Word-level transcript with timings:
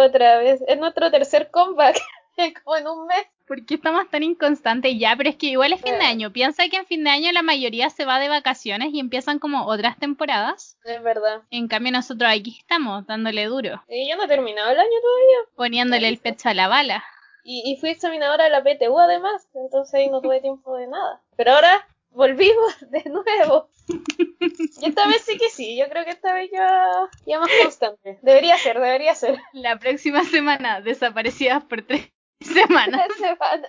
Otra 0.00 0.38
vez. 0.38 0.60
Es 0.66 0.78
nuestro 0.78 1.10
tercer 1.10 1.50
comeback. 1.50 1.98
Como 2.64 2.76
en 2.76 2.88
un 2.88 3.06
mes. 3.06 3.26
¿Por 3.46 3.66
qué 3.66 3.74
estamos 3.74 4.08
tan 4.08 4.22
inconstantes 4.22 4.94
ya? 4.98 5.14
Pero 5.16 5.28
es 5.28 5.36
que 5.36 5.46
igual 5.46 5.72
es 5.72 5.80
fin 5.82 5.94
de 5.98 6.04
Eh. 6.04 6.08
año. 6.08 6.32
Piensa 6.32 6.68
que 6.68 6.76
en 6.76 6.86
fin 6.86 7.02
de 7.04 7.10
año 7.10 7.32
la 7.32 7.42
mayoría 7.42 7.90
se 7.90 8.04
va 8.04 8.18
de 8.20 8.28
vacaciones 8.28 8.90
y 8.94 9.00
empiezan 9.00 9.38
como 9.38 9.66
otras 9.66 9.98
temporadas. 9.98 10.78
Es 10.84 11.02
verdad. 11.02 11.42
En 11.50 11.68
cambio 11.68 11.92
nosotros 11.92 12.30
aquí 12.32 12.56
estamos 12.58 13.06
dándole 13.06 13.44
duro, 13.46 13.82
Y 13.88 14.08
yo 14.08 14.16
no 14.16 14.24
he 14.24 14.28
terminado 14.28 14.70
el 14.70 14.78
año 14.78 14.88
todavía. 15.02 15.38
poniéndole 15.56 16.08
el 16.08 16.18
pecho 16.18 16.48
a 16.48 16.54
la 16.54 16.68
bala. 16.68 17.04
Y, 17.42 17.62
y 17.72 17.76
fui 17.80 17.90
examinadora 17.90 18.44
de 18.44 18.50
la 18.50 18.62
PTU 18.62 18.98
además. 18.98 19.48
Entonces 19.54 19.92
ahí 19.94 20.08
no 20.08 20.20
tuve 20.20 20.40
tiempo 20.40 20.76
de 20.76 20.86
nada. 20.86 21.20
Pero 21.36 21.52
ahora 21.52 21.86
volvimos 22.10 22.76
de 22.90 23.04
nuevo. 23.10 23.68
Y 23.88 24.88
esta 24.88 25.06
vez 25.06 25.22
sí 25.22 25.36
que 25.38 25.48
sí. 25.50 25.76
Yo 25.76 25.88
creo 25.88 26.04
que 26.04 26.10
esta 26.10 26.32
vez 26.32 26.50
ya, 26.52 27.08
ya 27.26 27.40
más 27.40 27.50
constante. 27.62 28.18
Debería 28.22 28.56
ser, 28.56 28.80
debería 28.80 29.14
ser. 29.14 29.38
La 29.52 29.78
próxima 29.78 30.24
semana, 30.24 30.80
desaparecidas 30.80 31.64
por 31.64 31.82
tres 31.82 32.10
semanas. 32.40 33.06
Semana. 33.18 33.66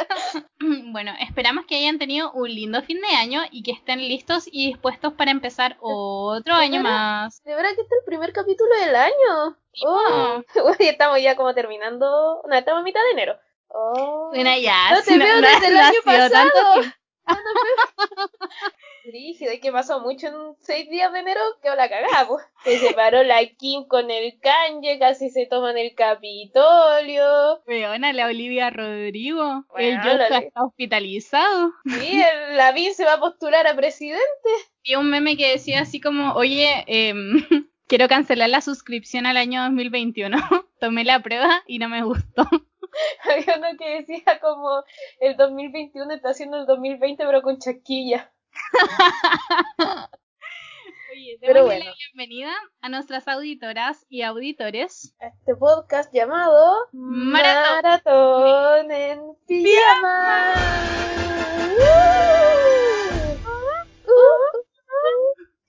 Bueno, 0.92 1.14
esperamos 1.20 1.66
que 1.66 1.76
hayan 1.76 1.98
tenido 1.98 2.32
un 2.32 2.50
lindo 2.50 2.82
fin 2.84 3.02
de 3.02 3.16
año 3.16 3.42
y 3.52 3.64
que 3.64 3.72
estén 3.72 4.00
listos 4.00 4.48
y 4.50 4.68
dispuestos 4.68 5.14
para 5.14 5.32
empezar 5.32 5.78
otro 5.82 6.54
año 6.54 6.82
verdad? 6.84 7.24
más. 7.24 7.44
De 7.44 7.54
verdad 7.56 7.70
que 7.76 7.82
este 7.82 7.96
es 7.96 8.02
el 8.02 8.06
primer 8.06 8.32
capítulo 8.32 8.70
del 8.80 8.96
año. 8.96 9.58
Oh. 9.86 10.42
Y 10.80 10.86
estamos 10.86 11.22
ya 11.22 11.36
como 11.36 11.54
terminando. 11.54 12.42
No, 12.48 12.56
estamos 12.56 12.82
a 12.82 12.84
mitad 12.84 13.02
de 13.08 13.12
enero. 13.12 13.40
Oh. 13.68 14.30
Bueno, 14.34 14.52
ya. 14.58 14.92
No 14.92 15.02
te 15.02 15.18
veo 15.18 15.42
no 15.42 15.48
desde 15.48 15.68
el 15.68 15.78
año 15.78 16.00
tanto 16.04 16.54
pasado. 16.60 16.82
Rígido, 19.04 19.52
y 19.52 19.60
que 19.60 19.72
pasó 19.72 20.00
mucho 20.02 20.28
en 20.28 20.34
seis 20.62 20.88
días 20.90 21.12
de 21.12 21.20
enero, 21.20 21.40
que 21.62 21.70
la 21.70 21.90
cagamos. 21.90 22.42
Se 22.64 22.78
separó 22.78 23.24
la 23.24 23.44
Kim 23.58 23.86
con 23.88 24.12
el 24.12 24.40
Kanye, 24.40 25.00
casi 25.00 25.30
se 25.32 25.48
toman 25.48 25.78
el 25.78 25.96
Capitolio. 25.96 27.62
Weona, 27.66 28.14
la 28.14 28.28
Olivia 28.28 28.70
Rodrigo. 28.70 29.66
el 29.76 29.98
Bueno, 29.98 30.04
Joshua 30.04 30.30
la- 30.30 30.38
está 30.40 30.64
hospitalizado. 30.64 31.72
Sí, 31.86 32.22
el 32.22 32.58
Lavín 32.58 32.94
se 32.94 33.06
va 33.06 33.14
a 33.14 33.20
postular 33.20 33.66
a 33.66 33.76
presidente. 33.76 34.22
Vi 34.84 34.96
un 34.96 35.10
meme 35.10 35.36
que 35.36 35.50
decía 35.52 35.82
así 35.82 36.00
como, 36.00 36.34
oye, 36.34 36.84
em, 36.88 37.44
quiero 37.88 38.08
cancelar 38.08 38.50
la 38.50 38.62
suscripción 38.62 39.26
al 39.26 39.38
año 39.38 39.64
2021. 39.64 40.38
Tomé 40.80 41.04
la 41.06 41.22
prueba 41.22 41.64
y 41.66 41.80
no 41.80 41.90
me 41.90 42.04
gustó. 42.04 42.48
Había 43.24 43.58
uno 43.58 43.78
que 43.78 44.02
decía 44.02 44.40
como 44.40 44.84
el 45.20 45.38
2021 45.38 46.14
está 46.14 46.30
haciendo 46.30 46.58
el 46.58 46.66
2020 46.66 47.26
pero 47.26 47.42
con 47.42 47.58
chasquilla. 47.60 48.32
Oye, 51.14 51.38
Pero 51.42 51.66
bueno. 51.66 51.86
la 51.86 51.94
bienvenida 51.94 52.52
a 52.82 52.90
nuestras 52.90 53.28
auditoras 53.28 54.06
y 54.10 54.22
auditores. 54.24 55.14
A 55.20 55.28
este 55.28 55.56
podcast 55.56 56.14
llamado 56.14 56.88
Maratón. 56.94 57.74
Maratón 57.84 58.92
en 58.92 59.22
Pijama. 59.48 60.54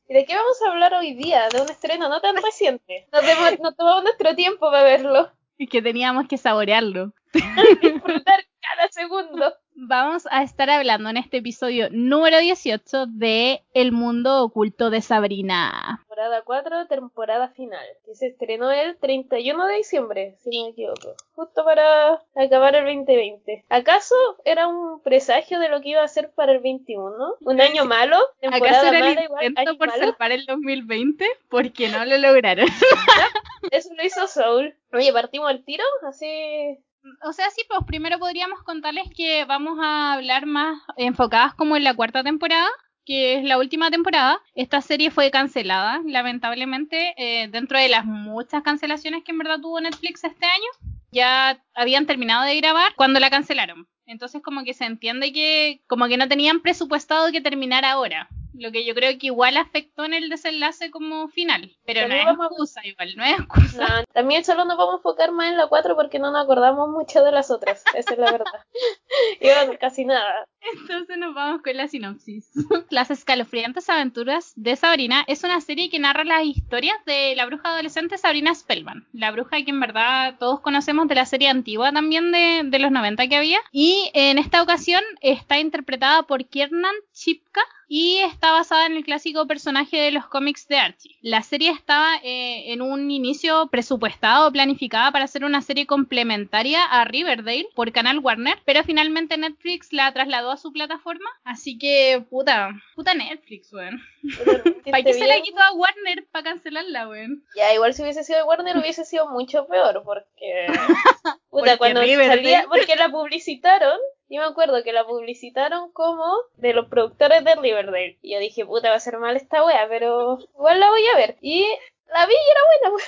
¿Y 0.08 0.14
de 0.14 0.26
qué 0.26 0.34
vamos 0.36 0.60
a 0.62 0.70
hablar 0.70 0.94
hoy 0.94 1.14
día? 1.14 1.48
De 1.48 1.60
un 1.62 1.70
estreno 1.70 2.08
no 2.08 2.20
tan 2.20 2.36
reciente. 2.36 3.08
Nos, 3.12 3.22
demo- 3.24 3.62
nos 3.62 3.76
tomamos 3.76 4.02
nuestro 4.04 4.34
tiempo 4.34 4.70
para 4.70 4.82
verlo. 4.82 5.32
Y 5.62 5.68
que 5.68 5.80
teníamos 5.80 6.26
que 6.26 6.38
saborearlo. 6.38 7.14
Disfrutar 7.80 8.44
cada 8.62 8.88
segundo. 8.90 9.54
Vamos 9.74 10.26
a 10.30 10.42
estar 10.42 10.68
hablando 10.70 11.08
en 11.08 11.16
este 11.16 11.38
episodio 11.38 11.88
número 11.90 12.38
18 12.38 13.06
de 13.06 13.62
El 13.74 13.90
mundo 13.90 14.44
oculto 14.44 14.90
de 14.90 15.00
Sabrina. 15.00 15.98
Temporada 16.00 16.42
4, 16.42 16.86
temporada 16.88 17.48
final. 17.48 17.84
Que 18.04 18.14
se 18.14 18.26
estrenó 18.28 18.70
el 18.70 18.96
31 18.98 19.66
de 19.66 19.76
diciembre, 19.76 20.36
si 20.42 20.50
no 20.50 20.66
me 20.66 20.70
equivoco. 20.72 21.14
Justo 21.34 21.64
para 21.64 22.22
acabar 22.36 22.74
el 22.76 22.84
2020. 22.84 23.64
¿Acaso 23.70 24.14
era 24.44 24.68
un 24.68 25.00
presagio 25.02 25.58
de 25.58 25.68
lo 25.70 25.80
que 25.80 25.90
iba 25.90 26.02
a 26.02 26.08
ser 26.08 26.30
para 26.32 26.52
el 26.52 26.60
21? 26.60 27.10
¿Un 27.40 27.60
año 27.60 27.86
malo? 27.86 28.18
¿Temporada 28.40 28.78
¿Acaso 28.80 28.94
era 28.94 29.08
el 29.10 29.24
igual? 29.24 29.44
intento 29.44 29.70
¿Año 29.70 29.78
por 29.78 29.88
malo? 29.88 30.02
salvar 30.04 30.32
el 30.32 30.44
2020? 30.46 31.26
Porque 31.48 31.88
no 31.88 32.04
lo 32.04 32.18
lograron. 32.18 32.66
Eso 33.70 33.94
lo 33.94 34.04
hizo 34.04 34.26
Soul. 34.26 34.76
Oye, 34.92 35.12
partimos 35.12 35.50
el 35.50 35.64
tiro, 35.64 35.84
así. 36.06 36.78
O 37.22 37.32
sea, 37.32 37.50
sí, 37.50 37.62
pues 37.68 37.80
primero 37.86 38.18
podríamos 38.18 38.62
contarles 38.62 39.08
que 39.14 39.44
vamos 39.44 39.78
a 39.80 40.12
hablar 40.14 40.46
más 40.46 40.80
enfocadas 40.96 41.54
como 41.54 41.76
en 41.76 41.84
la 41.84 41.94
cuarta 41.94 42.22
temporada, 42.22 42.68
que 43.04 43.34
es 43.38 43.44
la 43.44 43.58
última 43.58 43.90
temporada. 43.90 44.40
Esta 44.54 44.80
serie 44.80 45.10
fue 45.10 45.30
cancelada, 45.30 46.00
lamentablemente, 46.06 47.14
eh, 47.16 47.48
dentro 47.48 47.78
de 47.78 47.88
las 47.88 48.04
muchas 48.04 48.62
cancelaciones 48.62 49.24
que 49.24 49.32
en 49.32 49.38
verdad 49.38 49.60
tuvo 49.60 49.80
Netflix 49.80 50.24
este 50.24 50.46
año. 50.46 50.92
Ya 51.10 51.62
habían 51.74 52.06
terminado 52.06 52.44
de 52.44 52.56
grabar 52.56 52.94
cuando 52.96 53.20
la 53.20 53.30
cancelaron. 53.30 53.88
Entonces 54.06 54.42
como 54.42 54.64
que 54.64 54.74
se 54.74 54.84
entiende 54.84 55.32
que 55.32 55.82
como 55.86 56.06
que 56.06 56.16
no 56.16 56.28
tenían 56.28 56.60
presupuestado 56.60 57.32
que 57.32 57.40
terminara 57.40 57.92
ahora. 57.92 58.28
Lo 58.54 58.70
que 58.72 58.84
yo 58.84 58.94
creo 58.94 59.18
que 59.18 59.26
igual 59.26 59.56
afectó 59.56 60.04
en 60.04 60.14
el 60.14 60.28
desenlace 60.28 60.90
como 60.90 61.28
final. 61.28 61.72
Pero 61.86 62.02
no 62.02 62.08
También 62.08 62.20
es 62.28 62.36
vamos 62.36 62.44
a- 62.44 62.48
excusa, 62.50 62.86
igual, 62.86 63.16
no 63.16 63.24
es 63.24 63.38
excusa. 63.40 63.88
No, 64.00 64.04
también 64.12 64.44
solo 64.44 64.64
nos 64.64 64.76
vamos 64.76 64.94
a 64.94 64.96
enfocar 64.98 65.32
más 65.32 65.50
en 65.50 65.56
la 65.56 65.66
4 65.68 65.96
porque 65.96 66.18
no 66.18 66.30
nos 66.30 66.44
acordamos 66.44 66.88
mucho 66.90 67.22
de 67.24 67.32
las 67.32 67.50
otras. 67.50 67.82
Esa 67.94 68.12
es 68.12 68.18
la 68.18 68.30
verdad. 68.32 68.44
Y 69.40 69.46
bueno, 69.46 69.72
casi 69.80 70.04
nada. 70.04 70.46
Entonces 70.60 71.18
nos 71.18 71.34
vamos 71.34 71.62
con 71.62 71.76
la 71.76 71.88
sinopsis. 71.88 72.50
Las 72.90 73.10
escalofriantes 73.10 73.88
aventuras 73.90 74.52
de 74.56 74.76
Sabrina 74.76 75.24
es 75.26 75.42
una 75.44 75.60
serie 75.60 75.90
que 75.90 75.98
narra 75.98 76.24
las 76.24 76.44
historias 76.44 76.96
de 77.04 77.34
la 77.36 77.44
bruja 77.46 77.70
adolescente 77.70 78.16
Sabrina 78.18 78.54
Spellman. 78.54 79.06
La 79.12 79.30
bruja 79.32 79.62
que 79.64 79.70
en 79.70 79.80
verdad 79.80 80.36
todos 80.38 80.60
conocemos 80.60 81.08
de 81.08 81.14
la 81.16 81.26
serie 81.26 81.48
antigua 81.48 81.92
también 81.92 82.30
de, 82.32 82.62
de 82.64 82.78
los 82.78 82.90
90 82.92 83.26
que 83.28 83.36
había. 83.36 83.58
Y 83.72 84.10
en 84.14 84.38
esta 84.38 84.62
ocasión 84.62 85.02
está 85.20 85.58
interpretada 85.58 86.22
por 86.22 86.44
Kiernan 86.46 86.94
Chipka 87.12 87.62
y 87.94 88.20
está 88.20 88.52
basada 88.52 88.86
en 88.86 88.96
el 88.96 89.04
clásico 89.04 89.46
personaje 89.46 89.98
de 89.98 90.12
los 90.12 90.26
cómics 90.26 90.66
de 90.66 90.78
Archie. 90.78 91.14
La 91.20 91.42
serie 91.42 91.70
estaba 91.70 92.16
eh, 92.22 92.72
en 92.72 92.80
un 92.80 93.10
inicio 93.10 93.66
presupuestado, 93.66 94.50
planificada 94.50 95.12
para 95.12 95.26
ser 95.26 95.44
una 95.44 95.60
serie 95.60 95.86
complementaria 95.86 96.82
a 96.86 97.04
Riverdale 97.04 97.68
por 97.74 97.92
Canal 97.92 98.20
Warner, 98.20 98.56
pero 98.64 98.82
finalmente 98.82 99.36
Netflix 99.36 99.92
la 99.92 100.10
trasladó 100.10 100.52
a 100.52 100.56
su 100.56 100.72
plataforma. 100.72 101.28
Así 101.44 101.76
que, 101.76 102.24
puta, 102.30 102.70
puta 102.94 103.12
Netflix, 103.12 103.70
weón. 103.74 104.00
¿Para 104.90 105.02
qué 105.02 105.12
se 105.12 105.26
la 105.26 105.42
quitó 105.42 105.60
a 105.60 105.74
Warner 105.74 106.26
para 106.32 106.44
cancelarla, 106.44 107.08
weón? 107.10 107.44
Ya, 107.54 107.74
igual 107.74 107.92
si 107.92 108.00
hubiese 108.00 108.24
sido 108.24 108.38
de 108.38 108.44
Warner 108.44 108.78
hubiese 108.78 109.04
sido 109.04 109.28
mucho 109.28 109.66
peor, 109.66 110.02
porque. 110.02 110.66
Puta, 110.72 111.36
Porque 111.50 111.76
cuando 111.76 112.00
Riverdale- 112.00 112.28
salía. 112.36 112.64
Porque 112.70 112.96
la 112.96 113.10
publicitaron. 113.10 113.98
Yo 114.32 114.40
me 114.40 114.46
acuerdo 114.46 114.82
que 114.82 114.94
la 114.94 115.04
publicitaron 115.04 115.92
como 115.92 116.24
de 116.56 116.72
los 116.72 116.88
productores 116.88 117.44
de 117.44 117.54
Riverdale. 117.54 118.18
Y 118.22 118.32
yo 118.32 118.38
dije, 118.40 118.64
puta, 118.64 118.88
va 118.88 118.94
a 118.94 119.00
ser 119.00 119.18
mal 119.18 119.36
esta 119.36 119.62
wea, 119.62 119.86
pero 119.90 120.38
igual 120.54 120.80
la 120.80 120.88
voy 120.88 121.06
a 121.08 121.16
ver. 121.16 121.36
Y 121.42 121.66
la 122.08 122.24
vi 122.24 122.32
y 122.32 122.50
era 122.50 122.88
buena. 122.90 123.04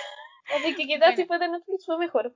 Así 0.54 0.74
que 0.74 0.86
quizás 0.86 1.00
Bueno. 1.00 1.16
si 1.16 1.24
fue 1.24 1.38
de 1.38 1.48
Netflix 1.48 1.86
fue 1.86 1.98
mejor. 1.98 2.34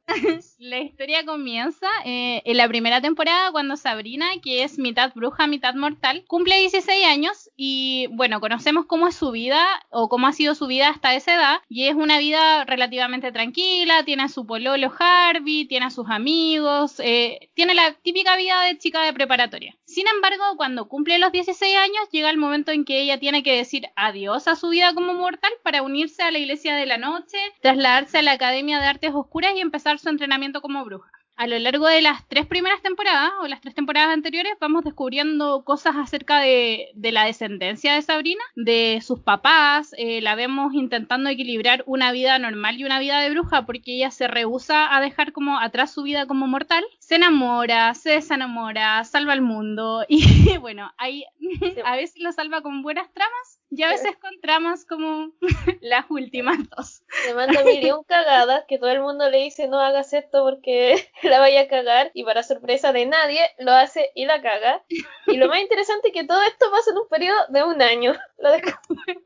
La 0.59 0.79
historia 0.81 1.25
comienza 1.25 1.87
eh, 2.05 2.43
en 2.45 2.57
la 2.57 2.69
primera 2.69 3.01
temporada 3.01 3.53
cuando 3.53 3.77
Sabrina, 3.77 4.27
que 4.43 4.63
es 4.63 4.79
mitad 4.79 5.13
bruja, 5.15 5.47
mitad 5.47 5.75
mortal, 5.75 6.25
cumple 6.27 6.59
16 6.59 7.07
años 7.07 7.51
y 7.57 8.07
bueno, 8.13 8.41
conocemos 8.41 8.87
cómo 8.87 9.09
es 9.09 9.15
su 9.15 9.31
vida 9.31 9.65
o 9.91 10.09
cómo 10.09 10.27
ha 10.27 10.33
sido 10.33 10.55
su 10.55 10.67
vida 10.67 10.89
hasta 10.89 11.15
esa 11.15 11.35
edad 11.35 11.59
y 11.69 11.89
es 11.89 11.95
una 11.95 12.19
vida 12.19 12.65
relativamente 12.65 13.33
tranquila, 13.33 14.05
tiene 14.05 14.25
a 14.25 14.29
su 14.29 14.47
pololo 14.47 14.93
Harvey, 14.99 15.67
tiene 15.67 15.87
a 15.87 15.91
sus 15.91 16.09
amigos, 16.09 17.01
eh, 17.01 17.51
tiene 17.54 17.75
la 17.75 17.93
típica 17.93 18.37
vida 18.37 18.63
de 18.63 18.78
chica 18.78 19.03
de 19.03 19.13
preparatoria. 19.13 19.77
Sin 19.98 20.06
embargo, 20.06 20.56
cuando 20.56 20.86
cumple 20.86 21.18
los 21.18 21.33
16 21.33 21.77
años, 21.77 22.09
llega 22.12 22.30
el 22.30 22.36
momento 22.36 22.71
en 22.71 22.84
que 22.84 23.03
ella 23.03 23.18
tiene 23.18 23.42
que 23.42 23.56
decir 23.56 23.89
adiós 23.97 24.47
a 24.47 24.54
su 24.54 24.68
vida 24.68 24.95
como 24.95 25.12
mortal 25.12 25.50
para 25.65 25.83
unirse 25.83 26.22
a 26.22 26.30
la 26.30 26.39
Iglesia 26.39 26.77
de 26.77 26.86
la 26.86 26.98
Noche, 26.98 27.36
trasladarse 27.62 28.18
a 28.18 28.22
la 28.22 28.30
Academia 28.30 28.78
de 28.78 28.86
Artes 28.86 29.10
Oscuras 29.12 29.54
y 29.56 29.60
empezar 29.60 29.98
su 29.98 30.09
entrenamiento 30.09 30.62
como 30.62 30.84
bruja. 30.84 31.10
A 31.39 31.47
lo 31.47 31.57
largo 31.61 31.87
de 31.87 32.03
las 32.03 32.27
tres 32.27 32.47
primeras 32.47 32.83
temporadas 32.83 33.31
o 33.41 33.47
las 33.47 33.61
tres 33.61 33.73
temporadas 33.73 34.13
anteriores 34.13 34.55
vamos 34.61 34.83
descubriendo 34.83 35.63
cosas 35.63 35.95
acerca 35.95 36.41
de, 36.41 36.89
de 36.95 37.13
la 37.13 37.27
descendencia 37.27 37.95
de 37.95 38.03
Sabrina, 38.03 38.43
de 38.57 39.01
sus 39.07 39.21
papás, 39.21 39.95
eh, 39.99 40.21
la 40.21 40.35
vemos 40.35 40.75
intentando 40.75 41.31
equilibrar 41.31 41.85
una 41.87 42.11
vida 42.11 42.41
normal 42.41 42.81
y 42.81 42.85
una 42.85 42.99
vida 42.99 43.21
de 43.21 43.31
bruja 43.31 43.67
porque 43.67 43.95
ella 43.95 44.11
se 44.11 44.27
rehúsa 44.27 44.93
a 44.97 45.01
dejar 45.01 45.31
como 45.31 45.61
atrás 45.61 45.93
su 45.93 46.03
vida 46.03 46.27
como 46.27 46.49
mortal, 46.49 46.85
se 46.99 47.15
enamora, 47.15 47.95
se 47.95 48.11
desenamora, 48.11 49.05
salva 49.05 49.33
al 49.33 49.43
mundo 49.43 50.05
y 50.09 50.57
bueno, 50.57 50.93
hay, 50.99 51.23
a 51.85 51.95
veces 51.95 52.21
lo 52.21 52.33
salva 52.33 52.63
con 52.63 52.83
buenas 52.83 53.13
tramas 53.13 53.58
y 53.70 53.82
a 53.82 53.88
veces 53.88 54.16
con 54.16 54.41
tramas 54.41 54.84
como 54.84 55.32
las 55.80 56.06
últimas 56.10 56.59
dos. 56.70 57.03
Se 57.24 57.34
manda 57.34 57.62
millón 57.65 58.03
cagadas 58.09 58.65
que 58.66 58.78
todo 58.78 58.91
el 58.91 59.00
mundo 59.00 59.28
le 59.28 59.38
dice 59.38 59.68
no 59.68 59.80
hagas 59.80 60.12
esto 60.12 60.44
porque 60.44 61.10
la 61.22 61.38
vaya 61.38 61.62
a 61.62 61.68
cagar 61.68 62.10
y 62.15 62.24
para 62.24 62.42
sorpresa 62.42 62.92
de 62.92 63.06
nadie 63.06 63.41
lo 63.59 63.72
hace 63.72 64.10
y 64.15 64.24
la 64.24 64.41
caga. 64.41 64.82
Y 65.26 65.36
lo 65.36 65.48
más 65.48 65.60
interesante 65.60 66.09
es 66.09 66.15
que 66.15 66.24
todo 66.24 66.42
esto 66.42 66.70
pasa 66.70 66.91
en 66.91 66.98
un 66.98 67.09
periodo 67.09 67.38
de 67.48 67.62
un 67.65 67.82
año. 67.82 68.15
Lo 68.38 68.53
descubrimos. 68.53 69.24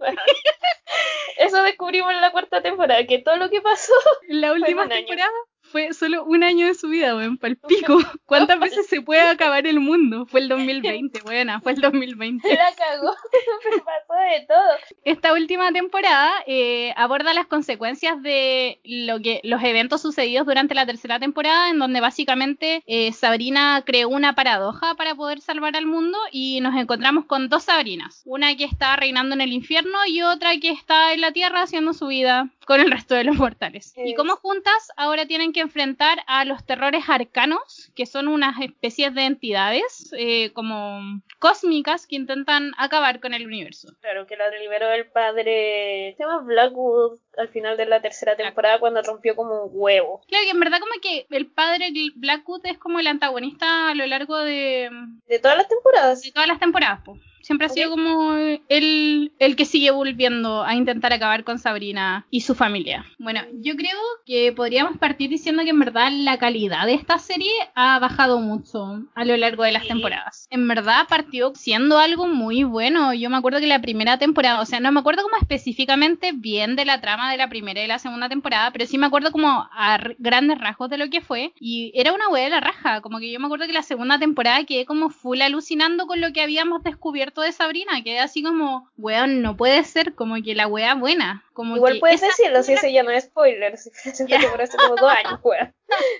Eso 1.36 1.62
descubrimos 1.62 2.12
en 2.12 2.20
la 2.20 2.32
cuarta 2.32 2.62
temporada, 2.62 3.06
que 3.06 3.18
todo 3.18 3.36
lo 3.36 3.50
que 3.50 3.60
pasó 3.60 3.92
La 4.28 4.52
última 4.52 4.84
un 4.84 4.92
año. 4.92 5.06
temporada 5.06 5.30
fue 5.72 5.92
solo 5.94 6.24
un 6.24 6.44
año 6.44 6.66
de 6.66 6.74
su 6.74 6.88
vida, 6.88 7.16
weón, 7.16 7.38
palpico. 7.38 7.98
¿Cuántas 8.26 8.60
veces 8.60 8.86
se 8.86 9.00
puede 9.00 9.22
acabar 9.22 9.66
el 9.66 9.80
mundo? 9.80 10.26
Fue 10.26 10.40
el 10.40 10.48
2020, 10.48 11.20
buena, 11.22 11.60
fue 11.62 11.72
el 11.72 11.80
2020. 11.80 12.46
Se 12.48 12.54
la 12.54 12.72
cagó, 12.74 13.14
pero 13.64 13.84
pasó 13.84 14.14
de 14.30 14.46
todo. 14.46 14.96
Esta 15.04 15.32
última 15.32 15.72
temporada 15.72 16.30
eh, 16.46 16.92
aborda 16.96 17.32
las 17.34 17.46
consecuencias 17.46 18.22
de 18.22 18.80
lo 18.84 19.20
que 19.20 19.40
los 19.44 19.62
eventos 19.64 20.02
sucedidos 20.02 20.46
durante 20.46 20.74
la 20.74 20.86
tercera 20.86 21.18
temporada, 21.18 21.70
en 21.70 21.78
donde 21.78 22.00
básicamente 22.00 22.82
eh, 22.86 23.12
Sabrina 23.12 23.82
creó 23.86 24.08
una 24.08 24.34
paradoja 24.34 24.94
para 24.94 25.14
poder 25.14 25.40
salvar 25.40 25.76
al 25.76 25.86
mundo 25.86 26.18
y 26.30 26.60
nos 26.60 26.76
encontramos 26.76 27.24
con 27.24 27.48
dos 27.48 27.64
Sabrinas, 27.64 28.22
una 28.26 28.54
que 28.56 28.64
está 28.64 28.94
reinando 28.96 29.34
en 29.34 29.40
el 29.40 29.52
infierno 29.52 29.98
y 30.06 30.22
otra 30.22 30.56
que 30.58 30.70
está 30.70 31.12
en 31.14 31.20
la 31.22 31.32
tierra 31.32 31.62
haciendo 31.62 31.94
su 31.94 32.08
vida 32.08 32.50
con 32.66 32.80
el 32.80 32.90
resto 32.90 33.14
de 33.14 33.24
los 33.24 33.36
mortales. 33.36 33.94
Y 33.96 34.10
Es- 34.10 34.16
como 34.16 34.36
juntas 34.36 34.88
ahora 34.96 35.26
tienen 35.26 35.52
que 35.52 35.61
enfrentar 35.62 36.18
a 36.26 36.44
los 36.44 36.64
terrores 36.64 37.04
arcanos, 37.08 37.90
que 37.94 38.06
son 38.06 38.28
unas 38.28 38.60
especies 38.60 39.14
de 39.14 39.24
entidades 39.24 40.12
eh, 40.16 40.52
como 40.52 41.22
cósmicas 41.38 42.06
que 42.06 42.16
intentan 42.16 42.72
acabar 42.76 43.20
con 43.20 43.34
el 43.34 43.46
universo. 43.46 43.94
Claro, 44.00 44.26
que 44.26 44.36
la 44.36 44.50
liberó 44.50 44.90
el 44.92 45.06
padre. 45.06 46.14
Se 46.16 46.22
llama 46.22 46.42
Blackwood 46.42 47.18
al 47.36 47.48
final 47.48 47.76
de 47.76 47.86
la 47.86 48.00
tercera 48.00 48.36
temporada 48.36 48.78
cuando 48.78 49.02
rompió 49.02 49.34
como 49.36 49.64
un 49.64 49.70
huevo. 49.72 50.22
Claro 50.28 50.44
que 50.44 50.50
en 50.50 50.60
verdad 50.60 50.78
como 50.80 50.92
que 51.02 51.26
el 51.30 51.46
padre 51.46 51.90
Blackwood 52.16 52.66
es 52.66 52.78
como 52.78 53.00
el 53.00 53.06
antagonista 53.06 53.90
a 53.90 53.94
lo 53.94 54.06
largo 54.06 54.38
de, 54.38 54.90
De 55.28 55.38
todas 55.38 55.56
las 55.56 55.68
temporadas. 55.68 56.22
de 56.22 56.32
todas 56.32 56.48
las 56.48 56.58
temporadas. 56.60 57.00
po. 57.04 57.18
Siempre 57.44 57.66
ha 57.66 57.70
Ok. 57.70 57.74
sido 57.74 57.90
como 57.90 58.34
el, 58.68 59.32
el 59.40 59.56
que 59.56 59.64
sigue 59.64 59.90
volviendo 59.90 60.62
a 60.62 60.76
intentar 60.76 61.12
acabar 61.12 61.42
con 61.42 61.58
Sabrina 61.58 62.24
y 62.30 62.42
su 62.42 62.54
familia. 62.54 63.04
Bueno, 63.18 63.40
yo 63.54 63.74
creo 63.74 63.98
que 64.24 64.52
podríamos 64.52 64.96
partir 64.98 65.28
diciendo 65.28 65.64
que 65.64 65.70
en 65.70 65.80
verdad 65.80 66.12
la 66.12 66.38
calidad 66.38 66.86
de 66.86 66.94
esta 66.94 67.18
serie 67.18 67.50
ha 67.74 67.98
bajado 67.98 68.38
mucho 68.38 69.02
a 69.16 69.24
lo 69.24 69.36
largo 69.36 69.64
de 69.64 69.72
las 69.72 69.82
Sí. 69.82 69.88
temporadas. 69.88 70.46
En 70.50 70.68
verdad 70.68 71.08
partió 71.08 71.52
siendo 71.56 71.98
algo 71.98 72.28
muy 72.28 72.62
bueno. 72.62 73.12
Yo 73.12 73.28
me 73.28 73.38
acuerdo 73.38 73.58
que 73.58 73.66
la 73.66 73.80
primera 73.82 74.18
temporada, 74.20 74.60
o 74.60 74.64
sea, 74.64 74.78
no 74.78 74.92
me 74.92 75.00
acuerdo 75.00 75.24
como 75.24 75.36
específicamente 75.36 76.30
bien 76.32 76.76
de 76.76 76.84
la 76.84 77.00
trama 77.00 77.21
de 77.30 77.36
la 77.36 77.48
primera 77.48 77.82
y 77.82 77.86
la 77.86 77.98
segunda 77.98 78.28
temporada, 78.28 78.70
pero 78.70 78.86
sí 78.86 78.98
me 78.98 79.06
acuerdo 79.06 79.32
como 79.32 79.68
a 79.72 79.98
grandes 80.18 80.58
rasgos 80.58 80.90
de 80.90 80.98
lo 80.98 81.10
que 81.10 81.20
fue. 81.20 81.52
Y 81.58 81.92
era 81.94 82.12
una 82.12 82.28
hueá 82.28 82.44
de 82.44 82.50
la 82.50 82.60
raja. 82.60 83.00
Como 83.00 83.18
que 83.18 83.30
yo 83.30 83.40
me 83.40 83.46
acuerdo 83.46 83.66
que 83.66 83.72
la 83.72 83.82
segunda 83.82 84.18
temporada 84.18 84.64
quedé 84.64 84.86
como 84.86 85.10
full 85.10 85.40
alucinando 85.40 86.06
con 86.06 86.20
lo 86.20 86.32
que 86.32 86.42
habíamos 86.42 86.82
descubierto 86.82 87.40
de 87.40 87.52
Sabrina. 87.52 88.02
Quedé 88.02 88.20
así 88.20 88.42
como, 88.42 88.88
weón, 88.96 89.42
no 89.42 89.56
puede 89.56 89.84
ser 89.84 90.14
como 90.14 90.42
que 90.42 90.54
la 90.54 90.66
wea 90.66 90.94
buena. 90.94 91.44
Como 91.52 91.76
Igual 91.76 91.98
puedes 92.00 92.20
decirlo 92.20 92.62
si 92.62 92.74
ese 92.74 92.92
ya 92.92 93.02
no 93.02 93.10
es 93.10 93.24
spoiler. 93.24 93.76
Si 93.78 94.24
por 94.24 94.60
hace 94.60 94.76
como 94.76 94.96
dos 94.96 95.10
años, 95.10 95.40
weón. 95.42 95.74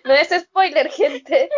No 0.05 0.13
es 0.13 0.29
spoiler, 0.29 0.91
gente. 0.91 1.49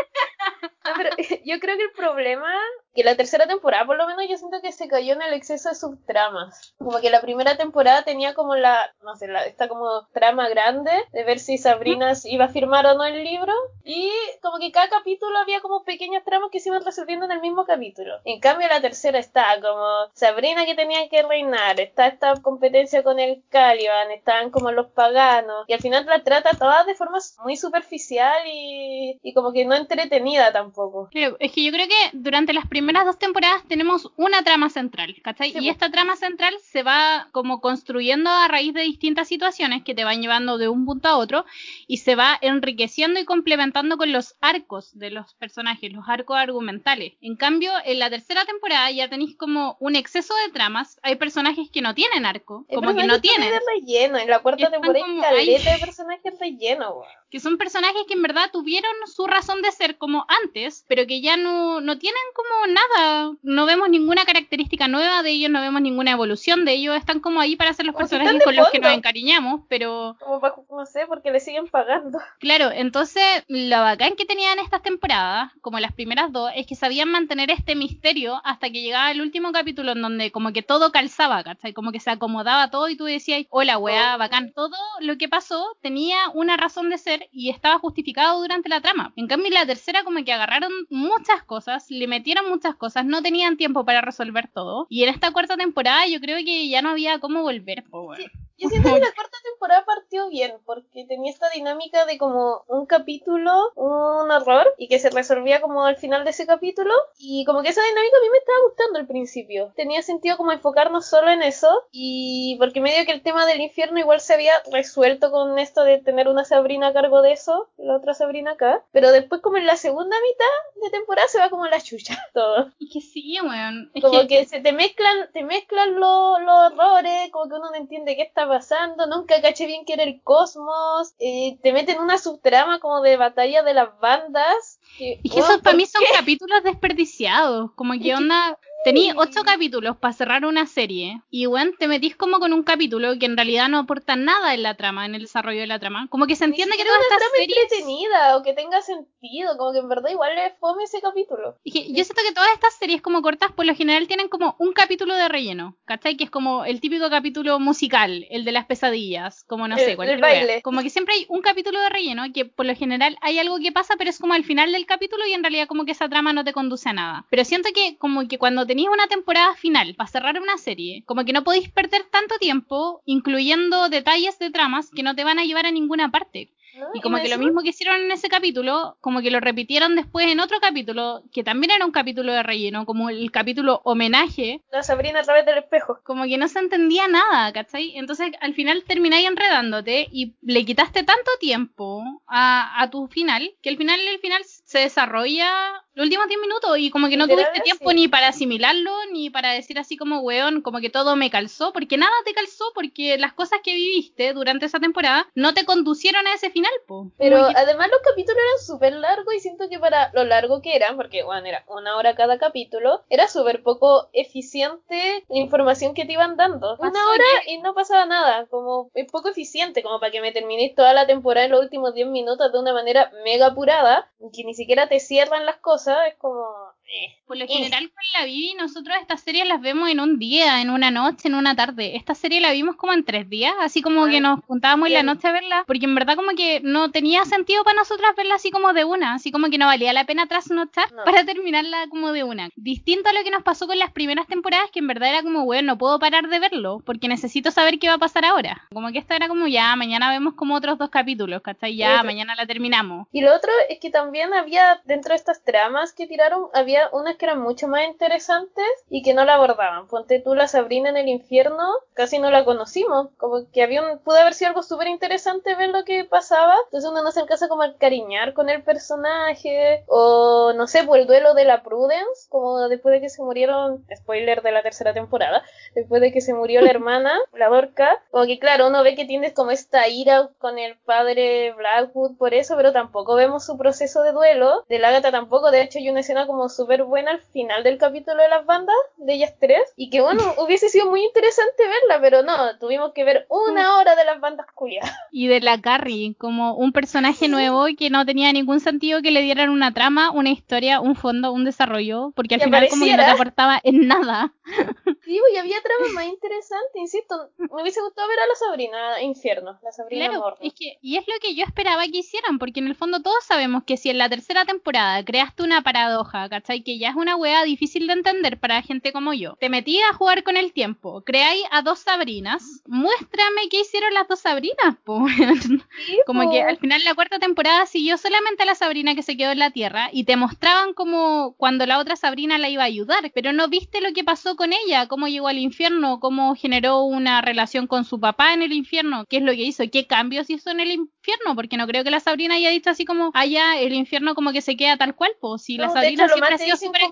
No, 0.85 0.93
pero 0.97 1.11
yo 1.45 1.59
creo 1.61 1.77
que 1.77 1.85
el 1.85 1.93
problema, 1.93 2.53
que 2.95 3.05
la 3.05 3.17
tercera 3.17 3.47
temporada, 3.47 3.87
por 3.87 3.97
lo 3.97 4.07
menos, 4.07 4.27
yo 4.29 4.37
siento 4.37 4.61
que 4.61 4.73
se 4.73 4.89
cayó 4.89 5.15
en 5.15 5.23
el 5.23 5.33
exceso 5.33 5.71
de 5.71 5.75
subtramas. 5.75 6.75
Como 6.79 7.01
que 7.01 7.11
la 7.11 7.21
primera 7.21 7.57
temporada 7.57 8.03
tenía 8.03 8.35
como 8.35 8.55
la, 8.55 8.95
no 9.03 9.17
sé, 9.17 9.29
la, 9.29 9.45
esta 9.47 9.69
como 9.69 10.07
trama 10.13 10.49
grande 10.49 10.93
de 11.13 11.25
ver 11.25 11.39
si 11.39 11.59
Sabrina 11.59 12.13
iba 12.25 12.45
a 12.47 12.49
firmar 12.49 12.87
o 12.87 12.95
no 12.95 13.05
el 13.05 13.25
libro. 13.25 13.53
Y 13.83 14.11
como 14.43 14.59
que 14.59 14.73
cada 14.73 14.89
capítulo 14.89 15.39
había 15.39 15.61
como 15.61 15.85
pequeñas 15.85 16.25
tramas 16.25 16.51
que 16.51 16.61
se 16.61 16.69
iban 16.69 16.85
resolviendo 16.85 17.25
en 17.25 17.33
el 17.33 17.41
mismo 17.41 17.65
capítulo. 17.65 18.21
En 18.25 18.41
cambio, 18.41 18.69
la 18.69 18.81
tercera 18.81 19.19
está 19.19 19.61
como 19.61 20.11
Sabrina 20.13 20.67
que 20.67 20.75
tenía 20.75 21.09
que 21.09 21.23
reinar, 21.23 21.81
está 21.81 22.07
esta 22.07 22.35
competencia 22.43 23.03
con 23.03 23.19
el 23.19 23.43
Caliban, 23.65 24.11
estaban 24.11 24.51
como 24.51 24.73
los 24.73 24.89
paganos. 24.89 25.65
Y 25.69 25.73
al 25.73 25.81
final 25.81 26.05
la 26.05 26.23
trata 26.23 26.51
todas 26.51 26.87
de 26.87 26.95
forma 26.95 27.19
muy 27.43 27.57
superficial 27.57 28.47
y, 28.47 29.19
y 29.23 29.33
como 29.33 29.53
que 29.53 29.65
no 29.65 29.75
entretenida 29.75 30.53
tampoco. 30.53 31.09
Claro, 31.11 31.37
es 31.41 31.51
que 31.51 31.65
yo 31.65 31.73
creo 31.73 31.87
que 31.89 32.11
durante 32.13 32.53
las 32.53 32.67
primeras 32.69 33.07
dos 33.07 33.19
temporadas 33.19 33.63
tenemos 33.67 34.13
una 34.17 34.43
trama 34.43 34.69
central, 34.69 35.17
¿cachai? 35.23 35.53
Sí, 35.53 35.61
y 35.61 35.71
esta 35.71 35.91
trama 35.91 36.17
central 36.17 36.55
se 36.63 36.83
va 36.83 37.29
como 37.33 37.63
construyendo 37.63 38.29
a 38.29 38.49
raíz 38.49 38.75
de 38.75 38.83
distintas 38.83 39.29
situaciones 39.29 39.83
que 39.83 39.95
te 39.95 40.05
van 40.05 40.21
llevando 40.21 40.59
de 40.59 40.69
un 40.69 40.85
punto 40.85 41.09
a 41.09 41.17
otro 41.17 41.47
y 41.87 41.99
se 41.99 42.17
va 42.17 42.39
enriqueciendo 42.43 43.19
y 43.19 43.25
complementando 43.25 43.97
con 43.97 44.13
los 44.13 44.37
arcos 44.43 44.97
de 44.99 45.11
los 45.11 45.33
personajes, 45.35 45.91
los 45.91 46.05
arcos 46.07 46.37
argumentales. 46.37 47.15
En 47.23 47.37
cambio, 47.37 47.73
en 47.87 47.99
la 47.99 48.11
tercera 48.11 48.45
temporada 48.45 48.91
ya 48.91 49.09
tenéis 49.09 49.37
como 49.37 49.79
un 49.81 49.97
exceso 49.97 50.35
de 50.45 50.53
tramas, 50.53 50.99
hay 51.03 51.17
personajes 51.17 51.71
que 51.71 51.81
no 51.81 51.95
tienen 51.95 52.27
arco, 52.27 52.67
como 52.69 52.95
que 52.95 53.05
no 53.05 53.21
tienen. 53.21 53.54
De 53.55 53.61
relleno. 53.81 54.19
En 54.19 54.29
la 54.29 54.39
cuarta 54.41 54.71
temporada 54.71 55.05
como- 55.05 55.21
caleta 55.23 55.71
ay. 55.71 55.79
de 55.79 55.85
personajes 55.87 56.39
relleno, 56.39 57.03
que 57.31 57.41
son 57.41 57.59
personajes 57.59 58.03
que 58.07 58.15
en 58.15 58.23
verdad 58.23 58.51
tuvieron 58.53 58.93
su 59.07 59.27
razón 59.27 59.61
de 59.63 59.73
ser 59.73 59.97
como 59.99 60.25
antes, 60.45 60.85
pero 60.89 61.05
que 61.07 61.21
ya 61.21 61.37
no, 61.37 61.81
no 61.81 61.99
tienen 61.99 62.23
como 62.35 62.73
nada, 62.73 63.33
no 63.43 63.67
vemos 63.67 63.89
ninguna 63.89 64.25
característica 64.25 64.87
nueva 64.87 65.23
de 65.25 65.31
ellos, 65.31 65.51
no 65.51 65.61
vemos 65.61 65.81
ninguna 65.83 66.13
evolución 66.13 66.65
de 66.65 66.75
ellos, 66.75 66.97
están 66.97 67.19
como 67.21 67.41
ahí 67.41 67.57
para 67.57 67.73
ser 67.73 67.87
los 67.87 67.97
personajes 67.97 68.43
con 68.45 68.55
los 68.55 68.67
que 68.71 68.79
fondo. 68.79 68.89
nos 68.89 68.99
encariñamos, 68.99 69.63
pero 69.69 70.17
Como 70.21 70.41
para, 70.41 70.55
no 70.71 70.87
sé, 70.87 71.07
porque 71.09 71.33
le 71.33 71.41
siguen 71.41 71.67
pagando. 71.67 72.19
claro, 72.39 72.71
entonces 72.73 73.25
lo 73.49 73.79
bacán 73.81 74.15
que 74.17 74.25
tenían 74.27 74.61
estas 74.61 74.83
temporadas, 74.83 75.51
como 75.61 75.81
las 75.81 75.93
primeras 75.93 76.31
dos, 76.31 76.53
es 76.55 76.67
que 76.69 76.77
sabían 76.77 77.11
mantener 77.11 77.51
este 77.51 77.75
misterio 77.75 78.41
hasta 78.45 78.71
que 78.71 78.81
llegaba 78.81 79.11
el 79.11 79.21
último 79.21 79.51
capítulo 79.51 79.93
en 79.93 80.03
donde 80.03 80.31
como 80.31 80.53
que 80.53 80.63
todo 80.63 80.93
calzaba, 80.93 81.43
¿cachai? 81.43 81.73
Como 81.73 81.91
que 81.91 81.99
se 82.01 82.11
acomodaba 82.11 82.71
todo 82.71 82.89
y 82.89 82.97
tú 82.97 83.05
decías, 83.07 83.44
hola, 83.51 83.79
weá, 83.79 84.15
Oh. 84.15 84.19
bacán. 84.19 84.53
Todo 84.55 84.77
lo 85.01 85.17
que 85.19 85.29
pasó 85.29 85.77
tenía 85.83 86.17
una 86.35 86.57
razón 86.57 86.91
de 86.91 86.99
ser 86.99 87.29
y 87.33 87.51
estaba 87.51 87.79
justificado 87.79 88.41
durante 88.41 88.69
la 88.69 88.81
trama. 88.81 89.13
En 89.17 89.27
cambio, 89.29 89.49
en 89.49 89.55
la 89.55 89.67
tercera 89.67 90.05
como 90.05 90.25
que 90.25 90.33
agarraron 90.33 90.73
muchas 90.91 91.43
cosas, 91.45 91.87
le 91.91 92.07
metieron 92.07 92.49
muchas 92.49 92.75
cosas, 92.77 93.05
no 93.05 93.23
tenían 93.23 93.57
tiempo 93.57 93.85
para 93.85 94.01
resolver 94.01 94.49
todo. 94.53 94.87
Y 94.89 95.03
en 95.03 95.09
esta 95.11 95.33
cuarta 95.33 95.57
temporada 95.57 96.07
yo 96.07 96.21
creo 96.21 96.39
que 96.45 96.69
ya 96.69 96.83
no 96.83 96.91
había 96.91 97.19
cómo 97.21 97.43
volver, 97.43 97.85
po, 97.91 98.03
weón. 98.03 98.31
Yo 98.59 98.69
siento 98.69 98.93
que 98.95 99.01
la 99.01 99.13
cuarta 99.15 99.37
temporada 99.43 99.85
partió 99.85 100.29
bien, 100.29 100.55
porque 100.65 101.05
tenía 101.07 101.31
esta 101.33 101.49
dinámica 101.51 102.07
de 102.07 102.19
como 102.19 102.65
un 102.69 102.87
capítulo, 102.87 103.73
un 103.75 104.31
horror, 104.31 104.73
y 104.79 104.89
que 104.89 104.99
se 104.99 105.11
resolvía 105.11 105.61
como 105.61 105.85
al 105.85 105.97
final 105.97 106.25
de 106.25 106.31
ese 106.31 106.47
capítulo, 106.47 106.93
y 107.19 107.45
como 107.45 107.63
que 107.63 107.69
esa 107.71 107.83
dinámica 107.83 108.17
a 108.17 108.21
mí 108.23 108.29
me 108.31 108.39
estaba 108.39 108.59
gustando 108.67 108.99
al 108.99 109.07
principio. 109.07 109.73
Tenía 109.77 110.03
sentido 110.03 110.37
como 110.37 110.53
enfocarnos 110.53 111.07
solo 111.07 111.31
en 111.31 111.43
eso, 111.43 111.69
y 111.93 112.57
porque 112.59 112.81
medio 112.81 113.05
que 113.07 113.13
el 113.13 113.23
tema 113.23 113.47
del 113.47 113.61
infierno 113.61 113.99
igual 113.99 114.21
se 114.21 114.35
había 114.35 114.55
resuelto 114.73 115.31
con 115.31 115.59
esto 115.59 115.83
de 115.85 115.99
tener 115.99 116.29
una 116.29 116.45
Sabrina 116.45 116.89
a 116.89 116.93
cargo 116.93 117.23
de 117.23 117.33
eso, 117.33 117.69
y 117.79 117.85
la 117.85 117.97
otra 117.97 118.15
Sabrina 118.15 118.53
acá, 118.53 118.83
pero 118.93 119.11
después 119.13 119.41
como 119.41 119.57
en 119.57 119.67
la 119.67 119.77
segunda 119.77 120.17
mitad 120.21 120.83
de 120.85 120.91
temporada 120.91 121.29
se 121.29 121.39
va 121.39 121.51
como 121.51 121.67
la 121.67 121.81
chucha 121.81 122.15
todo. 122.35 122.71
Y 122.79 122.89
que 122.89 123.01
sí, 123.01 123.39
weón. 123.43 123.91
Como 124.01 124.21
que- 124.23 124.27
que 124.29 124.45
se 124.47 124.61
te 124.61 124.73
mezclan, 124.73 125.31
te 125.33 125.43
mezclan 125.45 125.99
lo- 125.99 126.39
los 126.39 126.73
horrores, 126.73 127.31
como 127.31 127.49
que 127.49 127.57
uno 127.57 127.71
no 127.71 127.77
entiende 127.77 128.17
qué 128.17 128.23
está 128.23 128.44
pasando, 128.49 129.07
nunca 129.07 129.41
caché 129.43 129.67
bien 129.67 129.85
qué 129.85 129.95
era 129.95 130.03
el 130.05 130.23
cosmos, 130.23 131.15
eh, 131.19 131.59
te 131.63 131.73
meten 131.73 132.01
una 132.01 132.19
subtrama 132.19 132.81
como 132.81 133.01
de 133.01 133.17
batalla 133.17 133.63
de 133.63 133.75
las 133.75 133.99
bandas. 134.01 134.79
Que, 134.99 135.21
Es 135.25 135.33
que 135.33 135.41
esos 135.41 135.61
para 135.61 135.63
¿por 135.63 135.77
mí 135.77 135.87
son 135.87 136.03
qué? 136.07 136.13
capítulos 136.17 136.63
desperdiciados. 136.63 137.71
Como 137.75 137.95
que 137.99 138.15
onda. 138.15 138.59
Tení 138.85 139.13
ocho 139.17 139.43
capítulos 139.45 139.97
para 139.97 140.13
cerrar 140.13 140.45
una 140.45 140.67
serie. 140.67 141.23
Y 141.31 141.47
bueno, 141.47 141.71
te 141.79 141.89
metís 141.89 142.17
como 142.17 142.39
con 142.39 142.53
un 142.53 142.63
capítulo 142.63 143.19
que 143.19 143.25
en 143.27 143.37
realidad 143.37 143.69
no 143.71 143.79
aporta 143.79 144.15
nada 144.15 144.53
en 144.53 144.63
la 144.63 144.75
trama, 144.75 145.07
en 145.07 145.15
el 145.15 145.23
desarrollo 145.23 145.61
de 145.61 145.67
la 145.67 145.79
trama. 145.79 146.07
Como 146.11 146.27
que 146.27 146.37
se 146.37 146.45
entiende 146.45 146.77
que 146.77 146.85
todas 146.85 146.99
una 146.99 147.17
estas 147.17 147.31
series. 147.35 147.59
entretenida 147.63 148.37
o 148.37 148.43
que 148.43 148.53
tenga 148.53 148.83
sentido, 148.83 149.57
como 149.57 149.73
que 149.73 149.79
en 149.79 149.89
verdad 149.89 150.11
igual 150.11 150.35
le 150.35 150.51
fome 150.61 150.85
ese 150.85 151.01
capítulo. 151.01 151.57
Que 151.65 151.89
yo 151.93 152.05
siento 152.05 152.23
que 152.29 152.35
todas 152.35 152.51
estas 152.53 152.75
series 152.75 153.01
como 153.01 153.23
cortas 153.23 153.53
por 153.53 153.65
lo 153.65 153.75
general 153.75 154.07
tienen 154.07 154.29
como 154.29 154.55
un 154.59 154.73
capítulo 154.75 155.15
de 155.15 155.29
relleno, 155.29 155.77
¿cachai? 155.87 156.17
Que 156.19 156.25
es 156.25 156.31
como 156.31 156.67
el 156.67 156.81
típico 156.83 157.09
capítulo 157.09 157.59
musical, 157.61 158.27
el 158.29 158.45
de 158.45 158.53
las 158.53 158.67
pesadillas, 158.67 159.45
como 159.45 159.67
no 159.67 159.77
El- 159.77 159.81
sé, 159.81 159.91
el 159.93 159.97
cualquier 159.97 160.21
baile. 160.21 160.47
wea. 160.47 160.63
Como 160.63 160.83
que 160.83 160.91
siempre 160.91 161.15
hay 161.15 161.25
un 161.31 161.41
capítulo 161.41 161.81
de 161.81 161.89
relleno 161.89 162.25
que 162.35 162.45
por 162.45 162.67
lo 162.67 162.75
general 162.77 163.17
hay 163.23 163.39
algo 163.39 163.59
que 163.59 163.73
pasa, 163.73 163.95
pero 163.97 164.11
es 164.11 164.19
como 164.19 164.35
al 164.35 164.45
final 164.45 164.73
del 164.73 164.85
capítulo 164.85 165.27
y 165.27 165.33
en 165.33 165.43
realidad 165.43 165.69
como 165.69 165.87
que 165.87 165.93
esa 165.93 166.09
trama 166.11 166.35
no 166.35 166.45
te 166.45 166.53
conduce 166.53 166.91
a 166.91 166.93
nada. 166.93 167.25
Pero 167.31 167.45
siento 167.47 167.71
que 167.75 167.97
como 167.97 168.29
que 168.29 168.37
cuando 168.39 168.67
tenéis 168.75 168.89
una 168.93 169.07
temporada 169.07 169.55
final 169.55 169.95
para 169.95 170.11
cerrar 170.11 170.41
una 170.41 170.59
serie, 170.59 171.05
como 171.07 171.25
que 171.25 171.33
no 171.33 171.45
podéis 171.45 171.71
perder 171.71 172.03
tanto 172.11 172.39
tiempo 172.39 173.03
incluyendo 173.05 173.89
detalles 173.89 174.37
de 174.41 174.51
tramas 174.51 174.91
que 174.91 175.05
no 175.05 175.15
te 175.15 175.23
van 175.23 175.39
a 175.39 175.45
llevar 175.45 175.67
a 175.67 175.71
ninguna 175.71 176.11
parte. 176.11 176.51
¿no? 176.77 176.89
Y 176.93 177.01
como 177.01 177.19
que 177.19 177.29
lo 177.29 177.39
mismo 177.39 177.63
que 177.63 177.69
hicieron 177.69 178.01
en 178.01 178.11
ese 178.11 178.29
capítulo, 178.29 178.97
como 179.01 179.21
que 179.23 179.31
lo 179.31 179.39
repitieron 179.39 179.95
después 179.95 180.27
en 180.27 180.41
otro 180.41 180.59
capítulo, 180.61 181.23
que 181.33 181.45
también 181.45 181.71
era 181.71 181.87
un 181.87 181.93
capítulo 181.93 182.33
de 182.33 182.43
relleno, 182.43 182.85
como 182.85 183.11
el 183.11 183.31
capítulo 183.31 183.81
homenaje, 183.85 184.61
La 184.73 184.83
Sabrina 184.83 185.21
a 185.21 185.23
través 185.23 185.47
del 185.47 185.59
espejo. 185.59 186.01
como 186.03 186.25
que 186.25 186.37
no 186.37 186.49
se 186.49 186.59
entendía 186.59 187.07
nada, 187.07 187.53
¿cachai? 187.53 187.97
Entonces 187.97 188.33
al 188.41 188.55
final 188.55 188.83
termináis 188.83 189.29
enredándote 189.29 190.09
y 190.11 190.35
le 190.43 190.65
quitaste 190.65 191.05
tanto 191.05 191.31
tiempo 191.39 192.03
a, 192.27 192.83
a 192.83 192.91
tu 192.91 193.07
final, 193.07 193.55
que 193.63 193.69
al 193.69 193.77
final 193.77 194.01
el 194.01 194.19
final 194.19 194.43
se 194.75 194.81
desarrolla 194.81 195.49
Los 195.95 196.07
últimos 196.07 196.27
10 196.27 196.41
minutos 196.41 196.77
y 196.79 196.91
como 196.91 197.09
que 197.09 197.17
no 197.17 197.29
tuviste 197.29 197.61
tiempo 197.61 197.91
sí. 197.91 197.95
ni 197.97 198.09
para 198.09 198.27
asimilarlo, 198.29 198.91
ni 199.13 199.31
para 199.31 199.53
decir 199.53 199.79
así 199.79 199.97
como, 199.97 200.19
weón, 200.21 200.61
como 200.61 200.81
que 200.81 200.91
todo 200.91 201.15
me 201.15 201.31
calzó, 201.31 201.73
porque 201.73 201.97
nada 201.97 202.13
te 202.25 202.35
calzó, 202.35 202.65
porque 202.75 203.17
las 203.17 203.33
cosas 203.33 203.61
que 203.63 203.73
viviste 203.75 204.33
durante 204.33 204.67
esa 204.67 204.81
temporada 204.81 205.29
no 205.37 205.55
te 205.55 205.65
conducieron 205.65 206.27
a 206.27 206.35
ese 206.35 206.51
final, 206.51 206.73
po. 206.89 207.13
Pero 207.17 207.47
que- 207.49 207.55
además 207.57 207.89
los 207.93 208.01
capítulos 208.03 208.39
eran 208.43 208.67
súper 208.67 208.93
largos 208.95 209.33
y 209.35 209.39
siento 209.39 209.69
que 209.69 209.79
para 209.79 210.11
lo 210.15 210.25
largo 210.25 210.61
que 210.63 210.75
eran, 210.75 210.97
porque 210.97 211.23
bueno, 211.23 211.47
era 211.47 211.65
una 211.69 211.97
hora 211.97 212.17
cada 212.17 212.39
capítulo, 212.39 213.05
era 213.09 213.29
súper 213.29 213.63
poco 213.63 214.09
eficiente 214.13 215.25
la 215.29 215.39
información 215.39 215.95
que 215.95 216.05
te 216.05 216.15
iban 216.15 216.37
dando. 216.37 216.77
Pasó 216.77 216.91
Una 216.91 217.09
hora 217.11 217.25
y 217.47 217.59
no 217.59 217.73
pasaba 217.75 218.05
nada, 218.07 218.47
como 218.47 218.91
es 218.95 219.09
poco 219.11 219.29
eficiente 219.29 219.83
como 219.85 220.01
para 220.01 220.11
que 220.11 220.21
me 220.21 220.33
terminéis 220.33 220.75
toda 220.75 220.93
la 220.93 221.07
temporada 221.07 221.47
en 221.47 221.53
los 221.53 221.61
últimos 221.63 221.95
10 221.95 222.09
minutos 222.09 222.51
de 222.53 222.59
una 222.59 222.73
manera 222.73 223.13
mega 223.25 223.47
apurada, 223.47 224.11
que 224.33 224.43
ni 224.43 224.55
siquiera 224.55 224.64
te 224.89 225.01
cierran 225.01 225.47
las 225.47 225.59
cosas, 225.59 225.99
es 226.09 226.17
como... 226.17 226.74
eh. 226.95 227.17
Por 227.27 227.37
lo 227.39 227.47
general 227.47 227.91
con 227.91 228.21
la 228.21 228.27
Vivi 228.27 228.55
nosotros 228.55 228.97
estas 229.01 229.21
series 229.23 229.47
las 229.49 229.61
vemos 229.61 229.89
en 229.89 229.99
un 230.01 230.19
día, 230.19 230.61
en 230.61 230.71
una 230.71 230.91
noche, 230.91 231.29
en 231.29 231.35
una 231.35 231.57
tarde. 231.57 231.97
Esta 231.97 232.15
serie 232.15 232.41
la 232.41 232.53
vimos 232.53 232.77
como 232.77 232.93
en 232.93 233.05
tres 233.05 233.29
días, 233.29 233.55
así 233.61 233.83
como 233.83 234.05
Ah, 234.05 234.11
que 234.11 234.21
nos 234.21 234.41
juntábamos 234.45 234.87
en 234.89 234.93
la 234.95 234.99
bien. 235.03 235.07
noche 235.07 235.27
a 235.29 235.33
verla, 235.33 235.65
porque 235.67 235.87
en 235.87 235.95
verdad 235.95 236.17
como 236.17 236.31
que 236.37 236.61
no 236.63 236.91
tenía 236.91 237.25
sentido 237.25 237.65
para 237.65 237.77
nosotras 237.77 238.15
verla 238.17 238.35
así 238.37 238.51
como 238.51 238.73
de 238.73 238.85
una, 238.85 239.15
así 239.15 239.33
como 239.33 239.49
que 239.49 239.59
no 239.59 239.67
valía 239.67 239.93
la 239.93 240.05
pena 240.05 240.27
trasnochar 240.27 240.93
No. 240.93 241.05
para 241.05 241.25
terminarla 241.25 241.87
como 241.89 242.13
de 242.13 242.25
una. 242.25 242.51
Distinto 242.57 243.09
a 243.09 243.13
lo 243.13 243.23
que 243.25 243.31
nos 243.31 243.43
pasó 243.43 243.67
con 243.67 243.79
las 243.79 243.91
primeras 243.93 244.27
temporadas, 244.27 244.71
que 244.71 244.79
en 244.81 244.87
verdad 244.87 245.09
era 245.09 245.23
como, 245.23 245.45
bueno, 245.45 245.73
no 245.73 245.79
puedo 245.79 245.99
parar 245.99 246.29
de 246.29 246.39
verlo, 246.39 246.83
porque 246.85 247.09
necesito 247.09 247.51
saber 247.51 247.79
qué 247.79 247.89
va 247.89 247.95
a 247.95 247.99
pasar 247.99 248.25
ahora. 248.25 248.63
Como 248.73 248.93
que 248.93 248.99
esta 248.99 249.17
era 249.17 249.29
como 249.29 249.47
ya, 249.47 249.75
mañana 249.77 250.11
vemos 250.11 250.35
como 250.35 250.55
otros 250.55 250.77
dos 250.79 250.91
capítulos, 250.91 251.41
¿cachai? 251.43 251.75
Ya, 251.77 252.03
mañana 252.03 252.35
la 252.37 252.47
terminamos. 252.47 253.09
Y 253.13 253.23
lo 253.23 253.35
otro 253.35 253.51
es 253.71 253.79
que 253.81 253.91
también 253.91 254.33
había, 254.35 254.83
dentro 254.85 255.11
de 255.11 255.17
estas 255.17 255.43
tramas 255.43 255.93
que 255.95 256.07
tiraron, 256.07 256.45
había 256.53 256.84
unas 256.93 257.17
que 257.17 257.27
eran 257.27 257.41
mucho 257.41 257.69
más 257.69 257.85
interesantes 257.85 258.65
y 258.89 259.03
que 259.03 259.15
no 259.15 259.25
la 259.25 259.35
abordaban. 259.35 259.89
Ponte 259.89 260.21
tú 260.21 260.35
la 260.35 260.49
Sabrina 260.49 260.89
en 260.89 260.97
el 260.97 261.09
infierno, 261.09 261.69
casi 261.95 262.19
no 262.19 262.31
la 262.31 262.45
conocimos. 262.45 263.09
Como 263.17 263.51
que 263.53 263.63
había 263.63 263.83
un, 263.83 263.99
pudo 263.99 264.17
haber 264.17 264.35
sido 264.35 264.51
algo 264.51 264.63
súper 264.63 264.89
interesante 264.89 265.55
ver 265.55 265.71
lo 265.71 265.85
que 265.85 266.05
pasaba. 266.05 266.55
Entonces 266.67 266.91
uno 266.91 267.03
no 267.03 267.11
se 267.13 267.21
alcanza 267.21 267.49
como 267.49 267.63
a 267.63 267.67
encariñar 267.67 268.33
con 268.35 268.49
el 268.49 268.63
personaje. 268.63 269.85
O 269.89 270.53
no 270.55 270.67
sé, 270.67 270.85
por 270.85 270.99
el 270.99 271.07
duelo 271.07 271.35
de 271.35 271.45
la 271.45 271.63
Prudence, 271.63 272.29
como 272.29 272.69
después 272.69 272.95
de 272.95 273.01
que 273.01 273.09
se 273.09 273.23
murieron, 273.23 273.85
spoiler 273.95 274.43
de 274.43 274.53
la 274.53 274.63
tercera 274.63 274.95
temporada, 274.95 275.43
después 275.75 276.01
de 276.01 276.13
que 276.13 276.21
se 276.21 276.35
murió 276.35 276.61
la 276.61 276.71
hermana, 276.71 277.19
la 277.33 277.49
Dorca, 277.49 278.03
como 278.11 278.27
que 278.27 278.39
claro, 278.39 278.69
uno 278.69 278.83
ve 278.83 278.95
que 278.95 279.05
tienes 279.05 279.33
como 279.33 279.51
esta 279.51 279.89
ira 279.89 280.31
con 280.39 280.59
el 280.59 280.77
padre 280.79 281.53
Blackwood 281.53 282.17
por 282.17 282.35
eso, 282.35 282.57
pero 282.57 282.73
tampoco 282.73 283.15
vemos 283.15 283.45
su 283.45 283.57
proceso 283.59 284.03
de 284.03 284.13
duelo. 284.13 284.65
De 284.69 284.85
Agatha 284.85 285.11
tampoco, 285.11 285.51
de 285.51 285.63
hecho 285.63 285.79
hay 285.79 285.91
una 285.91 286.01
escena 286.01 286.27
como 286.27 286.49
súper 286.65 286.85
buena 286.85 287.11
al 287.11 287.21
final 287.21 287.63
del 287.63 287.77
capítulo 287.77 288.23
de 288.23 288.29
las 288.31 288.47
bandas, 288.47 288.75
de 288.97 289.15
ellas 289.15 289.35
tres, 289.39 289.61
y 289.77 289.91
que 289.91 290.01
bueno, 290.01 290.23
hubiese 290.39 290.71
sido 290.71 290.89
muy 290.89 291.03
interesante 291.03 291.63
verla, 291.63 292.01
pero 292.01 292.23
no, 292.23 292.59
tuvimos 292.59 292.93
que 292.95 293.05
ver 293.05 293.27
una 293.29 293.77
hora 293.77 293.95
de 293.95 294.05
las 294.07 294.19
bandas 294.19 294.47
culiadas. 294.55 294.91
y 295.13 295.27
de 295.27 295.41
la 295.41 295.61
Carrie 295.61 296.15
como 296.17 296.55
un 296.55 296.73
personaje 296.73 297.29
nuevo 297.29 297.69
y 297.69 297.77
que 297.77 297.91
no 297.91 298.07
tenía 298.07 298.33
ningún 298.33 298.61
sentido 298.61 299.03
que 299.03 299.11
le 299.11 299.21
dieran 299.21 299.51
una 299.51 299.73
trama, 299.73 300.11
una 300.11 300.31
historia, 300.31 300.81
un 300.81 300.97
fondo, 300.97 301.33
un 301.33 301.45
desarrollo, 301.45 302.13
porque 302.17 302.37
al 302.37 302.41
final 302.41 302.69
como 302.71 302.87
que 302.87 302.97
no 302.97 303.05
te 303.05 303.11
aportaba 303.11 303.61
en 303.63 303.87
nada. 303.87 304.33
Sí, 305.05 305.21
y 305.33 305.37
había 305.37 305.61
tramas 305.61 305.93
más 305.93 306.07
interesantes, 306.07 306.77
insisto, 306.77 307.31
me 307.39 307.63
hubiese 307.63 307.81
gustado 307.81 308.09
ver 308.09 308.19
a 308.19 308.27
la 308.27 308.35
Sabrina 308.35 309.03
Infierno, 309.03 309.59
la 309.63 309.73
Sabrina 309.73 310.09
Claro, 310.09 310.37
es 310.41 310.55
que, 310.55 310.79
y 310.81 310.97
es 310.97 311.07
lo 311.07 311.15
que 311.21 311.35
yo 311.35 311.45
esperaba 311.45 311.85
que 311.85 311.99
hicieran, 311.99 312.39
porque 312.39 312.61
en 312.61 312.67
el 312.67 312.75
fondo 312.75 313.01
todos 313.03 313.25
sabemos 313.25 313.65
que 313.65 313.77
si 313.77 313.91
en 313.91 313.99
la 313.99 314.09
tercera 314.09 314.45
temporada 314.45 315.05
creaste 315.05 315.43
una 315.43 315.63
paradoja, 315.63 316.29
¿cachai? 316.29 316.63
Que 316.63 316.79
ya 316.79 316.91
es 316.91 316.97
una 316.97 317.17
weá 317.17 317.45
difícil 317.45 317.87
de 317.87 317.95
entender 317.95 318.39
para 318.39 318.63
gente 318.63 318.93
como 318.93 319.13
yo. 319.13 319.37
Te 319.41 319.49
metí 319.49 319.81
a 319.81 319.93
jugar 319.93 320.23
con 320.23 320.37
el 320.37 320.53
tiempo, 320.53 321.03
creáis 321.03 321.45
a 321.51 321.63
dos 321.63 321.81
Sabrinas, 321.81 322.63
muéstrame 322.67 323.49
qué 323.51 323.61
hicieron 323.61 323.93
las 323.95 324.09
dos 324.09 324.21
Sabrinas. 324.21 324.77
Sí, 325.87 325.99
Como 326.07 326.31
que 326.31 326.41
al 326.41 326.57
final 326.57 326.83
la 326.85 326.95
cuarta 326.95 327.19
temporada 327.19 327.67
siguió 327.67 327.99
solamente 327.99 328.43
a 328.43 328.47
la 328.47 328.55
Sabrina 328.55 328.95
que 328.95 329.03
se 329.03 329.17
quedó 329.17 329.33
en 329.33 329.39
la 329.39 329.51
Tierra 329.51 329.89
y 329.93 330.05
te 330.05 330.17
mostraban 330.17 330.73
como 330.73 331.35
cuando 331.37 331.67
la 331.67 331.79
otra 331.79 331.97
Sabrina 331.97 332.39
la 332.39 332.49
iba 332.49 332.63
a 332.63 332.67
ayudar, 332.67 333.11
pero 333.15 333.33
no 333.33 333.49
viste 333.49 333.81
lo 333.81 333.93
que 333.93 334.05
pasó 334.05 334.37
con 334.37 334.53
ella, 334.53 334.87
cómo 334.95 335.09
llegó 335.09 335.27
al 335.27 335.39
infierno, 335.39 335.99
cómo 335.99 336.37
generó 336.37 336.85
una 336.85 337.21
relación 337.21 337.67
con 337.67 337.85
su 337.85 337.99
papá 337.99 338.33
en 338.33 338.43
el 338.43 338.53
infierno, 338.53 339.05
qué 339.09 339.17
es 339.17 339.25
lo 339.25 339.33
que 339.33 339.43
hizo, 339.43 339.65
qué 339.73 339.89
cambios 339.89 340.31
hizo 340.31 340.51
en 340.51 340.61
el 340.61 340.71
infierno, 340.71 341.35
porque 341.35 341.57
no 341.57 341.67
creo 341.67 341.83
que 341.83 341.91
la 341.91 341.99
Sabrina 341.99 342.37
haya 342.37 342.51
dicho 342.51 342.71
así 342.71 342.85
como, 342.85 343.11
allá 343.13 343.59
el 343.59 343.73
infierno 343.73 344.15
como 344.15 344.31
que 344.31 344.41
se 344.41 344.57
queda 344.57 344.77
tal 344.77 344.95
cual, 344.95 345.11
pues 345.21 345.43
si 345.43 345.59
la 345.59 345.67
No, 345.67 345.73
Sabrina 345.73 346.05
hecho, 346.05 346.15
siempre 346.15 346.35
ha 346.37 346.39
sido 346.39 346.57
súper 346.57 346.83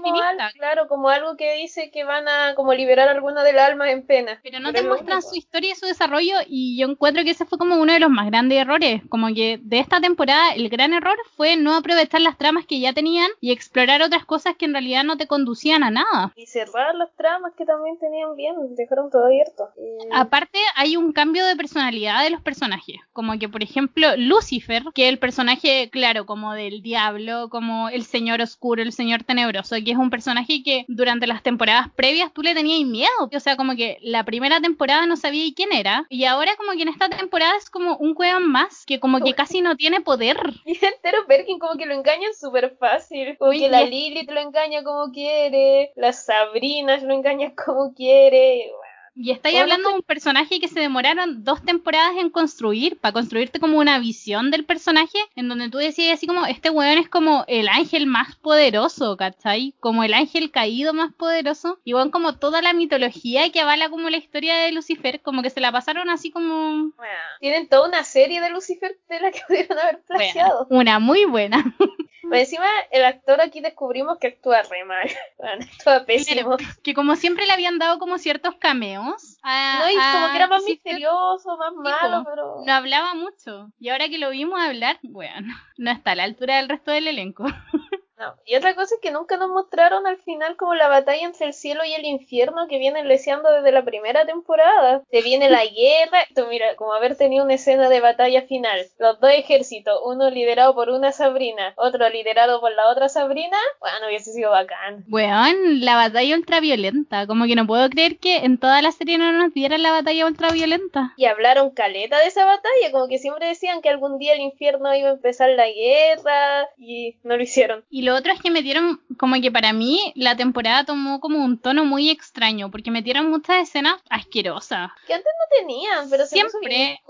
claro, 0.54 0.88
como 0.88 1.10
algo 1.10 1.36
que 1.36 1.54
dice 1.58 1.92
que 1.92 2.02
van 2.02 2.26
a 2.26 2.56
como 2.56 2.74
liberar 2.74 3.08
alguna 3.08 3.44
del 3.44 3.60
alma 3.60 3.92
en 3.92 4.04
pena. 4.04 4.40
Pero 4.42 4.58
no 4.58 4.70
es 4.70 4.74
te 4.74 4.82
muestran 4.82 5.22
su 5.22 5.36
historia 5.36 5.70
y 5.70 5.76
su 5.76 5.86
desarrollo 5.86 6.38
y 6.48 6.76
yo 6.76 6.88
encuentro 6.88 7.22
que 7.22 7.30
ese 7.30 7.46
fue 7.46 7.56
como 7.56 7.76
uno 7.76 7.92
de 7.92 8.00
los 8.00 8.10
más 8.10 8.26
grandes 8.26 8.58
errores. 8.58 9.00
Como 9.10 9.28
que 9.28 9.60
de 9.62 9.78
esta 9.78 10.00
temporada 10.00 10.54
el 10.54 10.68
gran 10.68 10.92
error 10.92 11.16
fue 11.36 11.56
no 11.56 11.76
aprovechar 11.76 12.20
las 12.20 12.36
tramas 12.36 12.66
que 12.66 12.80
ya 12.80 12.92
tenían 12.92 13.30
y 13.40 13.52
explorar 13.52 14.02
otras 14.02 14.24
cosas 14.24 14.56
que 14.56 14.64
en 14.64 14.72
realidad 14.72 15.04
no 15.04 15.16
te 15.16 15.28
conducían 15.28 15.84
a 15.84 15.92
nada. 15.92 16.32
Y 16.34 16.46
cerrar 16.46 16.96
las 16.96 17.14
tramas 17.14 17.52
que 17.54 17.64
también 17.64 17.91
tenían 17.98 18.36
bien, 18.36 18.54
dejaron 18.74 19.10
todo 19.10 19.26
abierto. 19.26 19.68
Eh, 19.76 20.08
Aparte 20.12 20.58
hay 20.76 20.96
un 20.96 21.12
cambio 21.12 21.46
de 21.46 21.56
personalidad 21.56 22.22
de 22.22 22.30
los 22.30 22.40
personajes. 22.40 22.96
Como 23.12 23.38
que 23.38 23.48
por 23.48 23.62
ejemplo 23.62 24.08
Lucifer, 24.16 24.82
que 24.94 25.04
es 25.04 25.08
el 25.08 25.18
personaje 25.18 25.90
claro 25.90 26.26
como 26.26 26.54
del 26.54 26.82
diablo, 26.82 27.48
como 27.48 27.88
el 27.88 28.04
señor 28.04 28.40
oscuro, 28.40 28.82
el 28.82 28.92
señor 28.92 29.24
tenebroso, 29.24 29.76
que 29.84 29.92
es 29.92 29.96
un 29.96 30.10
personaje 30.10 30.62
que 30.62 30.84
durante 30.88 31.26
las 31.26 31.42
temporadas 31.42 31.88
previas 31.94 32.32
tú 32.32 32.42
le 32.42 32.54
tenías 32.54 32.88
miedo. 32.88 33.30
O 33.32 33.40
sea, 33.40 33.56
como 33.56 33.76
que 33.76 33.98
la 34.02 34.24
primera 34.24 34.60
temporada 34.60 35.06
no 35.06 35.16
sabía 35.16 35.44
quién 35.54 35.72
era 35.72 36.06
y 36.08 36.24
ahora 36.24 36.56
como 36.56 36.72
que 36.72 36.82
en 36.82 36.88
esta 36.88 37.08
temporada 37.08 37.56
es 37.56 37.70
como 37.70 37.96
un 37.96 38.14
weón 38.16 38.50
más 38.50 38.84
que 38.86 39.00
como 39.00 39.20
que 39.20 39.34
casi 39.34 39.60
no 39.60 39.76
tiene 39.76 40.00
poder. 40.00 40.36
Y 40.64 40.72
entero 40.84 41.26
Perkin 41.26 41.58
como 41.58 41.76
que 41.76 41.86
lo 41.86 41.94
engañan 41.94 42.32
súper 42.34 42.76
fácil. 42.78 43.36
Como 43.38 43.50
Oye, 43.50 43.60
que 43.60 43.68
la 43.68 43.82
Lilith 43.84 44.30
lo 44.30 44.40
engaña 44.40 44.82
como 44.82 45.12
quiere, 45.12 45.92
la 45.96 46.12
Sabrina 46.12 46.96
lo 46.98 47.14
engaña 47.14 47.52
como 47.54 47.81
quiere. 47.90 48.70
Y 49.14 49.30
estáis 49.30 49.58
hablando 49.58 49.90
de 49.90 49.96
un 49.96 50.02
personaje 50.02 50.58
que 50.58 50.68
se 50.68 50.80
demoraron 50.80 51.44
dos 51.44 51.62
temporadas 51.62 52.16
en 52.16 52.30
construir, 52.30 52.98
para 52.98 53.12
construirte 53.12 53.60
como 53.60 53.78
una 53.78 53.98
visión 53.98 54.50
del 54.50 54.64
personaje, 54.64 55.18
en 55.36 55.48
donde 55.48 55.68
tú 55.68 55.76
decías 55.76 56.14
así 56.14 56.26
como, 56.26 56.46
este 56.46 56.70
weón 56.70 56.96
es 56.96 57.10
como 57.10 57.44
el 57.46 57.68
ángel 57.68 58.06
más 58.06 58.36
poderoso, 58.36 59.18
¿cachai? 59.18 59.74
Como 59.80 60.02
el 60.02 60.14
ángel 60.14 60.50
caído 60.50 60.94
más 60.94 61.12
poderoso. 61.12 61.78
Y 61.84 61.92
bueno, 61.92 62.10
como 62.10 62.36
toda 62.36 62.62
la 62.62 62.72
mitología 62.72 63.50
que 63.52 63.60
avala 63.60 63.90
como 63.90 64.08
la 64.08 64.16
historia 64.16 64.56
de 64.56 64.72
Lucifer, 64.72 65.20
como 65.20 65.42
que 65.42 65.50
se 65.50 65.60
la 65.60 65.72
pasaron 65.72 66.08
así 66.08 66.30
como... 66.30 66.92
bueno. 66.96 67.18
Tienen 67.38 67.68
toda 67.68 67.88
una 67.88 68.04
serie 68.04 68.40
de 68.40 68.48
Lucifer 68.48 68.98
de 69.10 69.20
la 69.20 69.30
que 69.30 69.40
pudieron 69.46 69.78
haber 69.78 70.00
plagiado. 70.04 70.66
Bueno, 70.70 70.80
una 70.80 70.98
muy 71.00 71.26
buena. 71.26 71.76
Pero 72.22 72.36
encima 72.36 72.66
el 72.90 73.04
actor 73.04 73.40
aquí 73.40 73.60
descubrimos 73.60 74.18
que 74.18 74.28
actúa 74.28 74.62
re 74.62 74.84
mal. 74.84 75.08
Bueno, 75.38 75.64
actúa 75.64 76.04
pésimo. 76.06 76.56
que 76.82 76.94
como 76.94 77.16
siempre 77.16 77.46
le 77.46 77.52
habían 77.52 77.78
dado 77.78 77.98
como 77.98 78.18
ciertos 78.18 78.54
cameos. 78.56 79.38
A, 79.42 79.80
No, 79.80 79.90
y 79.90 79.94
como 79.94 80.30
que 80.30 80.36
era 80.36 80.46
más 80.46 80.62
misterioso, 80.62 81.56
más 81.56 81.72
malo, 81.74 82.24
pero... 82.28 82.62
No 82.64 82.72
hablaba 82.72 83.14
mucho. 83.14 83.72
Y 83.80 83.88
ahora 83.88 84.08
que 84.08 84.18
lo 84.18 84.30
vimos 84.30 84.60
hablar, 84.60 84.98
bueno, 85.02 85.52
no 85.78 85.90
está 85.90 86.12
a 86.12 86.14
la 86.14 86.24
altura 86.24 86.58
del 86.58 86.68
resto 86.68 86.92
del 86.92 87.08
elenco. 87.08 87.44
No. 88.22 88.36
Y 88.46 88.54
otra 88.54 88.76
cosa 88.76 88.94
es 88.94 89.00
que 89.00 89.10
nunca 89.10 89.36
nos 89.36 89.50
mostraron 89.50 90.06
al 90.06 90.16
final 90.18 90.54
como 90.54 90.76
la 90.76 90.86
batalla 90.86 91.26
entre 91.26 91.46
el 91.46 91.54
cielo 91.54 91.84
y 91.84 91.92
el 91.92 92.04
infierno 92.04 92.68
que 92.68 92.78
vienen 92.78 93.08
leseando 93.08 93.50
desde 93.52 93.72
la 93.72 93.84
primera 93.84 94.24
temporada. 94.24 95.02
Te 95.10 95.22
viene 95.22 95.50
la 95.50 95.64
guerra, 95.76 96.20
tú 96.32 96.46
mira, 96.48 96.76
como 96.76 96.92
haber 96.92 97.16
tenido 97.16 97.44
una 97.44 97.54
escena 97.54 97.88
de 97.88 97.98
batalla 97.98 98.42
final. 98.42 98.78
Los 99.00 99.18
dos 99.18 99.32
ejércitos, 99.32 99.98
uno 100.04 100.30
liderado 100.30 100.72
por 100.72 100.90
una 100.90 101.10
Sabrina, 101.10 101.74
otro 101.76 102.08
liderado 102.10 102.60
por 102.60 102.72
la 102.72 102.88
otra 102.90 103.08
Sabrina, 103.08 103.56
bueno, 103.80 104.06
hubiese 104.06 104.32
sido 104.32 104.52
bacán. 104.52 105.04
Weón, 105.10 105.80
la 105.84 105.96
batalla 105.96 106.36
ultraviolenta. 106.36 107.26
Como 107.26 107.46
que 107.46 107.56
no 107.56 107.66
puedo 107.66 107.90
creer 107.90 108.18
que 108.18 108.36
en 108.36 108.56
toda 108.56 108.82
la 108.82 108.92
serie 108.92 109.18
no 109.18 109.32
nos 109.32 109.52
dieran 109.52 109.82
la 109.82 109.90
batalla 109.90 110.26
ultraviolenta. 110.26 111.12
Y 111.16 111.24
hablaron 111.24 111.70
caleta 111.70 112.20
de 112.20 112.26
esa 112.26 112.44
batalla, 112.44 112.92
como 112.92 113.08
que 113.08 113.18
siempre 113.18 113.48
decían 113.48 113.82
que 113.82 113.88
algún 113.88 114.18
día 114.18 114.34
el 114.34 114.42
infierno 114.42 114.94
iba 114.94 115.08
a 115.08 115.14
empezar 115.14 115.50
la 115.50 115.66
guerra 115.68 116.68
y 116.78 117.16
no 117.24 117.36
lo 117.36 117.42
hicieron. 117.42 117.84
Y 117.90 118.02
lo 118.02 118.11
otro 118.14 118.32
es 118.32 118.40
que 118.40 118.50
metieron, 118.50 119.00
como 119.18 119.40
que 119.40 119.50
para 119.52 119.72
mí, 119.72 120.12
la 120.16 120.36
temporada 120.36 120.84
tomó 120.84 121.20
como 121.20 121.44
un 121.44 121.58
tono 121.58 121.84
muy 121.84 122.10
extraño, 122.10 122.70
porque 122.70 122.90
metieron 122.90 123.30
muchas 123.30 123.68
escenas 123.68 123.96
asquerosas. 124.10 124.90
Que 125.06 125.14
antes 125.14 125.32
no 125.38 125.56
tenían, 125.58 126.10
pero 126.10 126.24
se 126.24 126.30
Siempre. 126.36 127.00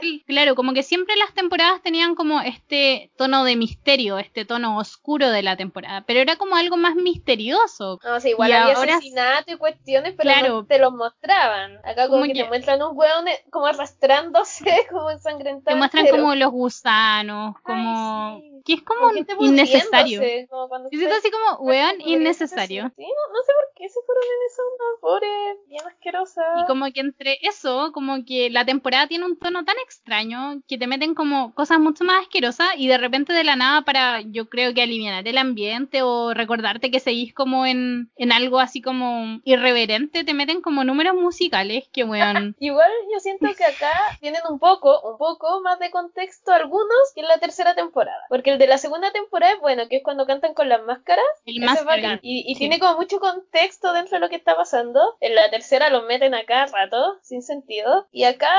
Sí, 0.00 0.24
Claro, 0.26 0.54
como 0.54 0.72
que 0.72 0.82
siempre 0.82 1.16
las 1.16 1.32
temporadas 1.34 1.80
tenían 1.82 2.14
como 2.14 2.40
este 2.40 3.10
tono 3.16 3.44
de 3.44 3.56
misterio, 3.56 4.18
este 4.18 4.44
tono 4.44 4.78
oscuro 4.78 5.30
de 5.30 5.42
la 5.42 5.56
temporada, 5.56 6.02
pero 6.06 6.20
era 6.20 6.36
como 6.36 6.56
algo 6.56 6.76
más 6.76 6.94
misterioso. 6.94 7.98
No, 8.04 8.14
o 8.16 8.20
sea, 8.20 8.30
igual 8.30 8.50
Y 8.50 8.52
había 8.52 8.74
ahora- 8.76 8.96
asesinato 8.96 9.52
y 9.52 9.56
cuestiones, 9.56 10.14
pero 10.16 10.30
Claro. 10.30 10.48
no 10.54 10.64
te 10.66 10.78
los 10.78 10.92
mostraban. 10.92 11.78
Acá 11.78 12.06
como, 12.08 12.20
Como 12.20 12.24
que, 12.24 12.32
que- 12.32 12.42
te 12.42 12.48
muestran 12.48 12.82
un 12.82 12.96
hueón 12.96 13.28
eh, 13.28 13.42
como 13.50 13.66
arrastrándose, 13.66 14.64
como 14.90 15.10
ensangrentado. 15.10 15.74
Te 15.74 15.78
muestran 15.78 16.06
como 16.08 16.34
los 16.34 16.50
gusanos, 16.50 17.54
como... 17.62 18.36
Ay, 18.36 18.40
sí. 18.42 18.62
que 18.64 18.72
es 18.74 18.82
como 18.82 19.00
Como 19.10 19.44
innecesario. 19.46 20.20
Como 20.52 20.68
cuando 20.68 20.90
Yo 20.90 20.98
siento 20.98 21.16
así 21.16 21.30
como, 21.30 21.66
weón, 21.66 21.96
innecesario. 22.00 22.92
Sí, 22.94 23.02
no, 23.02 23.32
no 23.32 23.42
sé 23.42 23.52
por 23.52 23.74
qué 23.74 23.88
se 23.88 24.00
fueron 24.04 24.22
en 24.22 24.46
esa 24.46 24.62
onda, 24.62 25.00
pobre, 25.00 25.28
bien 25.66 25.86
asquerosa. 25.86 26.42
Y 26.62 26.66
como 26.66 26.92
que 26.92 27.00
entre 27.00 27.38
eso, 27.40 27.90
como 27.92 28.22
que 28.26 28.50
la 28.50 28.66
temporada 28.66 29.06
tiene 29.06 29.24
un 29.24 29.38
tono 29.38 29.64
tan 29.64 29.76
extraño 29.78 30.60
que 30.68 30.76
te 30.76 30.86
meten 30.86 31.14
como 31.14 31.54
cosas 31.54 31.78
mucho 31.78 32.04
más 32.04 32.22
asquerosas 32.22 32.68
y 32.76 32.86
de 32.86 32.98
repente 32.98 33.32
de 33.32 33.44
la 33.44 33.56
nada 33.56 33.82
para, 33.82 34.20
yo 34.20 34.50
creo 34.50 34.74
que 34.74 34.82
aliviar 34.82 35.26
el 35.26 35.38
ambiente 35.38 36.02
o 36.02 36.34
recordarte 36.34 36.90
que 36.90 37.00
seguís 37.00 37.32
como 37.32 37.64
en, 37.64 38.10
en 38.16 38.30
algo 38.30 38.60
así 38.60 38.82
como 38.82 39.40
irreverente, 39.44 40.22
te 40.22 40.34
meten 40.34 40.60
como 40.60 40.84
números 40.84 41.14
musicales 41.14 41.88
que 41.92 42.04
weón. 42.04 42.54
Igual 42.60 42.90
yo 43.10 43.20
siento 43.20 43.48
que 43.56 43.64
acá 43.64 43.92
tienen 44.20 44.42
un 44.50 44.58
poco, 44.58 45.00
un 45.00 45.16
poco 45.16 45.62
más 45.62 45.78
de 45.78 45.90
contexto 45.90 46.52
algunos 46.52 47.12
que 47.14 47.22
en 47.22 47.28
la 47.28 47.38
tercera 47.38 47.74
temporada. 47.74 48.26
Porque 48.28 48.50
el 48.50 48.58
de 48.58 48.66
la 48.66 48.76
segunda 48.76 49.10
temporada 49.12 49.54
es 49.54 49.60
bueno, 49.60 49.88
que 49.88 49.96
es 49.96 50.02
cuando 50.02 50.26
cantan 50.26 50.41
con 50.54 50.68
las 50.68 50.82
máscaras. 50.82 51.24
El 51.46 51.58
ese 51.58 51.66
más 51.66 51.78
es 51.78 51.84
bacán. 51.84 52.18
Y, 52.22 52.54
tiene 52.56 52.78
como 52.78 52.96
mucho 52.96 53.18
contexto 53.18 53.92
dentro 53.92 54.16
de 54.16 54.20
lo 54.20 54.28
que 54.28 54.36
está 54.36 54.56
pasando. 54.56 55.16
En 55.20 55.34
la 55.34 55.50
tercera 55.50 55.90
los 55.90 56.04
meten 56.04 56.34
acá 56.34 56.66
rato, 56.66 57.18
sin 57.22 57.42
sentido. 57.42 58.08
Y 58.10 58.24
acá 58.24 58.52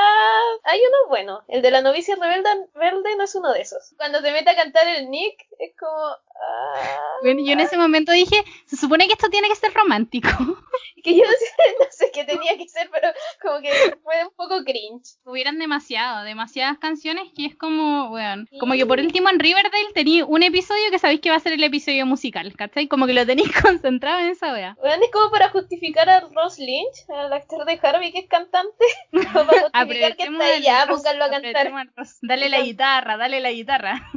hay 0.64 0.80
uno 0.80 1.08
bueno. 1.08 1.44
El 1.48 1.62
de 1.62 1.70
la 1.70 1.82
novicia 1.82 2.16
rebelde, 2.16 2.48
rebelde 2.74 3.16
no 3.16 3.24
es 3.24 3.34
uno 3.34 3.52
de 3.52 3.60
esos. 3.60 3.94
Cuando 3.96 4.22
te 4.22 4.32
mete 4.32 4.50
a 4.50 4.56
cantar 4.56 4.88
el 4.88 5.10
Nick, 5.10 5.46
es 5.58 5.72
como... 5.78 5.92
ah, 5.96 7.18
Bueno, 7.22 7.40
yo 7.44 7.52
en 7.52 7.60
ese 7.60 7.76
momento 7.76 8.12
dije, 8.12 8.44
se 8.66 8.76
supone 8.76 9.06
que 9.06 9.12
esto 9.12 9.28
tiene 9.28 9.48
que 9.48 9.56
ser 9.56 9.72
romántico. 9.72 10.28
que 11.02 11.14
yo 11.16 11.22
no 11.80 11.86
sé, 11.90 12.10
qué 12.12 12.24
tenía 12.24 12.56
que 12.56 12.68
ser, 12.68 12.88
pero 12.90 13.08
como 13.42 13.60
que 13.60 13.70
fue 14.02 14.24
un 14.24 14.34
poco 14.36 14.64
cringe. 14.64 15.16
Hubieran 15.24 15.58
demasiado, 15.58 16.24
demasiadas 16.24 16.78
canciones 16.78 17.30
que 17.36 17.46
es 17.46 17.56
como, 17.56 18.10
weón, 18.10 18.48
como 18.58 18.74
que 18.74 18.86
por 18.86 18.98
último 18.98 19.28
en 19.28 19.38
Riverdale 19.38 19.92
tenía 19.94 20.24
un 20.24 20.42
episodio 20.42 20.90
que 20.90 20.98
sabéis 20.98 21.20
que 21.20 21.30
va 21.30 21.36
a 21.36 21.40
ser 21.40 21.52
el 21.52 21.62
episodio 21.64 22.06
musical, 22.06 22.54
¿cachai? 22.56 22.88
Como 22.88 23.06
que 23.06 23.12
lo 23.14 23.26
tenéis 23.26 23.50
concentrado 23.62 24.20
en 24.20 24.28
esa 24.28 24.52
wea. 24.52 24.76
Bueno, 24.80 25.04
es 25.04 25.10
como 25.10 25.30
para 25.30 25.50
justificar 25.50 26.08
a 26.08 26.20
Ross 26.20 26.58
Lynch, 26.58 27.08
al 27.08 27.32
actor 27.32 27.64
de 27.64 27.78
Harvey 27.82 28.12
que 28.12 28.20
es 28.20 28.28
cantante. 28.28 28.84
Como 29.12 29.46
para 29.46 29.62
justificar 29.62 30.16
que 30.16 30.24
está 30.24 30.86
Ross, 30.86 31.02
pónganlo 31.02 31.24
a 31.24 31.30
cantar. 31.30 31.72
Dale 32.22 32.48
la 32.48 32.60
guitarra, 32.60 33.16
dale 33.16 33.40
la 33.40 33.50
guitarra. 33.50 34.10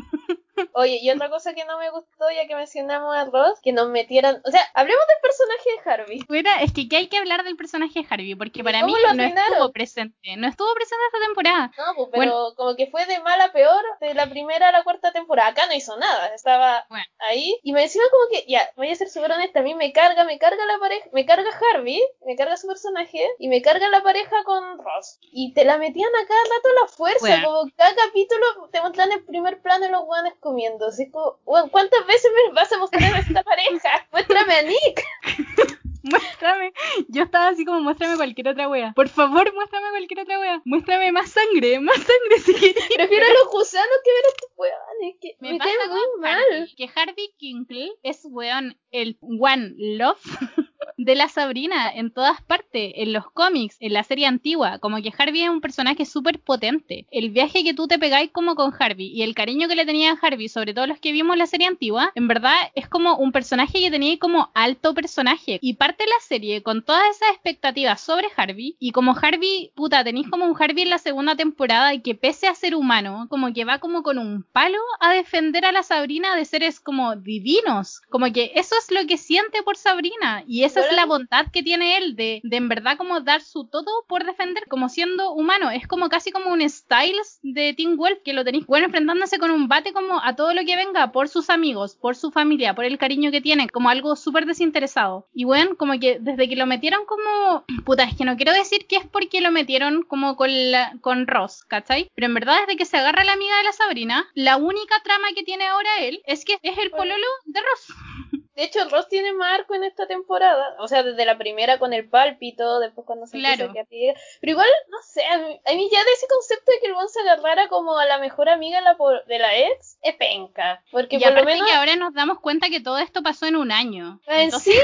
Oye, 0.74 1.00
y 1.02 1.10
otra 1.10 1.30
cosa 1.30 1.54
que 1.54 1.66
no 1.66 1.78
me 1.78 1.90
gustó, 1.90 2.30
ya 2.32 2.48
que 2.48 2.56
mencionamos 2.56 3.16
a 3.16 3.26
Ross, 3.26 3.60
que 3.62 3.72
nos 3.72 3.90
metieran. 3.90 4.42
O 4.46 4.52
sea, 4.52 4.62
hablemos 4.74 5.04
del 5.08 5.18
personaje 5.22 5.70
de 5.70 5.92
Harvey. 5.92 6.26
Bueno, 6.28 6.50
es 6.62 6.74
que, 6.74 6.88
que 6.88 6.98
hay 6.98 7.08
que 7.08 7.18
hablar 7.18 7.44
del 7.44 7.56
personaje 7.56 8.02
de 8.02 8.08
Harvey, 8.10 8.36
porque 8.36 8.64
para 8.64 8.86
mí 8.86 8.94
no 8.94 9.24
estuvo 9.24 9.72
presente. 9.72 10.36
No 10.38 10.48
estuvo 10.48 10.74
presente 10.74 11.04
esta 11.14 11.26
temporada. 11.26 11.72
No, 11.78 11.96
pues, 11.96 12.10
pero 12.14 12.54
como 12.56 12.76
que 12.76 12.88
fue 12.88 13.06
de 13.06 13.20
mal 13.22 13.40
a 13.42 13.52
peor 13.52 13.84
de 14.02 14.14
la 14.14 14.30
primera 14.30 14.70
a 14.70 14.72
la 14.72 14.84
cuarta 14.84 15.12
temporada. 15.12 15.50
Acá 15.50 15.68
no 15.68 15.74
hizo 15.74 15.98
nada, 15.98 16.28
estaba 16.34 16.86
Bueno. 16.90 17.06
Ahí. 17.28 17.60
Y 17.64 17.74
me 17.74 17.82
decía 17.82 18.02
como 18.12 18.24
que, 18.32 18.50
ya, 18.52 18.70
voy 18.76 18.92
a 18.92 18.96
ser 18.96 19.10
súper 19.10 19.32
honesta, 19.32 19.60
a 19.60 19.64
mí 19.64 19.74
me 19.76 19.92
carga, 19.94 20.24
me 20.24 20.38
carga 20.40 20.66
la 20.66 20.80
pareja, 20.80 21.08
me 21.14 21.26
carga 21.26 21.50
Harvey, 21.74 22.02
me 22.26 22.36
carga 22.36 22.58
su 22.58 22.68
personaje, 22.68 23.28
y 23.40 23.48
me 23.48 23.62
carga 23.62 23.90
la 23.90 24.02
pareja 24.04 24.36
con 24.46 24.78
Ross. 24.80 25.20
Y 25.32 25.54
te 25.54 25.66
la 25.66 25.78
metían 25.78 26.10
a 26.10 26.28
cada 26.28 26.42
rato 26.42 26.70
a 26.70 26.82
la 26.82 26.88
fuerza, 26.88 27.20
Bueno. 27.20 27.48
como 27.48 27.72
cada 27.76 27.96
capítulo 27.96 28.46
te 28.72 28.82
muestran 28.82 29.12
el 29.12 29.24
primer 29.26 29.62
plano 29.62 29.86
de 29.86 29.92
los 29.92 30.06
guanes 30.06 30.34
comiendo. 30.40 30.88
Así 30.88 31.10
como, 31.10 31.38
¿cuántas 31.72 32.06
veces 32.08 32.32
me 32.48 32.54
vas 32.54 32.72
a 32.72 32.78
mostrar 32.78 33.14
a 33.14 33.20
esta 33.20 33.44
pareja? 33.44 34.08
Muéstrame 34.12 34.54
a 34.56 34.62
Nick. 34.64 35.04
Muéstrame. 36.12 36.74
Yo 37.08 37.24
estaba 37.24 37.50
así 37.50 37.66
como, 37.66 37.82
muéstrame 37.82 38.16
cualquier 38.16 38.50
otra 38.50 38.68
wea. 38.68 38.94
Por 38.94 39.10
favor, 39.10 39.54
muéstrame 39.54 39.90
cualquier 39.90 40.22
otra 40.22 40.40
wea. 40.40 40.62
Muéstrame 40.66 41.12
más 41.12 41.30
sangre, 41.30 41.80
más 41.82 41.98
sangre 41.98 42.40
si. 42.44 42.54
Prefiero 42.96 43.26
a 43.26 43.34
los 43.44 43.52
gusanos 43.52 43.98
que 44.04 44.12
ver 44.12 44.26
a 44.26 44.30
estos 44.30 44.50
weones, 44.56 45.16
que 45.22 45.36
me, 45.40 45.52
Me 45.54 45.58
caen 45.60 45.78
pasa 45.78 45.92
muy 45.92 46.22
mal. 46.22 46.70
Que 46.76 46.90
Harvey 46.96 47.34
Kinkle 47.38 47.92
es, 48.04 48.22
weón, 48.26 48.78
el 48.92 49.18
one 49.22 49.74
love 49.78 50.22
de 51.08 51.16
la 51.16 51.30
Sabrina 51.30 51.90
en 51.90 52.12
todas 52.12 52.42
partes, 52.42 52.92
en 52.96 53.14
los 53.14 53.32
cómics, 53.32 53.78
en 53.80 53.94
la 53.94 54.04
serie 54.04 54.28
antigua, 54.28 54.78
como 54.80 55.02
que 55.02 55.14
Harvey 55.18 55.44
es 55.44 55.50
un 55.50 55.62
personaje 55.62 56.06
súper 56.06 56.38
potente. 56.38 57.08
El 57.12 57.30
viaje 57.30 57.64
que 57.64 57.74
tú 57.74 57.88
te 57.88 57.98
pegáis 57.98 58.30
como 58.32 58.56
con 58.56 58.74
Harvey 58.78 59.08
y 59.08 59.22
el 59.22 59.34
cariño 59.34 59.70
que 59.70 59.78
le 59.78 59.86
tenía 59.86 60.12
a 60.12 60.18
Harvey, 60.22 60.50
sobre 60.50 60.74
todo 60.74 60.86
los 60.86 61.00
que 61.00 61.14
vimos 61.14 61.38
la 61.38 61.48
serie 61.48 61.66
antigua, 61.66 62.12
en 62.14 62.28
verdad 62.28 62.58
es 62.76 62.90
como 62.90 63.16
un 63.16 63.32
personaje 63.32 63.80
que 63.80 63.90
tenía 63.90 64.20
como 64.20 64.52
alto 64.54 64.94
personaje. 64.94 65.60
Y 65.62 65.76
parte 65.76 66.04
la 66.06 66.26
serie 66.28 66.62
con 66.62 66.84
todas 66.84 67.04
esas 67.16 67.30
expectativas 67.32 68.02
sobre 68.02 68.28
Harvey 68.36 68.76
y 68.78 68.92
como 68.92 69.16
Harvey, 69.16 69.72
puta, 69.76 70.04
tenéis 70.04 70.28
como 70.30 70.46
un 70.46 70.62
Harvey 70.62 70.84
en 70.84 70.90
la 70.90 70.98
segunda 70.98 71.38
temporada 71.38 71.94
y 71.94 72.02
que 72.02 72.16
pese 72.16 72.48
a 72.48 72.56
ser 72.56 72.76
humano, 72.76 73.28
como 73.30 73.54
que 73.54 73.64
va 73.64 73.80
como 73.80 74.04
con 74.04 74.18
un 74.18 74.44
palo 74.44 74.80
a 75.00 75.14
defender 75.14 75.64
a 75.64 75.72
la 75.72 75.84
Sabrina 75.84 76.36
de 76.36 76.44
seres 76.44 76.82
como 76.82 77.16
divinos. 77.16 78.02
Como 78.10 78.34
que 78.34 78.52
eso 78.56 78.76
es 78.78 78.92
lo 78.92 79.08
que 79.08 79.16
siente 79.16 79.64
por 79.64 79.78
Sabrina 79.78 80.44
y 80.46 80.64
esa 80.64 80.82
la 80.98 81.06
bondad 81.06 81.46
que 81.54 81.62
tiene 81.62 81.98
él 81.98 82.16
de, 82.16 82.42
de 82.44 82.58
en 82.58 82.70
verdad 82.70 82.98
como 82.98 83.22
dar 83.22 83.42
su 83.42 83.68
todo 83.68 84.04
por 84.08 84.26
defender 84.26 84.64
como 84.68 84.90
siendo 84.90 85.32
humano. 85.32 85.70
Es 85.70 85.88
como 85.88 86.10
casi 86.10 86.32
como 86.32 86.52
un 86.52 86.68
Styles 86.68 87.40
de 87.44 87.76
Teen 87.76 87.98
Wolf 87.98 88.18
que 88.26 88.34
lo 88.34 88.44
tenéis 88.44 88.66
bueno 88.66 88.88
enfrentándose 88.88 89.38
con 89.38 89.52
un 89.52 89.68
bate 89.68 89.94
como 89.94 90.20
a 90.24 90.36
todo 90.36 90.56
lo 90.56 90.66
que 90.66 90.76
venga 90.76 91.12
por 91.12 91.30
sus 91.30 91.52
amigos, 91.52 91.96
por 91.96 92.16
su 92.16 92.32
familia, 92.32 92.74
por 92.74 92.84
el 92.84 92.98
cariño 92.98 93.30
que 93.30 93.42
tiene, 93.42 93.70
como 93.70 93.90
algo 93.90 94.16
súper 94.16 94.48
desinteresado. 94.48 95.28
Y 95.36 95.44
bueno, 95.44 95.78
como 95.78 96.00
que 96.00 96.18
desde 96.20 96.50
que 96.50 96.56
lo 96.56 96.66
metieron 96.66 97.06
como... 97.06 97.64
Puta, 97.86 98.04
es 98.04 98.16
que 98.16 98.26
no 98.26 98.36
quiero 98.36 98.54
decir 98.54 98.88
que 98.88 98.96
es 98.96 99.06
porque 99.06 99.40
lo 99.40 99.52
metieron 99.52 100.02
como 100.02 100.36
con, 100.36 100.72
la, 100.72 100.98
con 101.02 101.28
Ross, 101.28 101.64
¿cachai? 101.64 102.10
Pero 102.16 102.26
en 102.26 102.34
verdad 102.34 102.58
desde 102.62 102.76
que 102.76 102.86
se 102.86 102.98
agarra 102.98 103.24
la 103.24 103.34
amiga 103.34 103.56
de 103.58 103.64
la 103.64 103.72
Sabrina, 103.72 104.26
la 104.34 104.58
única 104.58 104.96
trama 105.04 105.28
que 105.36 105.44
tiene 105.44 105.68
ahora 105.68 106.00
él 106.00 106.22
es 106.26 106.44
que 106.44 106.58
es 106.64 106.78
el 106.80 106.90
pololo 106.90 107.28
de 107.46 107.60
Ross. 107.62 107.94
De 108.58 108.64
hecho, 108.64 108.80
Ross 108.90 109.08
tiene 109.08 109.32
más 109.34 109.60
arco 109.60 109.76
en 109.76 109.84
esta 109.86 110.08
temporada. 110.08 110.76
O 110.80 110.88
sea, 110.88 111.04
desde 111.04 111.24
la 111.26 111.38
primera 111.38 111.78
con 111.80 111.94
el 111.94 112.10
pálpito, 112.10 112.80
después 112.80 113.06
cuando 113.06 113.28
se 113.28 113.38
Claro. 113.38 113.66
empieza 113.66 113.86
a 113.86 113.90
quedar. 113.90 114.16
Pero 114.42 114.52
igual, 114.52 114.68
no 114.90 114.98
sé, 115.04 115.24
a 115.26 115.38
mí, 115.38 115.62
a 115.64 115.74
mí 115.74 115.90
ya 115.92 116.04
de 116.04 116.12
ese 116.12 116.28
concepto 116.28 116.72
de 116.72 116.80
que 116.82 116.88
el 116.88 116.94
buen 116.96 117.08
se 117.08 117.20
agarrara 117.22 117.68
como 117.70 117.98
a 117.98 118.06
la 118.06 118.18
mejor 118.18 118.50
amiga 118.50 118.80
de 118.80 118.84
la, 118.84 118.98
de 119.28 119.40
la 119.40 119.56
ex, 119.58 120.00
es 120.02 120.16
penca. 120.16 120.84
Porque 120.92 121.18
Y 121.18 121.20
por 121.20 121.34
lo 121.36 121.44
menos... 121.46 121.68
que 121.68 121.74
ahora 121.74 121.96
nos 121.96 122.14
damos 122.16 122.40
cuenta 122.40 122.70
que 122.70 122.82
todo 122.82 122.98
esto 122.98 123.22
pasó 123.22 123.46
en 123.46 123.56
un 123.58 123.72
año. 123.72 124.20
Entonces, 124.26 124.74
y- 124.74 124.78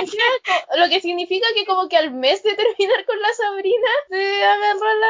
encima, 0.00 0.22
co- 0.44 0.76
lo 0.78 0.88
que 0.90 1.00
significa 1.00 1.46
que 1.54 1.64
como 1.64 1.88
que 1.88 1.96
al 1.96 2.10
mes 2.10 2.42
de 2.42 2.54
terminar 2.54 3.06
con 3.06 3.18
la 3.20 3.28
Sabrina, 3.32 3.88
se 4.10 4.44
agarró 4.44 4.84
a 4.86 4.94
la 4.94 5.08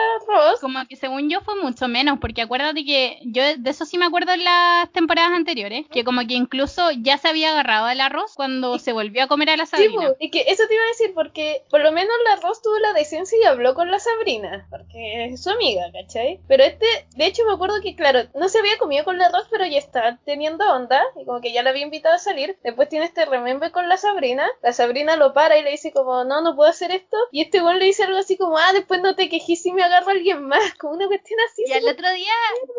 Ross. 0.50 0.60
como 0.60 0.86
que 0.86 0.94
según 0.94 1.28
yo 1.28 1.40
fue 1.40 1.56
mucho 1.56 1.88
menos, 1.88 2.18
porque 2.20 2.42
acuérdate 2.42 2.84
que 2.84 3.18
yo 3.24 3.42
de 3.42 3.70
eso 3.70 3.84
sí 3.84 3.98
me 3.98 4.06
acuerdo 4.06 4.32
en 4.32 4.44
las 4.44 4.88
temporadas 4.92 5.32
anteriores, 5.32 5.86
que 5.90 6.04
como 6.04 6.20
que 6.28 6.34
incluso 6.34 6.90
ya 6.92 7.18
se 7.18 7.26
había 7.28 7.50
agarrado 7.50 7.86
al 7.86 8.03
arroz 8.06 8.32
cuando 8.34 8.78
se 8.78 8.92
volvió 8.92 9.24
a 9.24 9.28
comer 9.28 9.50
a 9.50 9.56
la 9.56 9.66
Sí, 9.66 9.70
Sabrina. 9.76 10.08
po, 10.08 10.16
y 10.20 10.30
que 10.30 10.42
eso 10.48 10.66
te 10.68 10.74
iba 10.74 10.84
a 10.84 10.88
decir 10.88 11.12
porque 11.14 11.64
por 11.70 11.80
lo 11.80 11.92
menos 11.92 12.14
la 12.28 12.36
Ross 12.36 12.62
tuvo 12.62 12.78
la 12.78 12.92
decencia 12.92 13.38
y 13.40 13.44
habló 13.44 13.74
con 13.74 13.90
la 13.90 13.98
Sabrina, 13.98 14.66
porque 14.70 15.26
es 15.26 15.42
su 15.42 15.50
amiga, 15.50 15.84
¿cachai? 15.92 16.40
Pero 16.48 16.64
este, 16.64 16.86
de 17.16 17.26
hecho 17.26 17.44
me 17.46 17.52
acuerdo 17.54 17.80
que 17.82 17.94
claro, 17.96 18.20
no 18.34 18.48
se 18.48 18.58
había 18.58 18.78
comido 18.78 19.04
con 19.04 19.18
la 19.18 19.28
Ross, 19.30 19.46
pero 19.50 19.66
ya 19.66 19.78
estaba 19.78 20.18
teniendo 20.24 20.64
onda, 20.72 21.02
y 21.16 21.24
como 21.24 21.40
que 21.40 21.52
ya 21.52 21.62
la 21.62 21.70
había 21.70 21.82
invitado 21.82 22.14
a 22.14 22.18
salir, 22.18 22.56
después 22.62 22.88
tiene 22.88 23.06
este 23.06 23.24
remember 23.24 23.70
con 23.72 23.88
la 23.88 23.96
Sabrina, 23.96 24.48
la 24.62 24.72
Sabrina 24.72 25.16
lo 25.16 25.32
para 25.34 25.58
y 25.58 25.62
le 25.62 25.70
dice 25.70 25.92
como, 25.92 26.24
no, 26.24 26.40
no 26.42 26.54
puedo 26.56 26.70
hacer 26.70 26.90
esto, 26.90 27.16
y 27.32 27.40
este 27.42 27.60
güey 27.60 27.78
le 27.78 27.86
dice 27.86 28.04
algo 28.04 28.18
así 28.18 28.36
como, 28.36 28.58
ah, 28.58 28.72
después 28.72 29.00
no 29.00 29.14
te 29.14 29.28
quejes 29.28 29.62
si 29.62 29.72
me 29.72 29.82
agarro 29.82 30.08
a 30.08 30.12
alguien 30.12 30.46
más, 30.46 30.74
como 30.78 30.94
una 30.94 31.06
cuestión 31.06 31.38
así. 31.50 31.64
Y 31.66 31.72
al 31.72 31.86
otro 31.88 32.10
día 32.12 32.32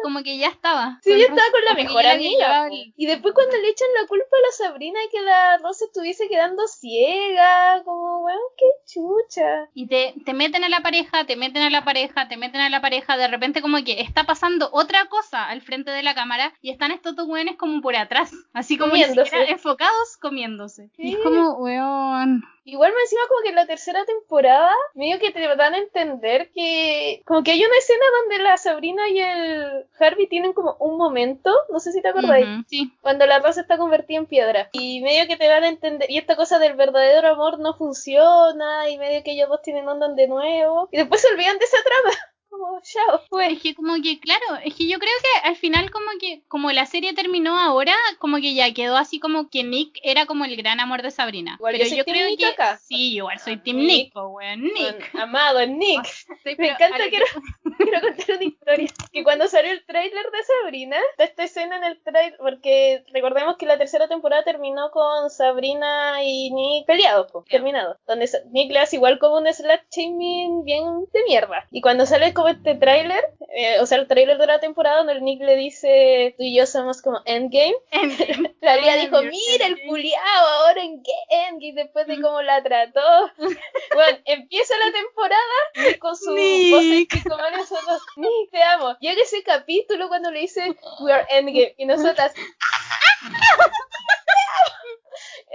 como 0.04 0.22
que 0.24 0.38
ya 0.38 0.48
estaba. 0.50 1.00
Sí, 1.04 1.12
Ross, 1.14 1.22
estaba 1.22 1.52
con 1.52 1.66
la 1.66 1.74
mejor 1.74 2.04
ya 2.04 2.12
amiga. 2.14 2.68
el- 2.68 2.94
Y 2.96 3.06
después 3.08 3.34
cuando 3.34 3.58
le 3.58 3.70
echan 3.70 3.88
la 4.00 4.08
culpa 4.08 4.38
a 4.38 4.42
la 4.42 4.52
Sabrina 4.52 5.00
que 5.15 5.21
la 5.21 5.58
estuviese 5.82 6.28
quedando 6.28 6.67
ciega, 6.67 7.82
como, 7.84 8.19
weón, 8.19 8.39
qué 8.58 8.65
chucha. 8.86 9.69
Y 9.73 9.88
te, 9.88 10.13
te 10.25 10.34
meten 10.34 10.63
a 10.63 10.69
la 10.69 10.82
pareja, 10.82 11.25
te 11.25 11.36
meten 11.36 11.63
a 11.63 11.69
la 11.69 11.84
pareja, 11.84 12.28
te 12.28 12.38
meten 12.38 12.62
a 12.62 12.69
la 12.69 12.82
pareja, 12.82 13.17
de 13.17 13.28
repente 13.28 13.62
como 13.62 13.84
que 13.84 14.01
está 14.01 14.25
pasando 14.25 14.69
otra 14.71 15.06
cosa 15.08 15.47
al 15.47 15.62
frente 15.62 15.91
de 15.91 16.04
la 16.04 16.15
cámara 16.15 16.54
y 16.62 16.69
están 16.71 16.91
estos 16.91 17.15
dos 17.15 17.28
weones 17.28 17.56
como 17.58 17.82
por 17.82 17.95
atrás, 17.95 18.32
así 18.54 18.78
como 18.78 18.93
ni 18.93 19.04
siquiera 19.04 19.45
enfocados 19.45 20.17
comiéndose. 20.21 20.89
Y 20.97 21.10
Sí. 21.10 21.13
es 21.13 21.19
como, 21.23 21.54
weón, 21.54 22.43
Igual 22.67 22.93
me 22.93 23.01
encima 23.01 23.21
como 23.30 23.41
que 23.43 23.49
en 23.49 23.56
la 23.56 23.67
tercera 23.67 24.04
temporada, 24.06 24.73
medio 24.95 25.19
que 25.19 25.32
te 25.32 25.39
dan 25.56 25.75
a 25.75 25.78
entender 25.78 26.49
que 26.51 27.21
como 27.23 27.43
que 27.43 27.51
hay 27.51 27.63
una 27.63 27.78
escena 27.78 28.04
donde 28.19 28.43
la 28.43 28.58
Sabrina 28.58 29.08
y 29.08 29.19
el 29.19 29.86
Harvey 29.99 30.25
tienen 30.25 30.54
como 30.54 30.75
un 30.80 30.97
momento, 30.97 31.54
no 31.71 31.80
sé 31.80 31.91
si 31.91 32.01
te 32.01 32.08
acordáis, 32.08 32.47
sí. 32.67 32.91
cuando 33.01 33.28
la 33.28 33.38
Rosa 33.38 33.62
está 33.62 33.78
convertida 33.78 34.17
en 34.17 34.25
piedra. 34.25 34.69
Y 34.71 35.01
medio 35.01 35.28
que 35.28 35.38
te 35.38 35.47
dan 35.47 35.63
a 35.63 35.69
entender, 35.69 36.10
y 36.10 36.17
esta 36.17 36.36
cosa 36.36 36.58
del 36.58 36.73
verdadero 36.73 37.28
amor 37.28 37.60
no 37.60 37.75
funciona, 37.75 38.89
y 38.89 38.97
medio 38.97 39.23
que 39.23 39.34
ellos 39.34 39.47
dos 39.47 39.62
tienen 39.62 39.88
onda 39.88 40.08
de 40.08 40.28
nuevo, 40.28 40.89
y 40.91 40.97
después 40.97 41.21
se 41.21 41.28
olvidan 41.28 41.60
de 41.60 41.65
esa 41.65 41.78
trama. 41.84 42.17
Como, 42.58 42.80
chao, 42.82 43.22
fue. 43.30 43.54
Es 43.54 43.62
que 43.62 43.76
como 43.76 43.96
que, 44.02 44.20
claro, 44.20 44.44
es 44.63 44.74
que 44.76 44.88
yo 44.88 44.98
creo 45.00 45.12
que 45.22 45.48
al 45.50 45.56
final 45.56 45.91
como 45.91 46.08
que, 46.20 46.41
como 46.48 46.72
la 46.72 46.86
serie 46.86 47.13
terminó 47.13 47.60
ahora, 47.60 47.96
como 48.20 48.38
que 48.38 48.54
ya 48.54 48.74
quedó 48.74 48.98
así 48.98 49.20
como 49.20 49.50
que 49.50 49.63
Nick 49.63 50.00
era 50.04 50.26
como 50.26 50.46
el 50.46 50.56
gran 50.56 50.80
amor 50.80 51.02
de 51.02 51.12
Sabrina. 51.12 51.56
Igual 51.60 51.76
yo 51.78 51.84
pero 51.84 51.96
yo 51.98 52.06
creo 52.06 52.28
Nick 52.28 52.39
que 52.39 52.46
acá. 52.46 52.78
sí, 52.78 53.15
igual 53.15 53.39
soy 53.39 53.54
Ah, 53.56 53.62
Team 53.63 53.78
Nick. 53.78 53.88
Nick, 53.88 54.13
po, 54.13 54.28
weón, 54.28 54.62
Nick. 54.63 55.15
Amado, 55.15 55.65
Nick. 55.68 56.06
Sí, 56.06 56.56
Me 56.58 56.70
encanta 56.70 56.98
que, 57.10 57.10
quiero 57.78 58.02
contar 58.02 58.36
una 58.36 58.44
historia. 58.44 58.88
Que 59.12 59.24
cuando 59.24 59.48
salió 59.48 59.72
el 59.72 59.86
tráiler 59.86 60.26
de 60.32 60.44
Sabrina, 60.62 60.98
esta 61.18 61.44
escena 61.44 61.78
en 61.78 61.84
el 61.84 62.02
tráiler, 62.02 62.38
porque 62.39 63.04
recordemos 63.13 63.58
que 63.58 63.65
la 63.65 63.78
tercera 63.78 64.08
temporada 64.08 64.44
terminó 64.44 64.91
con 64.91 65.30
Sabrina 65.30 66.24
y 66.24 66.52
Nick 66.52 66.86
peleados, 66.86 67.32
pues, 67.32 67.46
terminado. 67.46 67.98
Donde 68.08 68.30
Nick 68.52 68.72
le 68.72 68.80
hace 68.80 68.96
igual 68.98 69.20
como 69.20 69.38
un 69.38 69.52
slash 69.54 69.82
shaming 69.91 70.63
bien 70.63 70.84
de 71.13 71.24
mierda. 71.28 71.65
Y 71.72 71.82
cuando 71.82 72.06
sale 72.06 72.34
como 72.34 72.44
este 72.47 72.75
tráiler, 72.75 73.23
eh, 73.55 73.79
o 73.79 73.86
sea, 73.86 73.97
el 73.97 74.08
tráiler 74.08 74.38
de 74.38 74.47
la 74.47 74.60
temporada 74.60 74.97
donde 74.97 75.13
el 75.13 75.23
Nick 75.23 75.41
le 75.41 75.55
dice, 75.55 76.36
tú 76.38 76.43
y 76.43 76.55
yo 76.55 76.65
somos 76.65 77.01
como 77.01 77.21
Endgame. 77.25 77.75
la 78.62 78.77
Lía 78.77 78.95
dijo, 78.95 79.21
mira 79.21 79.67
el 79.67 79.81
culiao 79.88 80.47
ahora 80.47 80.81
en 80.81 81.03
Endgame, 81.29 81.73
después 81.84 82.08
de 82.08 82.21
cómo 82.21 82.41
la 82.41 82.62
trató. 82.63 83.01
bueno, 83.38 84.17
empieza 84.25 84.73
la 84.77 84.91
temporada 84.91 85.99
con 85.99 86.15
su 86.15 86.31
voz 86.31 87.23
como 87.23 87.49
nosotros, 87.58 88.01
Nick, 88.17 88.51
te 88.51 88.63
amo. 88.63 88.97
Llega 88.99 89.21
ese 89.21 89.43
capítulo 89.43 90.08
cuando 90.08 90.31
le 90.31 90.41
dice, 90.41 90.75
we 91.01 91.12
are 91.12 91.25
Endgame, 91.29 91.75
y 91.77 91.86
nosotras, 91.86 92.34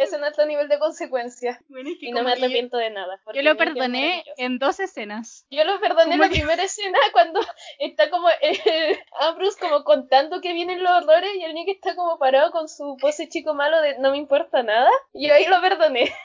ese 0.01 0.19
no 0.19 0.27
es 0.27 0.39
el 0.39 0.49
nivel 0.49 0.69
de 0.69 0.79
consecuencia. 0.79 1.61
y 2.01 2.11
no 2.11 2.23
me 2.23 2.33
arrepiento 2.33 2.79
de 2.79 2.91
nada. 2.91 3.21
Yo 3.35 3.43
lo 3.43 3.57
perdoné 3.57 4.25
en 4.39 4.59
dos 4.59 4.81
escenas. 4.81 5.47
Yo 5.51 5.63
lo 5.65 5.79
perdoné 5.79 6.15
en 6.15 6.21
la 6.21 6.29
primera 6.31 6.63
escena 6.63 6.99
cuando 7.13 7.41
está 7.79 8.09
como 8.09 8.29
el 8.41 8.99
Ambrose 9.21 9.59
como 9.61 9.85
contando 9.85 10.41
que 10.41 10.55
vienen 10.55 10.83
los 10.83 10.91
horrores 10.91 11.31
y 11.37 11.45
el 11.45 11.53
Nick 11.53 11.69
está 11.69 11.95
como 11.95 12.19
parado 12.19 12.51
con 12.51 12.69
su 12.69 12.97
pose 12.99 13.29
chico 13.29 13.53
malo 13.53 13.81
de 13.83 13.99
no 13.99 14.13
me 14.13 14.17
importa 14.17 14.63
nada. 14.63 14.91
Y 15.13 15.29
yo 15.29 15.35
ahí 15.35 15.45
lo 15.47 15.61
perdoné. 15.61 16.13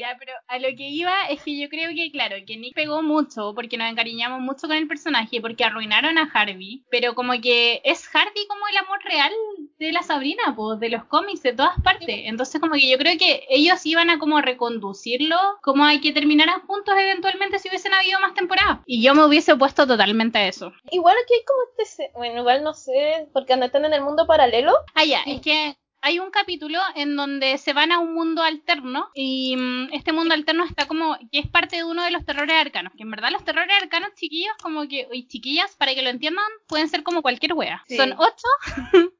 Ya, 0.00 0.16
pero 0.18 0.32
a 0.48 0.58
lo 0.58 0.66
que 0.76 0.88
iba 0.88 1.28
es 1.28 1.40
que 1.40 1.56
yo 1.56 1.68
creo 1.68 1.90
que, 1.94 2.10
claro, 2.10 2.34
que 2.44 2.56
Nick 2.56 2.74
pegó 2.74 3.02
mucho 3.02 3.54
porque 3.54 3.76
nos 3.76 3.88
encariñamos 3.88 4.40
mucho 4.40 4.66
con 4.66 4.76
el 4.76 4.88
personaje, 4.88 5.40
porque 5.40 5.62
arruinaron 5.62 6.18
a 6.18 6.28
Harvey, 6.34 6.82
pero 6.90 7.14
como 7.14 7.40
que 7.40 7.80
es 7.84 8.04
Harvey 8.12 8.48
como 8.48 8.66
el 8.66 8.76
amor 8.78 8.98
real 9.04 9.32
de 9.78 9.92
la 9.92 10.02
Sabrina, 10.02 10.54
pues, 10.56 10.80
de 10.80 10.88
los 10.88 11.04
cómics, 11.04 11.42
de 11.42 11.52
todas 11.52 11.80
partes. 11.82 12.06
Entonces 12.24 12.60
como 12.60 12.74
que 12.74 12.88
yo 12.88 12.98
creo 12.98 13.18
que 13.18 13.44
ellos 13.48 13.84
iban 13.86 14.10
a 14.10 14.18
como 14.18 14.40
reconducirlo, 14.40 15.36
como 15.62 15.84
hay 15.84 16.00
que 16.00 16.12
terminaran 16.12 16.60
juntos 16.66 16.94
eventualmente 16.96 17.58
si 17.58 17.68
hubiesen 17.68 17.94
habido 17.94 18.20
más 18.20 18.34
temporadas. 18.34 18.78
Y 18.86 19.02
yo 19.02 19.14
me 19.14 19.24
hubiese 19.24 19.52
opuesto 19.52 19.86
totalmente 19.86 20.38
a 20.38 20.48
eso. 20.48 20.72
Igual 20.90 21.16
aquí 21.22 21.34
hay 21.34 21.44
como 21.44 21.64
este, 21.78 22.10
bueno, 22.14 22.40
igual 22.40 22.62
no 22.62 22.74
sé, 22.74 23.28
porque 23.32 23.54
están 23.54 23.84
en 23.84 23.92
el 23.92 24.02
mundo 24.02 24.26
paralelo. 24.26 24.72
Ah, 24.94 25.04
ya, 25.04 25.20
es 25.26 25.40
que 25.40 25.76
hay 26.04 26.18
un 26.18 26.30
capítulo 26.30 26.78
en 26.96 27.16
donde 27.16 27.56
se 27.56 27.72
van 27.72 27.90
a 27.90 27.98
un 27.98 28.12
mundo 28.12 28.42
alterno 28.42 29.08
y 29.14 29.56
mm, 29.56 29.94
este 29.94 30.12
mundo 30.12 30.34
alterno 30.34 30.64
está 30.64 30.86
como 30.86 31.16
que 31.32 31.38
es 31.38 31.48
parte 31.48 31.76
de 31.76 31.84
uno 31.84 32.04
de 32.04 32.10
los 32.10 32.26
terrores 32.26 32.54
arcanos, 32.54 32.92
que 32.94 33.04
en 33.04 33.10
verdad 33.10 33.30
los 33.32 33.42
terrores 33.42 33.74
arcanos 33.82 34.10
chiquillos 34.14 34.54
como 34.62 34.86
que, 34.86 35.08
y 35.12 35.26
chiquillas, 35.28 35.74
para 35.76 35.94
que 35.94 36.02
lo 36.02 36.10
entiendan, 36.10 36.44
pueden 36.68 36.88
ser 36.88 37.04
como 37.04 37.22
cualquier 37.22 37.54
wea. 37.54 37.82
Son 37.88 38.12
ocho 38.18 38.46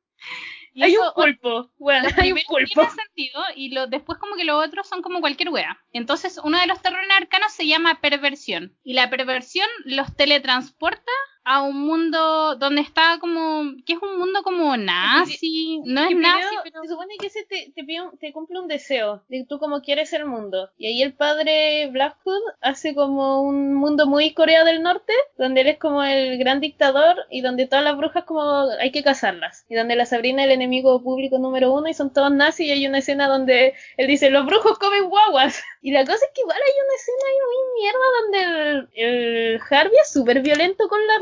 hay 0.80 0.96
un 0.96 1.12
pulpo, 1.14 1.70
bueno, 1.78 2.08
hay 2.18 2.32
un 2.32 2.40
pulpo. 2.46 2.66
Tiene 2.74 2.90
sentido 3.06 3.42
y 3.54 3.70
lo, 3.70 3.87
después 3.87 4.18
como 4.18 4.37
que 4.37 4.44
los 4.44 4.64
otros 4.64 4.88
son 4.88 5.02
como 5.02 5.20
cualquier 5.20 5.50
wea. 5.50 5.78
Entonces 5.92 6.40
uno 6.42 6.58
de 6.58 6.66
los 6.66 6.80
terrones 6.82 7.10
arcanos 7.10 7.52
se 7.52 7.66
llama 7.66 8.00
perversión 8.00 8.76
y 8.82 8.94
la 8.94 9.10
perversión 9.10 9.68
los 9.84 10.14
teletransporta 10.16 11.12
a 11.44 11.62
un 11.62 11.80
mundo 11.87 12.57
donde 12.57 12.80
está 12.80 13.18
como 13.20 13.64
que 13.85 13.94
es 13.94 13.98
un 14.02 14.18
mundo 14.18 14.42
como 14.42 14.76
nazi, 14.76 15.80
no 15.85 16.04
es 16.04 16.16
nazi, 16.16 16.57
pero 16.64 16.83
se 16.83 16.88
supone 16.88 17.16
que 17.18 17.26
ese 17.26 17.44
te, 17.44 17.72
te, 17.74 18.33
cumple 18.33 18.61
un 18.61 18.68
deseo 18.68 19.22
de 19.28 19.44
tú 19.48 19.59
como 19.59 19.83
quieres 19.83 20.12
el 20.12 20.24
mundo. 20.26 20.70
Y 20.78 20.87
ahí 20.87 21.02
el 21.02 21.12
padre 21.14 21.88
Blackwood 21.88 22.40
hace 22.61 22.94
como 22.94 23.42
un 23.42 23.74
mundo 23.74 24.07
muy 24.07 24.33
Corea 24.33 24.64
del 24.64 24.83
Norte, 24.83 25.12
donde 25.37 25.61
él 25.61 25.68
es 25.68 25.78
como 25.78 26.02
el 26.02 26.38
gran 26.38 26.61
dictador 26.61 27.16
y 27.30 27.42
donde 27.42 27.66
todas 27.66 27.85
las 27.85 27.96
brujas 27.96 28.24
como 28.24 28.42
hay 28.80 28.90
que 28.90 29.02
cazarlas. 29.02 29.66
Y 29.68 29.74
donde 29.74 29.96
la 29.96 30.07
Sabrina 30.07 30.42
es 30.42 30.46
el 30.46 30.52
enemigo 30.52 31.02
público 31.02 31.38
número 31.38 31.72
uno 31.72 31.88
y 31.88 31.94
son 31.94 32.12
todos 32.12 32.33
nazis 32.33 32.66
y 32.66 32.72
hay 32.72 32.87
una 32.87 32.98
escena 32.98 33.28
donde 33.28 33.74
él 33.96 34.07
dice 34.07 34.30
los 34.30 34.46
brujos 34.46 34.78
comen 34.78 35.09
guaguas. 35.09 35.62
Y 35.85 35.90
la 35.90 36.00
cosa 36.00 36.24
es 36.24 36.30
que 36.35 36.40
igual 36.40 36.57
hay 36.57 36.72
una 36.83 36.94
escena 36.96 37.24
ahí 37.28 37.38
muy 37.50 37.59
mierda 37.83 38.07
donde 38.22 38.88
el, 38.94 39.61
Harvey 39.68 39.98
es 40.00 40.11
súper 40.11 40.40
violento 40.40 40.88
con 40.88 41.07
la 41.07 41.18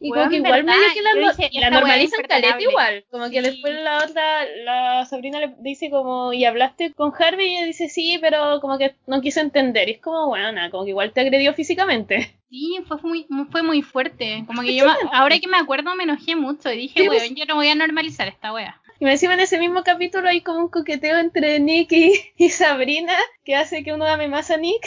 y 0.00 0.10
como 0.10 0.28
que 0.28 0.36
igual 0.36 0.64
medio 0.64 0.80
que 0.94 1.02
la, 1.02 1.60
la 1.60 1.70
normalizan 1.70 2.22
caleta 2.28 2.60
igual. 2.60 3.04
Como 3.10 3.30
que 3.30 3.42
después 3.42 3.74
la 3.74 4.04
otra, 4.04 4.46
la 4.64 5.06
Sabrina 5.06 5.40
le 5.40 5.54
dice 5.58 5.90
como, 5.90 6.32
y 6.32 6.44
hablaste 6.44 6.92
con 6.92 7.12
Harvey 7.18 7.48
y 7.48 7.56
ella 7.56 7.66
dice 7.66 7.88
sí, 7.88 8.18
pero 8.20 8.60
como 8.60 8.78
que 8.78 8.94
no 9.06 9.20
quiso 9.20 9.40
entender. 9.40 9.88
Y 9.88 9.92
es 9.92 10.00
como, 10.00 10.28
bueno, 10.28 10.52
nada, 10.52 10.70
como 10.70 10.84
que 10.84 10.90
igual 10.90 11.12
te 11.12 11.20
agredió 11.20 11.54
físicamente. 11.54 12.34
Sí, 12.50 12.78
fue 12.86 12.98
muy, 13.02 13.26
fue 13.50 13.62
muy 13.62 13.82
fuerte. 13.82 14.44
Como 14.46 14.62
que 14.62 14.74
yo, 14.74 14.86
ahora 15.12 15.38
que 15.38 15.48
me 15.48 15.56
acuerdo, 15.56 15.94
me 15.94 16.04
enojé 16.04 16.34
mucho 16.34 16.72
y 16.72 16.76
dije, 16.76 17.08
weón, 17.08 17.16
pues. 17.16 17.34
yo 17.34 17.44
no 17.46 17.56
voy 17.56 17.68
a 17.68 17.74
normalizar 17.74 18.28
esta 18.28 18.52
wea. 18.52 18.80
Y 18.98 19.04
me 19.04 19.12
decían 19.12 19.32
en 19.32 19.40
ese 19.40 19.58
mismo 19.58 19.82
capítulo 19.82 20.28
hay 20.28 20.42
como 20.42 20.58
un 20.58 20.68
coqueteo 20.68 21.18
entre 21.18 21.58
Nick 21.58 21.92
y, 21.92 22.12
y 22.36 22.50
Sabrina 22.50 23.14
que 23.44 23.56
hace 23.56 23.82
que 23.82 23.92
uno 23.92 24.04
ame 24.06 24.28
más 24.28 24.50
a 24.50 24.56
Nick. 24.56 24.86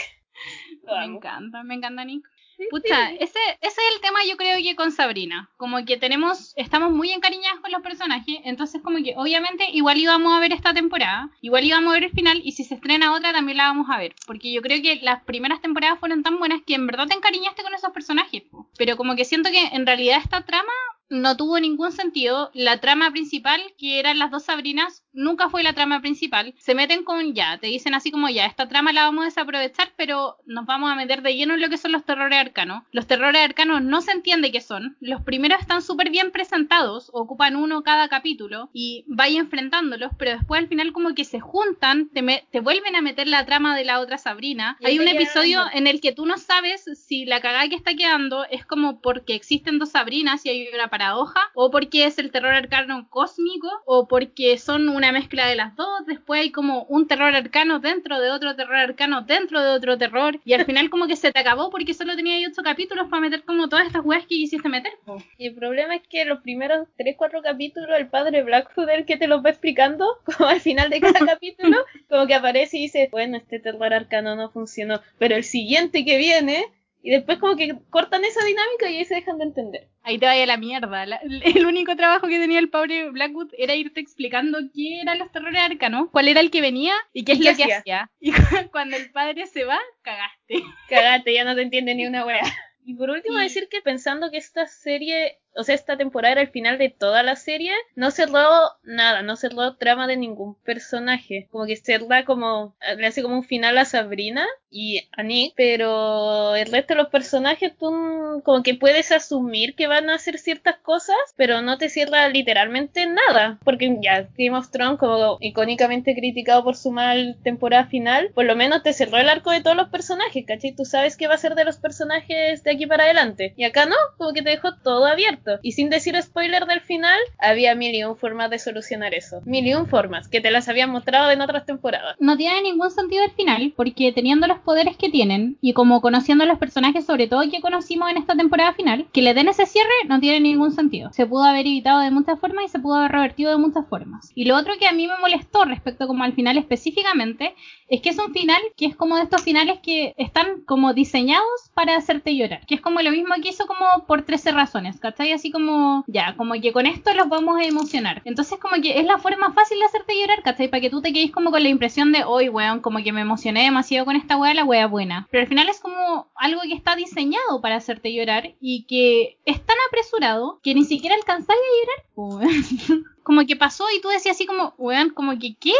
Me 0.85 1.05
encanta, 1.05 1.63
me 1.63 1.75
encanta 1.75 2.03
Nick. 2.03 2.29
Pucha, 2.69 3.11
ese, 3.11 3.39
ese 3.61 3.81
es 3.81 3.95
el 3.95 4.01
tema 4.01 4.19
yo 4.29 4.37
creo 4.37 4.57
que 4.57 4.75
con 4.75 4.91
Sabrina. 4.91 5.49
Como 5.57 5.83
que 5.85 5.97
tenemos, 5.97 6.53
estamos 6.55 6.91
muy 6.91 7.11
encariñados 7.11 7.59
con 7.59 7.71
los 7.71 7.81
personajes, 7.81 8.39
entonces 8.43 8.81
como 8.81 8.97
que 9.03 9.13
obviamente 9.17 9.69
igual 9.71 9.97
íbamos 9.97 10.33
a 10.33 10.39
ver 10.39 10.53
esta 10.53 10.73
temporada, 10.73 11.29
igual 11.41 11.63
íbamos 11.63 11.91
a 11.91 11.93
ver 11.95 12.05
el 12.05 12.11
final 12.11 12.41
y 12.43 12.53
si 12.53 12.63
se 12.63 12.75
estrena 12.75 13.13
otra 13.13 13.31
también 13.31 13.57
la 13.57 13.67
vamos 13.67 13.87
a 13.89 13.97
ver. 13.97 14.15
Porque 14.25 14.51
yo 14.51 14.61
creo 14.61 14.81
que 14.81 14.99
las 15.01 15.23
primeras 15.23 15.61
temporadas 15.61 15.99
fueron 15.99 16.23
tan 16.23 16.39
buenas 16.39 16.61
que 16.65 16.75
en 16.75 16.87
verdad 16.87 17.07
te 17.07 17.15
encariñaste 17.15 17.63
con 17.63 17.73
esos 17.73 17.91
personajes. 17.91 18.43
Pero 18.77 18.97
como 18.97 19.15
que 19.15 19.25
siento 19.25 19.49
que 19.49 19.67
en 19.67 19.85
realidad 19.85 20.19
esta 20.21 20.45
trama 20.45 20.71
no 21.09 21.37
tuvo 21.37 21.59
ningún 21.59 21.91
sentido. 21.91 22.49
La 22.53 22.79
trama 22.79 23.11
principal, 23.11 23.61
que 23.77 23.99
eran 23.99 24.19
las 24.19 24.31
dos 24.31 24.43
Sabrinas, 24.43 25.02
nunca 25.13 25.49
fue 25.49 25.63
la 25.63 25.73
trama 25.73 26.01
principal. 26.01 26.53
Se 26.57 26.75
meten 26.75 27.03
con 27.03 27.33
ya, 27.33 27.57
te 27.57 27.67
dicen 27.67 27.93
así 27.93 28.11
como 28.11 28.29
ya, 28.29 28.45
esta 28.45 28.67
trama 28.67 28.93
la 28.93 29.03
vamos 29.03 29.23
a 29.23 29.25
desaprovechar, 29.25 29.91
pero 29.95 30.37
nos 30.45 30.65
vamos 30.65 30.91
a 30.91 30.95
meter 30.95 31.21
de 31.21 31.35
lleno 31.35 31.53
en 31.53 31.61
lo 31.61 31.69
que 31.69 31.77
son 31.77 31.91
los 31.91 32.03
terrores 32.03 32.39
arcanos. 32.39 32.83
Los 32.91 33.07
terrores 33.07 33.41
arcanos 33.41 33.81
no 33.81 34.01
se 34.01 34.11
entiende 34.11 34.51
qué 34.51 34.61
son. 34.61 34.97
Los 34.99 35.21
primeros 35.21 35.61
están 35.61 35.81
súper 35.81 36.09
bien 36.09 36.31
presentados, 36.31 37.09
ocupan 37.13 37.55
uno 37.55 37.83
cada 37.83 38.09
capítulo 38.09 38.69
y 38.73 39.05
vaya 39.07 39.39
enfrentándolos, 39.39 40.11
pero 40.17 40.31
después 40.31 40.59
al 40.59 40.67
final 40.67 40.93
como 40.93 41.13
que 41.13 41.25
se 41.25 41.39
juntan, 41.39 42.09
te, 42.09 42.47
te 42.51 42.59
vuelven 42.59 42.95
a 42.95 43.01
meter 43.01 43.27
la 43.27 43.45
trama 43.45 43.75
de 43.75 43.85
la 43.85 43.99
otra 43.99 44.17
Sabrina. 44.17 44.77
Hay 44.83 44.99
un 44.99 45.07
episodio 45.07 45.63
en 45.73 45.87
el 45.87 46.01
que 46.01 46.11
tú 46.11 46.25
no 46.25 46.37
sabes 46.37 46.85
si 46.95 47.25
la 47.25 47.41
cagada 47.41 47.67
que 47.69 47.75
está 47.75 47.95
quedando 47.95 48.45
es 48.45 48.65
como 48.65 49.01
porque 49.01 49.35
existen 49.35 49.79
dos 49.79 49.89
Sabrinas 49.89 50.45
y 50.45 50.49
hay 50.49 50.67
una 50.73 50.89
paradoja, 50.89 51.39
o 51.53 51.69
porque 51.71 52.05
es 52.05 52.17
el 52.17 52.31
terror 52.31 52.53
arcano 52.53 53.07
cósmico, 53.09 53.69
o 53.85 54.07
porque 54.07 54.57
son 54.57 54.89
una 54.89 55.02
mezcla 55.11 55.47
de 55.47 55.55
las 55.55 55.75
dos, 55.75 56.05
después 56.05 56.41
hay 56.41 56.51
como 56.51 56.83
un 56.83 57.07
terror 57.07 57.33
arcano 57.35 57.79
dentro 57.79 58.19
de 58.19 58.29
otro 58.31 58.55
terror 58.55 58.75
arcano 58.75 59.21
dentro 59.21 59.61
de 59.61 59.69
otro 59.69 59.97
terror, 59.97 60.39
y 60.45 60.53
al 60.53 60.65
final 60.65 60.89
como 60.89 61.07
que 61.07 61.15
se 61.15 61.31
te 61.31 61.39
acabó 61.39 61.69
porque 61.69 61.93
solo 61.93 62.15
tenía 62.15 62.47
ocho 62.47 62.63
capítulos 62.63 63.09
para 63.09 63.21
meter 63.21 63.43
como 63.43 63.69
todas 63.69 63.87
estas 63.87 64.05
weas 64.05 64.23
que 64.23 64.35
quisiste 64.35 64.69
meter. 64.69 64.93
Y 65.37 65.47
el 65.47 65.55
problema 65.55 65.95
es 65.95 66.01
que 66.07 66.25
los 66.25 66.41
primeros 66.41 66.87
tres, 66.97 67.15
cuatro 67.17 67.41
capítulos, 67.41 67.89
el 67.97 68.07
padre 68.07 68.43
Blackwood, 68.43 68.89
el 68.89 69.05
que 69.05 69.17
te 69.17 69.27
los 69.27 69.43
va 69.43 69.49
explicando, 69.49 70.05
como 70.37 70.49
al 70.49 70.61
final 70.61 70.89
de 70.89 71.01
cada 71.01 71.19
capítulo, 71.25 71.77
como 72.09 72.27
que 72.27 72.35
aparece 72.35 72.77
y 72.77 72.81
dice, 72.81 73.09
bueno, 73.11 73.37
este 73.37 73.59
terror 73.59 73.93
arcano 73.93 74.35
no 74.35 74.49
funcionó, 74.49 75.01
pero 75.17 75.35
el 75.35 75.43
siguiente 75.43 76.05
que 76.05 76.17
viene 76.17 76.65
y 77.05 77.11
después 77.11 77.37
como 77.37 77.57
que 77.57 77.75
cortan 77.89 78.23
esa 78.23 78.43
dinámica 78.45 78.89
y 78.89 78.97
ahí 78.97 79.05
se 79.05 79.15
dejan 79.15 79.37
de 79.37 79.43
entender. 79.43 79.89
Ahí 80.03 80.17
te 80.17 80.25
vaya 80.25 80.45
la 80.45 80.55
mierda. 80.55 81.03
el 81.03 81.65
único 81.65 81.97
trabajo 81.97 82.29
que 82.29 82.39
tenía 82.39 82.59
el 82.59 82.69
pobre 82.69 83.09
Blackwood 83.09 83.49
era 83.57 83.75
irte 83.75 83.99
explicando 83.99 84.57
qué 84.73 85.01
eran 85.01 85.19
los 85.19 85.29
terrores 85.29 85.59
arcanos, 85.61 86.07
cuál 86.13 86.29
era 86.29 86.39
el 86.39 86.49
que 86.49 86.61
venía 86.61 86.93
y 87.11 87.25
qué 87.25 87.33
es 87.33 87.39
lo 87.39 87.55
que 87.57 87.73
hacía. 87.73 88.09
Y 88.21 88.31
cuando 88.71 88.95
el 88.95 89.11
padre 89.11 89.47
se 89.47 89.65
va, 89.65 89.79
cagaste. 90.01 90.63
Cagaste, 90.87 91.33
ya 91.33 91.43
no 91.43 91.55
te 91.55 91.63
entiende 91.63 91.93
ni 91.93 92.07
una 92.07 92.25
wea. 92.25 92.41
Y 92.85 92.95
por 92.95 93.09
último 93.09 93.37
decir 93.37 93.69
que 93.71 93.81
pensando 93.81 94.29
que 94.29 94.35
esta 94.35 94.67
serie 94.67 95.39
o 95.55 95.63
sea, 95.63 95.75
esta 95.75 95.97
temporada 95.97 96.33
era 96.33 96.41
el 96.41 96.49
final 96.49 96.77
de 96.77 96.89
toda 96.89 97.23
la 97.23 97.35
serie, 97.35 97.73
no 97.95 98.11
cerró 98.11 98.43
nada, 98.83 99.21
no 99.21 99.35
cerró 99.35 99.75
trama 99.75 100.07
de 100.07 100.17
ningún 100.17 100.55
personaje. 100.55 101.47
Como 101.51 101.65
que 101.65 101.75
cerra 101.75 102.25
como, 102.25 102.75
le 102.97 103.07
hace 103.07 103.21
como 103.21 103.35
un 103.35 103.43
final 103.43 103.77
a 103.77 103.85
Sabrina 103.85 104.45
y 104.69 105.07
a 105.15 105.23
Nick, 105.23 105.53
pero 105.55 106.55
el 106.55 106.71
resto 106.71 106.93
de 106.93 107.01
los 107.01 107.09
personajes 107.09 107.77
tú 107.77 108.41
como 108.43 108.63
que 108.63 108.75
puedes 108.75 109.11
asumir 109.11 109.75
que 109.75 109.87
van 109.87 110.09
a 110.09 110.15
hacer 110.15 110.39
ciertas 110.39 110.77
cosas, 110.77 111.15
pero 111.35 111.61
no 111.61 111.77
te 111.77 111.89
cierra 111.89 112.27
literalmente 112.29 113.05
nada. 113.05 113.59
Porque 113.63 113.97
ya, 114.01 114.27
Game 114.37 114.57
of 114.57 114.71
Thrones, 114.71 114.99
como 114.99 115.37
icónicamente 115.39 116.15
criticado 116.15 116.63
por 116.63 116.75
su 116.75 116.91
mal 116.91 117.37
temporada 117.43 117.85
final, 117.85 118.31
por 118.33 118.45
lo 118.45 118.55
menos 118.55 118.83
te 118.83 118.93
cerró 118.93 119.17
el 119.17 119.29
arco 119.29 119.51
de 119.51 119.61
todos 119.61 119.77
los 119.77 119.89
personajes, 119.89 120.45
¿cachai? 120.45 120.75
Tú 120.75 120.85
sabes 120.85 121.17
qué 121.17 121.27
va 121.27 121.35
a 121.35 121.37
ser 121.37 121.55
de 121.55 121.65
los 121.65 121.77
personajes 121.77 122.63
de 122.63 122.71
aquí 122.71 122.87
para 122.87 123.03
adelante. 123.03 123.53
Y 123.55 123.65
acá 123.65 123.85
no, 123.85 123.95
como 124.17 124.33
que 124.33 124.41
te 124.41 124.49
dejó 124.49 124.75
todo 124.77 125.05
abierto 125.05 125.42
Y 125.61 125.73
sin 125.73 125.89
decir 125.89 126.19
spoiler 126.21 126.65
del 126.65 126.81
final, 126.81 127.19
había 127.39 127.75
mil 127.75 127.93
y 127.95 128.03
un 128.03 128.15
formas 128.15 128.49
de 128.49 128.59
solucionar 128.59 129.13
eso. 129.13 129.41
Mil 129.45 129.65
y 129.65 129.73
un 129.73 129.87
formas, 129.87 130.27
que 130.27 130.41
te 130.41 130.51
las 130.51 130.69
habían 130.69 130.91
mostrado 130.91 131.31
en 131.31 131.41
otras 131.41 131.65
temporadas. 131.65 132.15
No 132.19 132.37
tiene 132.37 132.61
ningún 132.61 132.91
sentido 132.91 133.23
el 133.23 133.31
final, 133.31 133.73
porque 133.75 134.11
teniendo 134.11 134.47
los 134.47 134.59
poderes 134.59 134.97
que 134.97 135.09
tienen, 135.09 135.57
y 135.61 135.73
como 135.73 136.01
conociendo 136.01 136.43
a 136.43 136.47
los 136.47 136.59
personajes, 136.59 137.05
sobre 137.05 137.27
todo 137.27 137.49
que 137.49 137.61
conocimos 137.61 138.09
en 138.09 138.17
esta 138.17 138.35
temporada 138.35 138.73
final, 138.73 139.07
que 139.11 139.21
le 139.21 139.33
den 139.33 139.47
ese 139.47 139.65
cierre 139.65 139.89
no 140.07 140.19
tiene 140.19 140.39
ningún 140.39 140.71
sentido. 140.71 141.11
Se 141.13 141.25
pudo 141.25 141.43
haber 141.43 141.67
evitado 141.67 142.01
de 142.01 142.11
muchas 142.11 142.39
formas 142.39 142.65
y 142.65 142.69
se 142.69 142.79
pudo 142.79 142.95
haber 142.95 143.11
revertido 143.11 143.51
de 143.51 143.57
muchas 143.57 143.87
formas. 143.87 144.31
Y 144.35 144.45
lo 144.45 144.55
otro 144.55 144.73
que 144.79 144.87
a 144.87 144.93
mí 144.93 145.07
me 145.07 145.17
molestó 145.19 145.65
respecto 145.65 146.07
como 146.07 146.23
al 146.23 146.33
final 146.33 146.57
específicamente, 146.57 147.53
es 147.93 148.01
que 148.01 148.09
es 148.09 148.17
un 148.17 148.33
final 148.33 148.59
que 148.75 148.87
es 148.87 148.95
como 148.95 149.17
de 149.17 149.23
estos 149.23 149.43
finales 149.43 149.77
que 149.83 150.15
están 150.17 150.61
como 150.65 150.95
diseñados 150.95 151.69
para 151.75 151.95
hacerte 151.95 152.35
llorar. 152.35 152.65
Que 152.65 152.73
es 152.73 152.81
como 152.81 152.99
lo 153.01 153.11
mismo 153.11 153.35
que 153.39 153.49
hizo 153.49 153.67
como 153.67 153.85
por 154.07 154.23
13 154.23 154.51
razones, 154.51 154.99
¿cachai? 154.99 155.31
Así 155.31 155.51
como, 155.51 156.03
ya, 156.07 156.35
como 156.35 156.59
que 156.59 156.73
con 156.73 156.87
esto 156.87 157.13
los 157.13 157.29
vamos 157.29 157.59
a 157.59 157.65
emocionar. 157.65 158.23
Entonces 158.25 158.57
como 158.57 158.81
que 158.81 158.99
es 158.99 159.05
la 159.05 159.19
forma 159.19 159.53
fácil 159.53 159.77
de 159.77 159.85
hacerte 159.85 160.19
llorar, 160.19 160.41
¿cachai? 160.41 160.69
Para 160.69 160.81
que 160.81 160.89
tú 160.89 161.03
te 161.03 161.13
quedes 161.13 161.29
como 161.29 161.51
con 161.51 161.61
la 161.61 161.69
impresión 161.69 162.11
de, 162.11 162.23
hoy, 162.23 162.49
weón, 162.49 162.79
como 162.79 163.03
que 163.03 163.11
me 163.11 163.21
emocioné 163.21 163.63
demasiado 163.63 164.07
con 164.07 164.15
esta 164.15 164.37
wea, 164.37 164.55
la 164.55 164.65
wea 164.65 164.87
buena. 164.87 165.27
Pero 165.29 165.43
al 165.43 165.47
final 165.47 165.69
es 165.69 165.79
como 165.79 166.31
algo 166.35 166.61
que 166.63 166.73
está 166.73 166.95
diseñado 166.95 167.61
para 167.61 167.75
hacerte 167.75 168.11
llorar 168.11 168.55
y 168.59 168.85
que 168.85 169.37
es 169.45 169.63
tan 169.63 169.77
apresurado 169.87 170.59
que 170.63 170.73
ni 170.73 170.83
siquiera 170.83 171.15
alcanzáis 171.15 171.59
a 171.59 172.21
llorar. 172.21 173.03
como 173.23 173.45
que 173.45 173.55
pasó 173.55 173.85
y 173.95 174.01
tú 174.01 174.09
decías 174.09 174.35
así 174.35 174.47
como, 174.47 174.73
weón, 174.79 175.11
como 175.11 175.37
que, 175.37 175.55
¿qué? 175.59 175.73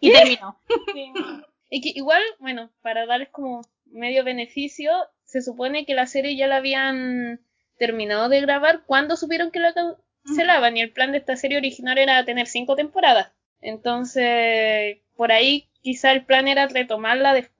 Y 0.00 0.12
terminó. 0.12 0.60
Sí. 0.94 1.12
Y 1.70 1.80
que 1.80 1.92
igual, 1.94 2.22
bueno, 2.38 2.70
para 2.82 3.06
darles 3.06 3.28
como 3.30 3.62
medio 3.86 4.24
beneficio, 4.24 4.90
se 5.24 5.42
supone 5.42 5.84
que 5.84 5.94
la 5.94 6.06
serie 6.06 6.36
ya 6.36 6.46
la 6.46 6.56
habían 6.56 7.40
terminado 7.78 8.28
de 8.28 8.40
grabar 8.40 8.84
cuando 8.86 9.16
supieron 9.16 9.50
que 9.50 9.60
la 9.60 9.74
cancelaban. 9.74 10.76
Y 10.76 10.80
el 10.80 10.92
plan 10.92 11.12
de 11.12 11.18
esta 11.18 11.36
serie 11.36 11.58
original 11.58 11.98
era 11.98 12.24
tener 12.24 12.46
cinco 12.46 12.76
temporadas. 12.76 13.32
Entonces, 13.60 14.98
por 15.16 15.32
ahí 15.32 15.68
quizá 15.82 16.12
el 16.12 16.24
plan 16.24 16.48
era 16.48 16.66
retomarla 16.68 17.34
después. 17.34 17.57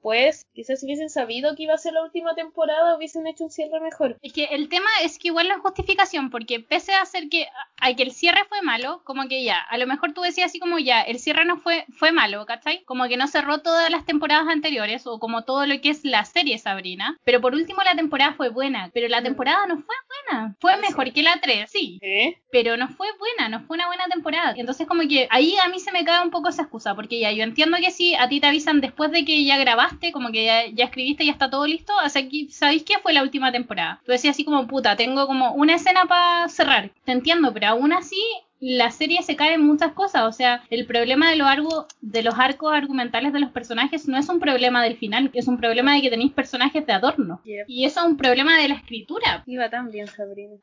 Quizás 0.55 0.81
si 0.81 0.87
hubiesen 0.87 1.11
sabido 1.11 1.55
que 1.55 1.65
iba 1.65 1.75
a 1.75 1.79
ser 1.79 1.93
la 1.93 2.03
última 2.03 2.35
temporada, 2.35 2.97
hubiesen 2.97 3.27
hecho 3.27 3.45
un 3.45 3.51
cierre 3.51 3.81
mejor. 3.81 4.17
Es 4.23 4.33
que 4.33 4.45
el 4.45 4.69
tema 4.69 4.89
es 5.03 5.19
que 5.19 5.29
igual 5.29 5.51
es 5.51 5.59
justificación, 5.59 6.31
porque 6.31 6.61
pese 6.61 6.95
a 6.95 7.05
ser 7.05 7.29
que, 7.29 7.47
a 7.77 7.95
que 7.95 8.03
el 8.03 8.13
cierre 8.13 8.45
fue 8.49 8.63
malo, 8.63 9.03
como 9.05 9.29
que 9.29 9.45
ya, 9.45 9.59
a 9.59 9.77
lo 9.77 9.87
mejor 9.87 10.15
tú 10.15 10.23
decías 10.23 10.47
así 10.47 10.59
como 10.59 10.79
ya, 10.79 11.03
el 11.03 11.19
cierre 11.19 11.45
no 11.45 11.59
fue, 11.59 11.85
fue 11.91 12.13
malo, 12.13 12.47
¿cachai? 12.47 12.85
Como 12.85 13.07
que 13.09 13.17
no 13.17 13.27
cerró 13.27 13.59
todas 13.59 13.91
las 13.91 14.07
temporadas 14.07 14.49
anteriores, 14.49 15.07
o 15.07 15.19
como 15.19 15.45
todo 15.45 15.67
lo 15.67 15.81
que 15.81 15.91
es 15.91 16.05
la 16.05 16.25
serie 16.25 16.59
Sabrina. 16.59 17.19
Pero 17.25 17.41
por 17.41 17.55
último 17.55 17.83
la 17.83 17.95
temporada 17.95 18.33
fue 18.35 18.49
buena, 18.49 18.91
pero 18.95 19.09
la 19.09 19.23
temporada 19.23 19.67
no 19.67 19.77
fue 19.77 19.95
buena. 20.09 20.57
Fue 20.61 20.77
mejor 20.79 21.13
que 21.13 21.23
la 21.23 21.39
3, 21.41 21.71
sí. 21.71 21.99
¿Eh? 22.03 22.39
Pero 22.51 22.77
no 22.77 22.89
fue 22.89 23.09
buena, 23.19 23.49
no 23.49 23.61
fue 23.67 23.77
una 23.77 23.87
buena 23.87 24.07
temporada. 24.07 24.55
Entonces 24.57 24.87
como 24.87 25.03
que 25.03 25.29
ahí 25.31 25.55
a 25.63 25.69
mí 25.69 25.81
se 25.81 25.93
me 25.93 26.05
cae 26.05 26.23
un 26.23 26.31
poco 26.31 26.49
esa 26.49 26.63
excusa, 26.63 26.95
porque 26.95 27.21
ya 27.21 27.33
yo 27.33 27.43
entiendo 27.43 27.77
que 27.79 27.91
sí, 27.91 28.15
a 28.15 28.29
ti 28.29 28.41
te 28.41 28.47
avisan 28.47 28.81
después 28.81 29.11
de 29.11 29.25
que 29.25 29.45
ya 29.45 29.59
grabaste, 29.59 29.98
como 30.13 30.31
que 30.31 30.45
ya, 30.45 30.67
ya 30.67 30.85
escribiste, 30.85 31.25
ya 31.25 31.33
está 31.33 31.51
todo 31.51 31.67
listo, 31.67 31.93
o 32.05 32.09
sea, 32.09 32.23
aquí, 32.23 32.49
¿sabéis 32.51 32.83
qué 32.85 32.95
fue 33.03 33.13
la 33.13 33.23
última 33.23 33.53
temporada? 33.53 34.01
Tú 34.05 34.13
decías 34.13 34.35
así 34.35 34.45
como, 34.45 34.67
puta, 34.67 34.97
tengo 34.97 35.27
como 35.27 35.53
una 35.55 35.75
escena 35.75 36.07
para 36.07 36.49
cerrar. 36.49 36.91
Te 37.05 37.13
entiendo, 37.13 37.53
pero 37.53 37.69
aún 37.69 37.93
así 37.93 38.21
la 38.61 38.91
serie 38.91 39.23
se 39.23 39.37
cae 39.37 39.55
en 39.55 39.65
muchas 39.65 39.93
cosas, 39.93 40.23
o 40.25 40.33
sea, 40.33 40.63
el 40.71 40.87
problema 40.87 41.31
de 41.31 41.37
los, 41.37 41.47
argo, 41.47 41.87
de 42.01 42.23
los 42.23 42.35
arcos 42.39 42.73
argumentales 42.73 43.33
de 43.33 43.41
los 43.41 43.51
personajes 43.51 44.09
no 44.09 44.19
es 44.19 44.29
un 44.29 44.41
problema 44.41 44.83
del 44.83 44.97
final, 44.97 45.31
es 45.33 45.47
un 45.47 45.59
problema 45.59 45.95
de 45.95 46.03
que 46.03 46.11
tenéis 46.11 46.33
personajes 46.33 46.85
de 46.85 46.93
adorno. 46.93 47.41
Yep. 47.45 47.67
Y 47.69 47.85
eso 47.85 48.01
es 48.01 48.07
un 48.07 48.17
problema 48.17 48.61
de 48.61 48.69
la 48.69 48.75
escritura. 48.75 49.45
Iba 49.47 49.71
tan 49.71 49.91
bien, 49.91 50.09
Sabrina. 50.09 50.57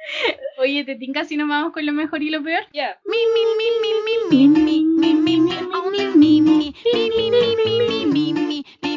Oye, 0.58 0.84
¿te 0.84 0.96
tinca 0.96 1.24
si 1.24 1.38
nos 1.38 1.48
vamos 1.48 1.72
con 1.72 1.86
lo 1.86 1.94
mejor 1.94 2.22
y 2.22 2.30
lo 2.30 2.44
peor? 2.44 2.64
Ya. 2.74 2.98
Me, 3.06 3.18
me, 3.34 3.42
me, 3.58 3.68
me, 3.82 3.96
me, 4.30 4.48
me, 4.48 4.86
me, 5.14 5.38
me, 5.40 5.56
only 5.78 6.06
me, 6.06 6.42
me, 6.42 6.52
me, 6.52 6.74
me, 6.94 7.32
me, 7.32 7.40
me, 7.40 7.50
me, 7.50 7.66
me, 7.66 8.06
me, 8.06 8.34
me, 8.34 8.34
me, 8.34 8.64
me, 8.82 8.95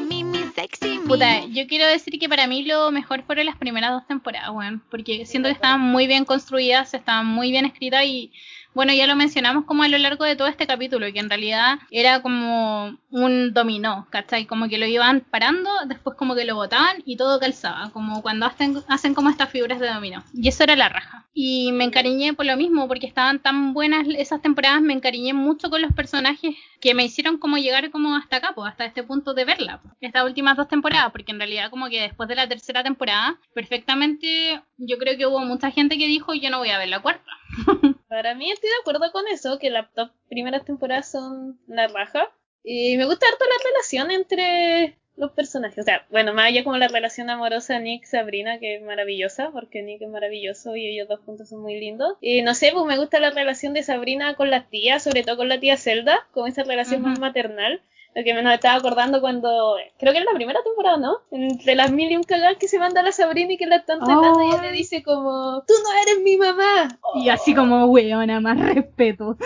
sexy. 0.61 0.99
Puta, 1.07 1.44
yo 1.47 1.66
quiero 1.68 1.87
decir 1.87 2.18
que 2.18 2.29
para 2.29 2.47
mí 2.47 2.64
lo 2.64 2.90
mejor 2.90 3.23
fueron 3.23 3.47
las 3.47 3.57
primeras 3.57 3.92
dos 3.92 4.07
temporadas, 4.07 4.51
weón, 4.51 4.83
porque 4.90 5.25
siento 5.25 5.49
que 5.49 5.55
estaban 5.55 5.81
muy 5.81 6.07
bien 6.07 6.25
construidas, 6.25 6.92
estaban 6.94 7.27
muy 7.27 7.51
bien 7.51 7.64
escritas 7.64 8.05
y 8.05 8.33
bueno, 8.75 8.92
ya 8.92 9.07
lo 9.07 9.16
mencionamos 9.16 9.64
como 9.64 9.83
a 9.83 9.88
lo 9.88 9.99
largo 9.99 10.25
de 10.25 10.37
todo 10.37 10.47
este 10.47 10.66
capítulo, 10.66 11.12
que 11.12 11.18
en 11.18 11.29
realidad 11.29 11.79
era 11.90 12.23
como 12.23 12.97
un 13.11 13.53
dominó, 13.53 14.07
¿cachai? 14.11 14.47
Como 14.47 14.68
que 14.68 14.79
lo 14.79 14.87
iban 14.87 15.21
parando, 15.21 15.71
después 15.87 16.16
como 16.16 16.35
que 16.35 16.44
lo 16.44 16.55
botaban 16.55 17.03
y 17.05 17.16
todo 17.16 17.40
calzaba, 17.40 17.90
como 17.90 18.23
cuando 18.23 18.47
hacen, 18.47 18.77
hacen 18.88 19.14
como 19.14 19.31
estas 19.31 19.51
figuras 19.51 19.81
de 19.81 19.88
dominó. 19.88 20.23
Y 20.33 20.49
eso 20.49 20.64
era 20.64 20.77
la 20.77 20.88
raja. 20.88 21.27
Y 21.35 21.73
me 21.73 21.85
encariñé 21.85 22.35
por 22.35 22.47
lo 22.47 22.57
mismo, 22.57 22.87
porque 22.87 23.07
estaban 23.07 23.40
tan 23.40 23.75
buenas 23.75 24.07
esas 24.16 24.42
temporadas, 24.42 24.83
me 24.83 24.92
encariñé 24.92 25.33
mucho 25.33 25.71
con 25.71 25.83
los 25.83 25.92
personajes 25.92 26.55
que 26.80 26.94
me 26.94 27.04
hicieron 27.04 27.38
como 27.38 27.56
llegar 27.56 27.90
como 27.90 28.16
hasta 28.16 28.36
acá, 28.36 28.52
pues, 28.54 28.70
hasta 28.70 28.84
este 28.84 29.02
punto 29.02 29.34
de 29.34 29.44
verla, 29.44 29.80
pues, 29.82 29.94
estas 30.00 30.24
últimas 30.24 30.56
dos 30.56 30.68
temporadas, 30.68 31.10
porque 31.12 31.32
en 31.32 31.38
realidad 31.38 31.70
como 31.70 31.88
que 31.88 32.00
después 32.00 32.28
de 32.28 32.36
la 32.36 32.48
tercera 32.48 32.82
temporada, 32.82 33.40
perfectamente 33.54 34.62
yo 34.76 34.98
creo 34.98 35.16
que 35.16 35.26
hubo 35.26 35.40
mucha 35.40 35.70
gente 35.70 35.98
que 35.98 36.06
dijo 36.06 36.34
yo 36.34 36.50
no 36.50 36.58
voy 36.58 36.70
a 36.70 36.78
ver 36.78 36.88
la 36.88 37.02
cuarta. 37.02 37.30
Para 38.08 38.34
mí 38.34 38.50
estoy 38.50 38.70
de 38.70 38.76
acuerdo 38.80 39.12
con 39.12 39.26
eso, 39.28 39.58
que 39.58 39.70
las 39.70 39.92
dos 39.94 40.10
primeras 40.28 40.64
temporadas 40.64 41.10
son 41.10 41.60
la 41.66 41.88
raja. 41.88 42.28
Y 42.64 42.96
me 42.96 43.06
gusta 43.06 43.26
harto 43.26 43.44
la 43.44 43.70
relación 43.70 44.10
entre 44.10 44.98
los 45.18 45.33
personajes. 45.33 45.78
O 45.78 45.83
sea, 45.83 46.07
bueno, 46.11 46.33
más 46.33 46.46
allá 46.46 46.64
como 46.64 46.76
la 46.76 46.88
relación 46.88 47.28
amorosa 47.31 47.78
Nick-Sabrina, 47.78 48.59
que 48.59 48.76
es 48.76 48.83
maravillosa, 48.83 49.50
porque 49.50 49.83
Nick 49.83 50.02
es 50.02 50.09
maravilloso 50.09 50.76
y 50.76 50.87
ellos 50.87 51.09
dos 51.09 51.20
juntos 51.26 51.48
son 51.48 51.61
muy 51.61 51.78
lindos. 51.78 52.14
Y 52.20 52.42
no 52.42 52.54
sé, 52.54 52.70
pues 52.72 52.87
me 52.87 52.98
gusta 52.98 53.20
la 53.20 53.31
relación 53.31 53.74
de 53.74 53.83
Sabrina 53.83 54.35
con 54.35 54.50
la 54.50 54.64
tía, 54.64 55.00
sobre 55.00 55.22
todo 55.22 55.37
con 55.37 55.48
la 55.48 55.61
tía 55.61 55.76
Zelda, 55.76 56.26
con 56.33 56.48
esa 56.48 56.62
relación 56.62 57.02
más 57.02 57.18
maternal. 57.18 57.83
Lo 58.14 58.25
que 58.25 58.35
me 58.35 58.42
nos 58.42 58.55
estaba 58.55 58.77
acordando 58.77 59.21
cuando, 59.21 59.77
creo 59.99 60.12
que 60.12 60.18
en 60.18 60.25
la 60.25 60.33
primera 60.33 60.61
temporada, 60.64 60.97
¿no? 60.97 61.18
Entre 61.31 61.75
las 61.75 61.92
mil 61.92 62.11
y 62.11 62.16
un 62.16 62.25
cagadas 62.25 62.57
que 62.57 62.66
se 62.66 62.79
manda 62.79 63.03
la 63.03 63.12
Sabrina 63.12 63.53
y 63.53 63.57
que 63.57 63.66
la 63.66 63.77
están 63.77 63.99
tratando, 63.99 64.42
y 64.42 64.49
ella 64.49 64.62
le 64.62 64.73
dice 64.73 65.03
como, 65.03 65.62
tú 65.66 65.75
no 65.85 66.03
eres 66.03 66.21
mi 66.25 66.37
mamá. 66.37 66.99
Y 67.14 67.29
así 67.29 67.55
como, 67.55 67.87
weona, 67.87 68.40
más 68.40 68.59
respeto. 68.59 69.37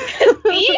Sí, 0.51 0.69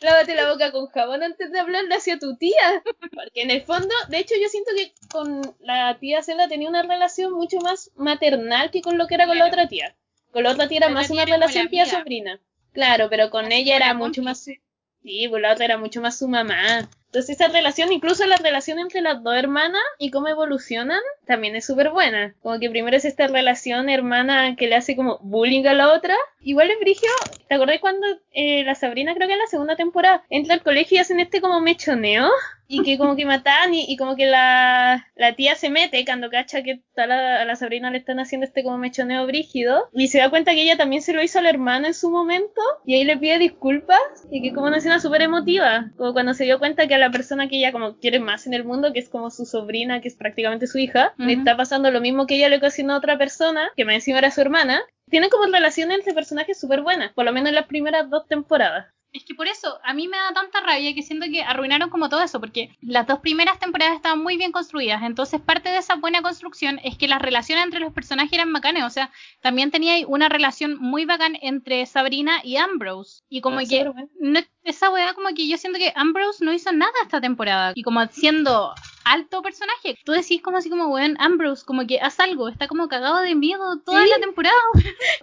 lávate 0.00 0.34
la 0.34 0.50
boca 0.50 0.72
con 0.72 0.86
jabón 0.86 1.22
antes 1.22 1.52
de 1.52 1.60
hablarle 1.60 1.94
hacia 1.94 2.18
tu 2.18 2.36
tía. 2.36 2.82
Porque 3.12 3.42
en 3.42 3.50
el 3.50 3.62
fondo, 3.62 3.94
de 4.08 4.18
hecho, 4.18 4.34
yo 4.40 4.48
siento 4.48 4.70
que 4.76 4.92
con 5.10 5.40
la 5.60 5.96
tía 5.98 6.22
Zelda 6.22 6.48
tenía 6.48 6.68
una 6.68 6.82
relación 6.82 7.32
mucho 7.32 7.58
más 7.58 7.90
maternal 7.94 8.70
que 8.70 8.80
con 8.82 8.98
lo 8.98 9.06
que 9.06 9.14
era 9.14 9.26
con 9.26 9.38
la 9.38 9.46
otra 9.46 9.68
tía. 9.68 9.94
Con 10.32 10.42
la 10.42 10.50
otra 10.50 10.66
tía 10.66 10.78
era 10.78 10.88
La 10.88 10.94
más 10.94 11.06
tía 11.06 11.14
una 11.14 11.22
era 11.22 11.32
relación 11.36 11.64
la 11.66 11.70
tía 11.70 11.82
amiga. 11.82 11.98
sobrina. 11.98 12.40
Claro, 12.72 13.08
pero 13.08 13.30
con 13.30 13.44
Así 13.46 13.54
ella 13.54 13.76
era 13.76 13.94
mucho 13.94 14.22
más. 14.22 14.40
Sí, 14.40 15.28
pues 15.28 15.42
la 15.42 15.52
otra 15.52 15.66
era 15.66 15.78
mucho 15.78 16.00
más 16.00 16.18
su 16.18 16.26
mamá. 16.26 16.88
Entonces 17.14 17.36
esa 17.36 17.46
relación, 17.46 17.92
incluso 17.92 18.26
la 18.26 18.38
relación 18.38 18.80
entre 18.80 19.00
las 19.00 19.22
dos 19.22 19.36
hermanas 19.36 19.80
y 20.00 20.10
cómo 20.10 20.26
evolucionan, 20.26 20.98
también 21.24 21.54
es 21.54 21.64
súper 21.64 21.90
buena. 21.90 22.34
Como 22.42 22.58
que 22.58 22.68
primero 22.68 22.96
es 22.96 23.04
esta 23.04 23.28
relación 23.28 23.88
hermana 23.88 24.56
que 24.56 24.66
le 24.66 24.74
hace 24.74 24.96
como 24.96 25.20
bullying 25.22 25.64
a 25.66 25.74
la 25.74 25.92
otra. 25.92 26.16
Igual 26.40 26.72
es 26.72 26.80
brigio, 26.80 27.08
¿te 27.46 27.54
acordás 27.54 27.78
cuando 27.78 28.04
eh, 28.32 28.64
la 28.64 28.74
Sabrina, 28.74 29.14
creo 29.14 29.28
que 29.28 29.34
en 29.34 29.38
la 29.38 29.46
segunda 29.46 29.76
temporada, 29.76 30.24
entra 30.28 30.54
al 30.54 30.64
colegio 30.64 30.96
y 30.96 31.00
hacen 31.02 31.20
este 31.20 31.40
como 31.40 31.60
mechoneo? 31.60 32.28
Y 32.66 32.82
que 32.82 32.98
como 32.98 33.16
que 33.16 33.26
matan 33.26 33.74
y, 33.74 33.84
y 33.88 33.96
como 33.96 34.16
que 34.16 34.26
la, 34.26 35.06
la 35.16 35.34
tía 35.34 35.54
se 35.54 35.70
mete 35.70 36.04
cuando 36.04 36.30
cacha 36.30 36.62
que 36.62 36.82
a 36.96 37.06
la, 37.06 37.42
a 37.42 37.44
la 37.44 37.56
Sabrina 37.56 37.90
le 37.90 37.98
están 37.98 38.20
haciendo 38.20 38.46
este 38.46 38.62
como 38.62 38.78
mechoneo 38.78 39.26
brígido. 39.26 39.88
Y 39.92 40.08
se 40.08 40.18
da 40.18 40.30
cuenta 40.30 40.52
que 40.52 40.62
ella 40.62 40.76
también 40.76 41.02
se 41.02 41.12
lo 41.12 41.22
hizo 41.22 41.38
a 41.38 41.42
la 41.42 41.50
hermana 41.50 41.88
en 41.88 41.94
su 41.94 42.10
momento. 42.10 42.60
Y 42.86 42.94
ahí 42.94 43.04
le 43.04 43.16
pide 43.16 43.38
disculpas. 43.38 43.98
Y 44.30 44.42
que 44.42 44.52
como 44.52 44.66
una 44.66 44.78
escena 44.78 45.00
súper 45.00 45.22
emotiva. 45.22 45.90
Como 45.96 46.12
cuando 46.12 46.34
se 46.34 46.44
dio 46.44 46.58
cuenta 46.58 46.86
que 46.86 46.94
a 46.94 46.98
la 46.98 47.10
persona 47.10 47.48
que 47.48 47.58
ella 47.58 47.72
como 47.72 47.98
quiere 47.98 48.18
más 48.20 48.46
en 48.46 48.54
el 48.54 48.64
mundo, 48.64 48.92
que 48.92 49.00
es 49.00 49.08
como 49.08 49.30
su 49.30 49.44
sobrina, 49.44 50.00
que 50.00 50.08
es 50.08 50.14
prácticamente 50.14 50.66
su 50.66 50.78
hija, 50.78 51.14
le 51.18 51.34
está 51.34 51.56
pasando 51.56 51.90
lo 51.90 52.00
mismo 52.00 52.26
que 52.26 52.36
ella 52.36 52.48
le 52.48 52.56
ocasionó 52.56 52.94
a 52.94 52.98
otra 52.98 53.18
persona, 53.18 53.70
que 53.76 53.84
más 53.84 53.96
encima 53.96 54.18
era 54.18 54.30
su 54.30 54.40
hermana. 54.40 54.82
Tienen 55.10 55.30
como 55.30 55.44
relaciones 55.44 55.98
entre 55.98 56.14
personajes 56.14 56.58
súper 56.58 56.82
buenas, 56.82 57.12
por 57.12 57.24
lo 57.24 57.32
menos 57.32 57.50
en 57.50 57.56
las 57.56 57.66
primeras 57.66 58.08
dos 58.08 58.26
temporadas. 58.26 58.86
Es 59.14 59.22
que 59.24 59.32
por 59.36 59.46
eso, 59.46 59.78
a 59.84 59.94
mí 59.94 60.08
me 60.08 60.16
da 60.16 60.32
tanta 60.34 60.60
rabia 60.60 60.92
que 60.92 61.02
siento 61.04 61.26
que 61.30 61.40
arruinaron 61.44 61.88
como 61.88 62.08
todo 62.08 62.20
eso, 62.20 62.40
porque 62.40 62.76
las 62.82 63.06
dos 63.06 63.20
primeras 63.20 63.60
temporadas 63.60 63.94
estaban 63.94 64.20
muy 64.20 64.36
bien 64.36 64.50
construidas, 64.50 65.04
entonces 65.04 65.40
parte 65.40 65.68
de 65.68 65.78
esa 65.78 65.94
buena 65.94 66.20
construcción 66.20 66.80
es 66.82 66.98
que 66.98 67.06
las 67.06 67.22
relaciones 67.22 67.64
entre 67.64 67.78
los 67.78 67.92
personajes 67.92 68.32
eran 68.32 68.52
bacanes, 68.52 68.82
o 68.82 68.90
sea, 68.90 69.12
también 69.40 69.70
tenía 69.70 70.04
una 70.08 70.28
relación 70.28 70.76
muy 70.80 71.04
bacán 71.04 71.38
entre 71.42 71.86
Sabrina 71.86 72.40
y 72.42 72.56
Ambrose, 72.56 73.22
y 73.28 73.40
como 73.40 73.60
Ah, 73.60 73.62
que 73.68 73.84
no- 74.18 74.40
esa 74.64 74.90
weá 74.90 75.14
como 75.14 75.28
que 75.28 75.46
yo 75.46 75.58
siento 75.58 75.78
que 75.78 75.92
Ambrose 75.94 76.44
no 76.44 76.52
hizo 76.52 76.72
nada 76.72 76.92
esta 77.04 77.20
temporada, 77.20 77.70
y 77.76 77.84
como 77.84 78.04
siendo 78.06 78.74
alto 79.04 79.42
personaje. 79.42 79.96
Tú 80.04 80.12
decís 80.12 80.40
como 80.42 80.58
así 80.58 80.70
como, 80.70 80.88
weón, 80.88 81.16
Ambrose, 81.18 81.64
como 81.64 81.86
que 81.86 82.00
haz 82.00 82.20
algo, 82.20 82.48
está 82.48 82.68
como 82.68 82.88
cagado 82.88 83.20
de 83.20 83.34
miedo 83.34 83.80
toda 83.84 84.02
Sí. 84.04 84.10
la 84.10 84.18
temporada. 84.18 84.54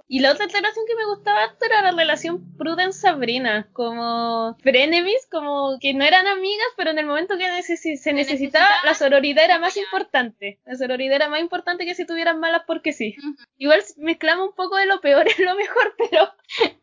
Y 0.07 0.19
la 0.19 0.31
otra 0.31 0.47
relación 0.47 0.85
que 0.87 0.95
me 0.95 1.05
gustaba 1.05 1.43
harto 1.43 1.65
era 1.65 1.81
la 1.81 1.91
relación 1.91 2.43
Prudence-Sabrina, 2.57 3.67
como 3.73 4.55
frenemies, 4.61 5.27
como 5.31 5.77
que 5.79 5.93
no 5.93 6.03
eran 6.03 6.27
amigas, 6.27 6.67
pero 6.77 6.91
en 6.91 6.99
el 6.99 7.05
momento 7.05 7.37
que 7.37 7.45
se 7.63 8.13
necesitaba, 8.13 8.15
necesitaba, 8.15 8.69
la 8.83 8.93
sororidad 8.93 9.45
era 9.45 9.59
más 9.59 9.77
importante. 9.77 10.59
La 10.65 10.75
sororidad 10.75 11.15
era 11.15 11.29
más 11.29 11.39
importante 11.41 11.85
que 11.85 11.95
si 11.95 12.05
tuvieran 12.05 12.39
malas 12.39 12.63
porque 12.67 12.93
sí. 12.93 13.15
Igual 13.57 13.81
mezclamos 13.97 14.49
un 14.49 14.55
poco 14.55 14.75
de 14.77 14.85
lo 14.85 15.01
peor 15.01 15.25
en 15.37 15.45
lo 15.45 15.55
mejor, 15.55 15.95
pero 15.97 16.33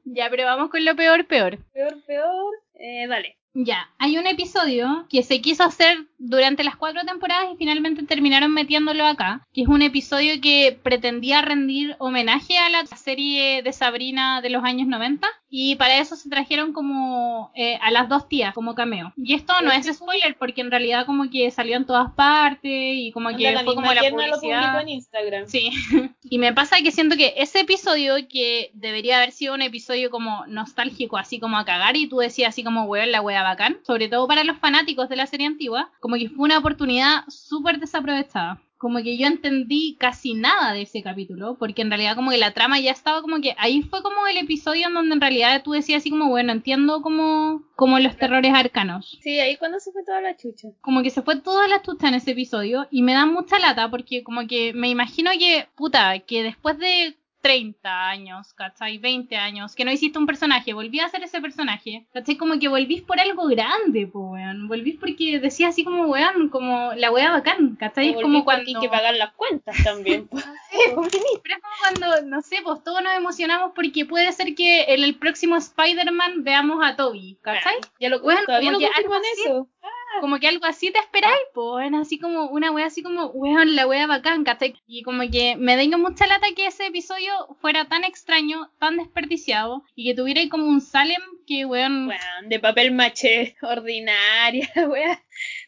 Ya, 0.04 0.28
pero 0.30 0.44
vamos 0.44 0.70
con 0.70 0.84
lo 0.84 0.96
peor, 0.96 1.26
peor. 1.26 1.58
peor, 1.72 2.02
peor. 2.06 2.54
Eh, 2.74 3.06
dale. 3.08 3.36
Ya, 3.54 3.90
hay 3.98 4.18
un 4.18 4.26
episodio 4.26 5.06
que 5.10 5.22
se 5.22 5.40
quiso 5.40 5.64
hacer 5.64 5.98
durante 6.18 6.64
las 6.64 6.76
cuatro 6.76 7.00
temporadas 7.06 7.46
y 7.52 7.56
finalmente 7.56 8.02
terminaron 8.02 8.52
metiéndolo 8.52 9.06
acá, 9.06 9.46
que 9.52 9.62
es 9.62 9.68
un 9.68 9.82
episodio 9.82 10.40
que 10.40 10.78
pretendía 10.82 11.42
rendir 11.42 11.96
homenaje 11.98 12.58
a 12.58 12.68
la 12.70 12.86
serie 12.86 13.62
de 13.62 13.72
Sabrina 13.72 14.40
de 14.40 14.50
los 14.50 14.64
años 14.64 14.88
90 14.88 15.26
y 15.50 15.76
para 15.76 15.98
eso 15.98 16.16
se 16.16 16.28
trajeron 16.28 16.72
como 16.72 17.50
eh, 17.54 17.78
a 17.80 17.90
las 17.90 18.08
dos 18.08 18.28
tías 18.28 18.52
como 18.54 18.74
cameo. 18.74 19.12
Y 19.16 19.34
esto 19.34 19.54
no 19.62 19.70
es 19.72 19.86
spoiler 19.86 20.36
porque 20.38 20.60
en 20.60 20.70
realidad 20.70 21.06
como 21.06 21.30
que 21.30 21.50
salió 21.50 21.76
en 21.76 21.86
todas 21.86 22.12
partes 22.12 22.70
y 22.70 23.12
como 23.12 23.34
que 23.34 23.50
la 23.50 23.64
fue 23.64 23.74
como 23.74 23.92
la 23.92 24.02
lo 24.02 24.10
publicidad. 24.10 24.62
publicó 24.62 24.80
en 24.80 24.88
Instagram. 24.88 25.46
Sí, 25.46 25.70
y 26.22 26.38
me 26.38 26.52
pasa 26.52 26.76
que 26.82 26.90
siento 26.90 27.16
que 27.16 27.34
ese 27.36 27.60
episodio 27.60 28.14
que 28.28 28.70
debería 28.74 29.18
haber 29.18 29.32
sido 29.32 29.54
un 29.54 29.62
episodio 29.62 30.10
como 30.10 30.44
nostálgico, 30.46 31.16
así 31.16 31.40
como 31.40 31.56
a 31.56 31.64
cagar, 31.64 31.96
y 31.96 32.08
tú 32.08 32.18
decías 32.18 32.50
así 32.50 32.62
como, 32.62 32.84
weón, 32.84 33.12
la 33.12 33.22
wea 33.22 33.42
bacán, 33.42 33.78
sobre 33.86 34.08
todo 34.08 34.26
para 34.28 34.44
los 34.44 34.58
fanáticos 34.58 35.08
de 35.08 35.16
la 35.16 35.26
serie 35.26 35.46
antigua, 35.46 35.90
como 36.08 36.16
que 36.18 36.30
fue 36.30 36.46
una 36.46 36.56
oportunidad 36.56 37.24
súper 37.28 37.80
desaprovechada. 37.80 38.62
Como 38.78 39.02
que 39.02 39.18
yo 39.18 39.26
entendí 39.26 39.96
casi 40.00 40.32
nada 40.32 40.72
de 40.72 40.82
ese 40.82 41.02
capítulo, 41.02 41.56
porque 41.58 41.82
en 41.82 41.90
realidad 41.90 42.16
como 42.16 42.30
que 42.30 42.38
la 42.38 42.54
trama 42.54 42.80
ya 42.80 42.92
estaba 42.92 43.20
como 43.20 43.42
que 43.42 43.54
ahí 43.58 43.82
fue 43.82 44.02
como 44.02 44.26
el 44.26 44.38
episodio 44.38 44.86
en 44.86 44.94
donde 44.94 45.14
en 45.16 45.20
realidad 45.20 45.62
tú 45.62 45.72
decías 45.72 46.00
así 46.00 46.08
como, 46.08 46.30
bueno, 46.30 46.52
entiendo 46.52 47.02
como, 47.02 47.62
como 47.76 47.98
los 47.98 48.16
terrores 48.16 48.54
arcanos 48.54 49.18
Sí, 49.20 49.38
ahí 49.38 49.58
cuando 49.58 49.80
se 49.80 49.92
fue 49.92 50.02
toda 50.02 50.22
la 50.22 50.34
chucha. 50.34 50.68
como 50.80 51.02
que 51.02 51.10
se 51.10 51.20
fue 51.20 51.36
toda 51.42 51.68
la 51.68 51.82
chucha 51.82 52.08
en 52.08 52.14
ese 52.14 52.30
episodio 52.30 52.86
y 52.90 53.02
me 53.02 53.12
da 53.12 53.26
mucha 53.26 53.58
lata 53.58 53.90
porque 53.90 54.22
como 54.22 54.46
que 54.46 54.72
me 54.72 54.88
imagino 54.88 55.30
que, 55.38 55.66
puta, 55.76 56.20
que 56.20 56.42
después 56.42 56.78
de 56.78 57.18
30 57.40 58.08
años, 58.08 58.52
¿cachai? 58.54 58.98
20 58.98 59.36
años, 59.36 59.74
que 59.74 59.84
no 59.84 59.92
hiciste 59.92 60.18
un 60.18 60.26
personaje, 60.26 60.74
volví 60.74 61.00
a 61.00 61.06
hacer 61.06 61.22
ese 61.22 61.40
personaje, 61.40 62.06
¿cachai? 62.12 62.36
Como 62.36 62.58
que 62.58 62.68
volvís 62.68 63.02
por 63.02 63.20
algo 63.20 63.46
grande, 63.46 64.06
po, 64.06 64.32
weón. 64.32 64.68
Volvís 64.68 64.96
porque 64.98 65.38
decía 65.38 65.68
así 65.68 65.84
como, 65.84 66.06
weón, 66.06 66.48
como 66.48 66.92
la 66.94 67.10
wea 67.10 67.30
bacán, 67.30 67.76
¿cachai? 67.76 68.10
Es 68.10 68.22
como 68.22 68.44
cuando... 68.44 68.64
hay 68.66 68.80
que 68.80 68.88
pagar 68.88 69.14
las 69.14 69.32
cuentas 69.34 69.76
también. 69.84 70.26
pues. 70.28 70.44
Pero 71.42 71.56
es 71.56 71.62
como 71.62 71.74
cuando, 71.80 72.26
no 72.26 72.42
sé, 72.42 72.58
pues 72.62 72.82
todos 72.82 73.02
nos 73.02 73.14
emocionamos 73.14 73.72
porque 73.74 74.04
puede 74.04 74.32
ser 74.32 74.54
que 74.54 74.84
en 74.88 75.04
el 75.04 75.16
próximo 75.16 75.56
Spider-Man 75.56 76.44
veamos 76.44 76.84
a 76.84 76.96
Toby, 76.96 77.38
¿cachai? 77.42 77.76
ya 78.00 78.08
lo 78.08 78.20
Bueno, 78.20 78.40
todavía 78.46 78.72
no 78.72 78.78
algo 78.78 78.88
confirman 78.88 79.22
así. 79.32 79.68
Eso. 80.12 80.20
como 80.20 80.38
que 80.38 80.48
algo 80.48 80.64
así 80.66 80.90
te 80.90 80.98
esperáis, 80.98 81.38
pues, 81.54 81.92
así 81.94 82.18
como 82.18 82.46
una 82.50 82.70
wea 82.70 82.86
así 82.86 83.02
como, 83.02 83.26
weón, 83.26 83.76
la 83.76 83.86
wea 83.86 84.06
bacán, 84.06 84.44
¿cachai? 84.44 84.74
Y 84.86 85.02
como 85.02 85.22
que 85.30 85.56
me 85.56 85.76
tengo 85.76 85.98
mucha 85.98 86.26
lata 86.26 86.46
que 86.56 86.66
ese 86.66 86.86
episodio 86.86 87.32
fuera 87.60 87.86
tan 87.88 88.04
extraño, 88.04 88.70
tan 88.78 88.96
desperdiciado, 88.96 89.84
y 89.94 90.04
que 90.08 90.14
tuviera 90.14 90.40
ahí 90.40 90.48
como 90.48 90.66
un 90.66 90.80
Salem 90.80 91.20
que, 91.46 91.64
weón, 91.64 92.08
Weón, 92.08 92.48
de 92.48 92.60
papel 92.60 92.92
maché, 92.92 93.56
ordinaria, 93.62 94.68
weón. 94.88 95.18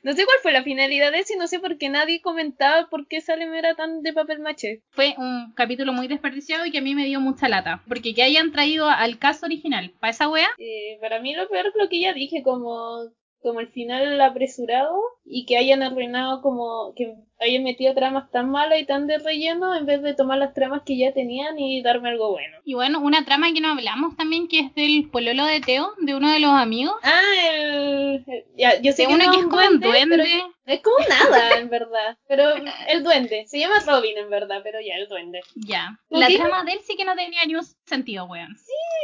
No 0.03 0.13
sé 0.15 0.25
cuál 0.25 0.39
fue 0.43 0.53
la 0.53 0.65
finalidad 0.65 1.13
de 1.13 1.19
ese, 1.21 1.37
no 1.37 1.47
sé 1.47 1.61
por 1.61 1.79
qué 1.79 1.89
nadie 1.91 2.21
comentaba 2.21 2.89
por 2.89 3.07
qué 3.07 3.21
Salem 3.21 3.55
era 3.55 3.75
tan 3.77 4.03
de 4.03 4.13
papel 4.13 4.41
maché. 4.41 4.83
fue 4.91 5.15
un 5.17 5.53
capítulo 5.55 5.93
muy 5.93 6.09
desperdiciado 6.09 6.67
y 6.67 6.71
que 6.73 6.79
a 6.79 6.83
mí 6.83 6.95
me 6.95 7.05
dio 7.05 7.21
mucha 7.21 7.49
lata. 7.49 7.83
Porque 7.87 8.15
que 8.15 8.23
hayan 8.23 8.51
traído 8.51 8.89
al 8.89 9.19
caso 9.19 9.47
original 9.47 9.93
para 10.01 10.11
esa 10.11 10.29
wea, 10.29 10.49
Eh, 10.59 10.99
para 11.01 11.21
mí 11.21 11.35
lo 11.35 11.49
peor 11.49 11.67
es 11.67 11.73
lo 11.77 11.89
que 11.89 12.01
ya 12.01 12.13
dije, 12.13 12.43
como, 12.43 13.11
como 13.43 13.61
el 13.61 13.69
final 13.69 14.21
apresurado 14.21 15.01
y 15.25 15.47
que 15.47 15.57
hayan 15.57 15.83
arruinado 15.83 16.43
como 16.43 16.93
que 16.95 17.17
hayan 17.41 17.63
metido 17.63 17.95
tramas 17.95 18.31
tan 18.31 18.51
malas 18.51 18.79
y 18.81 18.85
tan 18.85 19.07
de 19.07 19.19
relleno 19.19 19.75
en 19.75 19.87
vez 19.87 20.03
de 20.03 20.15
tomar 20.15 20.39
las 20.39 20.55
tramas 20.55 20.83
que 20.85 20.97
ya 20.97 21.13
tenían 21.13 21.59
y 21.59 21.83
darme 21.83 22.11
algo 22.11 22.31
bueno. 22.31 22.59
y 22.65 22.75
bueno, 22.75 23.01
una 23.01 23.25
trama 23.25 23.53
que 23.53 23.61
no 23.61 23.73
hablamos 23.73 24.17
también, 24.17 24.49
que 24.49 24.61
es 24.61 24.75
del 24.75 25.09
pololo 25.11 25.45
de 25.47 25.61
Teo, 25.61 25.93
de 25.99 26.15
uno 26.15 26.31
de 26.33 26.41
los 26.41 26.51
amigos. 26.51 26.95
Ah, 27.03 27.21
el... 27.53 28.25
ya, 28.57 28.81
yo 28.81 28.93
sé 28.93 29.03
De 29.03 29.09
que 29.09 29.15
uno 29.15 29.25
no 29.25 29.33
que 29.33 29.41
es 29.41 29.47
como 29.47 29.67
un 29.67 29.81
duende. 29.81 30.43
es 30.67 30.81
como 30.83 30.99
nada, 31.09 31.59
en 31.59 31.71
verdad. 31.71 32.19
Pero 32.29 32.45
el 32.89 33.03
duende. 33.03 33.47
Se 33.47 33.59
llama 33.59 33.81
Robin, 33.87 34.19
en 34.19 34.31
verdad, 34.31 34.61
pero 34.63 34.79
ya, 34.81 34.97
el 34.97 35.09
duende. 35.09 35.41
Ya. 35.55 35.99
¿Por 36.09 36.21
La 36.21 36.29
trama 36.29 36.65
de 36.65 36.73
él 36.73 36.81
sí 36.85 36.97
que 36.97 37.05
no 37.05 37.15
tenía 37.15 37.45
ni 37.47 37.55
un 37.55 37.65
sentido, 37.87 38.27
weón. 38.27 38.57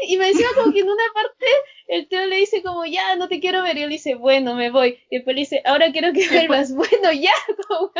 Y 0.09 0.17
me 0.17 0.27
decía 0.27 0.47
como 0.55 0.73
que 0.73 0.81
en 0.81 0.89
una 0.89 1.05
parte 1.15 1.47
el 1.89 2.09
tío 2.09 2.27
le 2.27 2.37
dice 2.37 2.63
como, 2.63 2.85
ya, 2.85 3.17
no 3.17 3.29
te 3.29 3.41
quiero 3.41 3.63
ver. 3.63 3.79
Y 3.79 3.83
él 3.83 3.91
dice, 3.91 4.15
bueno, 4.15 4.55
me 4.55 4.71
voy. 4.71 4.99
Y 5.11 5.17
después 5.17 5.35
le 5.35 5.41
dice, 5.41 5.63
ahora 5.65 5.93
quiero 5.93 6.13
que 6.13 6.29
vuelvas. 6.29 6.67
Bueno, 6.77 7.11
ya, 7.13 7.33
como, 7.69 7.91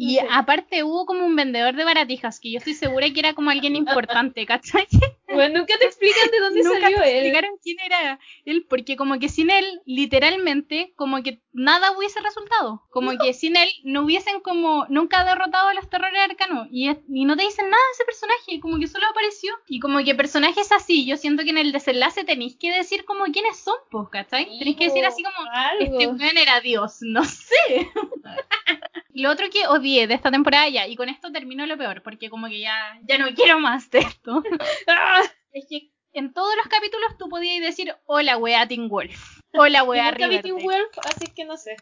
Y 0.00 0.20
No 0.22 0.28
aparte 0.32 0.84
hubo 0.84 1.06
como 1.06 1.26
un 1.26 1.34
vendedor 1.34 1.74
de 1.74 1.82
baratijas 1.82 2.38
que 2.38 2.52
yo 2.52 2.58
estoy 2.58 2.74
segura 2.74 3.10
que 3.12 3.18
era 3.18 3.34
como 3.34 3.50
alguien 3.50 3.74
importante, 3.76 4.46
¿cachai? 4.46 4.86
bueno, 5.26 5.58
nunca 5.58 5.76
te 5.76 5.86
explican 5.86 6.30
de 6.30 6.38
dónde 6.38 6.62
Nunca 6.62 6.80
salió 6.80 6.98
te 6.98 7.10
él. 7.10 7.16
explicaron 7.26 7.50
quién 7.62 7.76
era 7.84 8.20
él, 8.44 8.64
porque 8.70 8.96
como 8.96 9.18
que 9.18 9.28
sin 9.28 9.50
él, 9.50 9.80
literalmente, 9.86 10.92
como 10.94 11.20
que 11.24 11.40
nada 11.52 11.90
hubiese 11.98 12.20
resultado. 12.20 12.82
Como 12.90 13.18
que 13.18 13.34
sin 13.34 13.56
él 13.56 13.68
no 13.82 14.02
hubiesen 14.04 14.38
como 14.40 14.86
nunca 14.88 15.24
derrotado 15.24 15.68
a 15.68 15.74
los 15.74 15.90
terrores 15.90 16.20
arcanos. 16.22 16.68
Y, 16.70 16.88
es- 16.90 16.98
y 17.08 17.24
no 17.24 17.36
te 17.36 17.42
dicen 17.42 17.68
nada 17.68 17.82
de 17.82 17.92
ese 17.94 18.04
personaje, 18.04 18.60
como 18.60 18.78
que 18.78 18.86
solo 18.86 19.04
apareció. 19.08 19.52
Y 19.66 19.80
como 19.80 20.02
que 20.04 20.14
personajes 20.14 20.70
así, 20.70 21.06
yo 21.06 21.16
siento 21.16 21.42
que 21.42 21.50
en 21.50 21.58
el 21.58 21.72
desenlace 21.72 22.22
tenéis 22.22 22.56
que 22.56 22.70
decir 22.70 23.04
como 23.04 23.24
quiénes 23.24 23.58
son, 23.58 23.74
pues, 23.90 24.08
¿cachai? 24.10 24.44
Tenéis 24.60 24.76
que 24.76 24.84
decir 24.84 25.04
así 25.04 25.24
como, 25.24 25.36
este 25.80 26.04
Algo. 26.04 26.12
weón 26.22 26.38
era 26.38 26.60
Dios, 26.60 26.98
no 27.00 27.24
sé. 27.24 27.90
lo 29.14 29.30
otro 29.32 29.46
que 29.50 29.66
odié 29.66 29.87
de 29.96 30.14
esta 30.14 30.30
temporada 30.30 30.68
ya, 30.68 30.86
y 30.86 30.96
con 30.96 31.08
esto 31.08 31.32
termino 31.32 31.66
lo 31.66 31.76
peor, 31.76 32.02
porque 32.02 32.30
como 32.30 32.48
que 32.48 32.60
ya, 32.60 32.98
ya 33.02 33.18
no 33.18 33.26
quiero 33.34 33.58
más 33.58 33.90
de 33.90 34.00
esto. 34.00 34.42
Ah, 34.86 35.22
es 35.52 35.66
que 35.68 35.90
en 36.12 36.32
todos 36.32 36.54
los 36.56 36.66
capítulos 36.66 37.16
tú 37.18 37.28
podías 37.28 37.60
decir, 37.62 37.94
hola 38.06 38.36
wea 38.36 38.66
Teen 38.66 38.88
Wolf, 38.88 39.40
hola 39.54 39.84
wea 39.84 40.10
nunca 40.12 40.28
vi 40.28 40.40
Teen 40.40 40.56
Riverdale. 40.56 40.84
Wolf, 40.84 40.98
así 41.06 41.26
que 41.34 41.44
no 41.44 41.56
sé. 41.56 41.76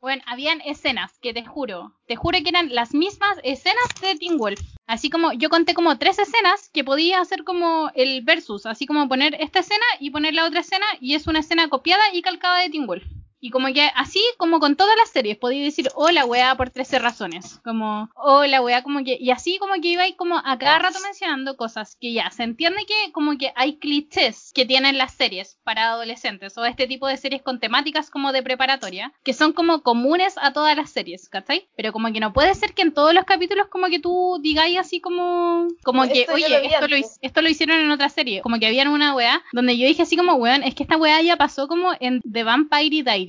Bueno, 0.00 0.22
habían 0.26 0.60
escenas 0.60 1.18
que 1.18 1.34
te 1.34 1.44
juro, 1.44 1.96
te 2.06 2.14
juro 2.14 2.38
que 2.42 2.50
eran 2.50 2.72
las 2.72 2.94
mismas 2.94 3.38
escenas 3.42 3.88
de 4.00 4.14
Teen 4.14 4.38
Wolf. 4.38 4.60
Así 4.86 5.10
como 5.10 5.32
yo 5.32 5.50
conté 5.50 5.74
como 5.74 5.98
tres 5.98 6.18
escenas 6.20 6.70
que 6.72 6.84
podía 6.84 7.20
hacer 7.20 7.42
como 7.42 7.90
el 7.94 8.22
versus, 8.22 8.64
así 8.66 8.86
como 8.86 9.08
poner 9.08 9.36
esta 9.40 9.58
escena 9.58 9.84
y 9.98 10.10
poner 10.10 10.34
la 10.34 10.46
otra 10.46 10.60
escena 10.60 10.86
y 11.00 11.14
es 11.14 11.26
una 11.26 11.40
escena 11.40 11.68
copiada 11.68 12.02
y 12.12 12.22
calcada 12.22 12.60
de 12.60 12.70
Teen 12.70 12.86
Wolf. 12.86 13.04
Y 13.40 13.50
como 13.50 13.68
que 13.72 13.88
así, 13.94 14.20
como 14.36 14.58
con 14.60 14.74
todas 14.76 14.96
las 14.96 15.10
series, 15.10 15.36
podía 15.38 15.62
decir 15.62 15.88
hola 15.94 16.24
weá 16.24 16.56
por 16.56 16.70
13 16.70 16.98
razones. 16.98 17.60
Como 17.64 18.08
hola 18.16 18.60
weá, 18.62 18.82
como 18.82 19.04
que. 19.04 19.16
Y 19.20 19.30
así 19.30 19.58
como 19.58 19.74
que 19.74 19.88
iba 19.88 20.02
ahí 20.02 20.14
como 20.16 20.38
a 20.38 20.58
cada 20.58 20.78
rato 20.80 20.98
mencionando 21.04 21.56
cosas 21.56 21.96
que 22.00 22.12
ya 22.12 22.30
se 22.30 22.42
entiende 22.42 22.84
que 22.86 23.12
como 23.12 23.38
que 23.38 23.52
hay 23.56 23.76
clichés 23.78 24.52
que 24.54 24.66
tienen 24.66 24.98
las 24.98 25.14
series 25.14 25.58
para 25.64 25.90
adolescentes 25.90 26.56
o 26.58 26.64
este 26.64 26.86
tipo 26.86 27.06
de 27.06 27.16
series 27.16 27.42
con 27.42 27.60
temáticas 27.60 28.10
como 28.10 28.32
de 28.32 28.42
preparatoria 28.42 29.12
que 29.24 29.32
son 29.34 29.52
como 29.52 29.82
comunes 29.82 30.34
a 30.40 30.52
todas 30.52 30.76
las 30.76 30.90
series, 30.90 31.28
¿cachai? 31.28 31.68
Pero 31.76 31.92
como 31.92 32.12
que 32.12 32.20
no 32.20 32.32
puede 32.32 32.54
ser 32.54 32.74
que 32.74 32.82
en 32.82 32.92
todos 32.92 33.14
los 33.14 33.24
capítulos 33.24 33.68
como 33.68 33.86
que 33.86 34.00
tú 34.00 34.38
digáis 34.42 34.78
así 34.78 35.00
como. 35.00 35.68
Como 35.84 36.02
que, 36.08 36.22
Esto 36.22 36.36
ya 36.38 36.46
oye, 36.46 36.48
lo 36.48 36.56
esto 36.66 36.88
lo, 36.88 36.96
antes". 36.96 37.12
hic- 37.12 37.18
esto 37.22 37.42
lo 37.42 37.48
hicieron 37.48 37.78
en 37.78 37.90
otra 37.90 38.08
serie. 38.08 38.40
Como 38.42 38.58
que 38.58 38.66
habían 38.66 38.88
una 38.88 39.14
weá 39.14 39.42
donde 39.52 39.78
yo 39.78 39.86
dije 39.86 40.02
así 40.02 40.16
como, 40.16 40.34
weón, 40.34 40.62
es 40.64 40.74
que 40.74 40.82
esta 40.82 40.96
weá 40.96 41.20
ya 41.22 41.36
pasó 41.36 41.68
como 41.68 41.92
en 42.00 42.20
The 42.30 42.42
Vampire 42.42 43.02
Diaries. 43.04 43.27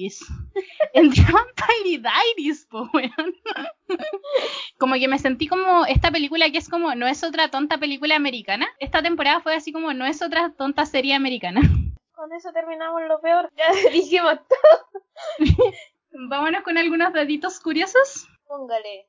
En 0.93 1.11
The 1.11 1.21
Vampire 1.21 1.99
Diaries, 1.99 2.65
po, 2.65 2.89
weón. 2.93 3.35
como 4.77 4.95
que 4.95 5.07
me 5.07 5.19
sentí 5.19 5.47
como 5.47 5.85
esta 5.85 6.11
película 6.11 6.49
que 6.51 6.57
es 6.57 6.69
como, 6.69 6.95
no 6.95 7.07
es 7.07 7.23
otra 7.23 7.49
tonta 7.49 7.77
película 7.77 8.15
americana. 8.15 8.67
Esta 8.79 9.01
temporada 9.01 9.41
fue 9.41 9.55
así 9.55 9.71
como, 9.71 9.93
no 9.93 10.05
es 10.05 10.21
otra 10.21 10.53
tonta 10.57 10.85
serie 10.85 11.13
americana. 11.13 11.61
Con 12.11 12.33
eso 12.33 12.51
terminamos 12.51 13.01
lo 13.07 13.21
peor. 13.21 13.49
Ya 13.55 13.89
dijimos 13.91 14.35
todo. 14.47 15.73
Vámonos 16.29 16.63
con 16.63 16.77
algunos 16.77 17.13
deditos 17.13 17.59
curiosos. 17.59 18.27
Póngale. 18.47 19.07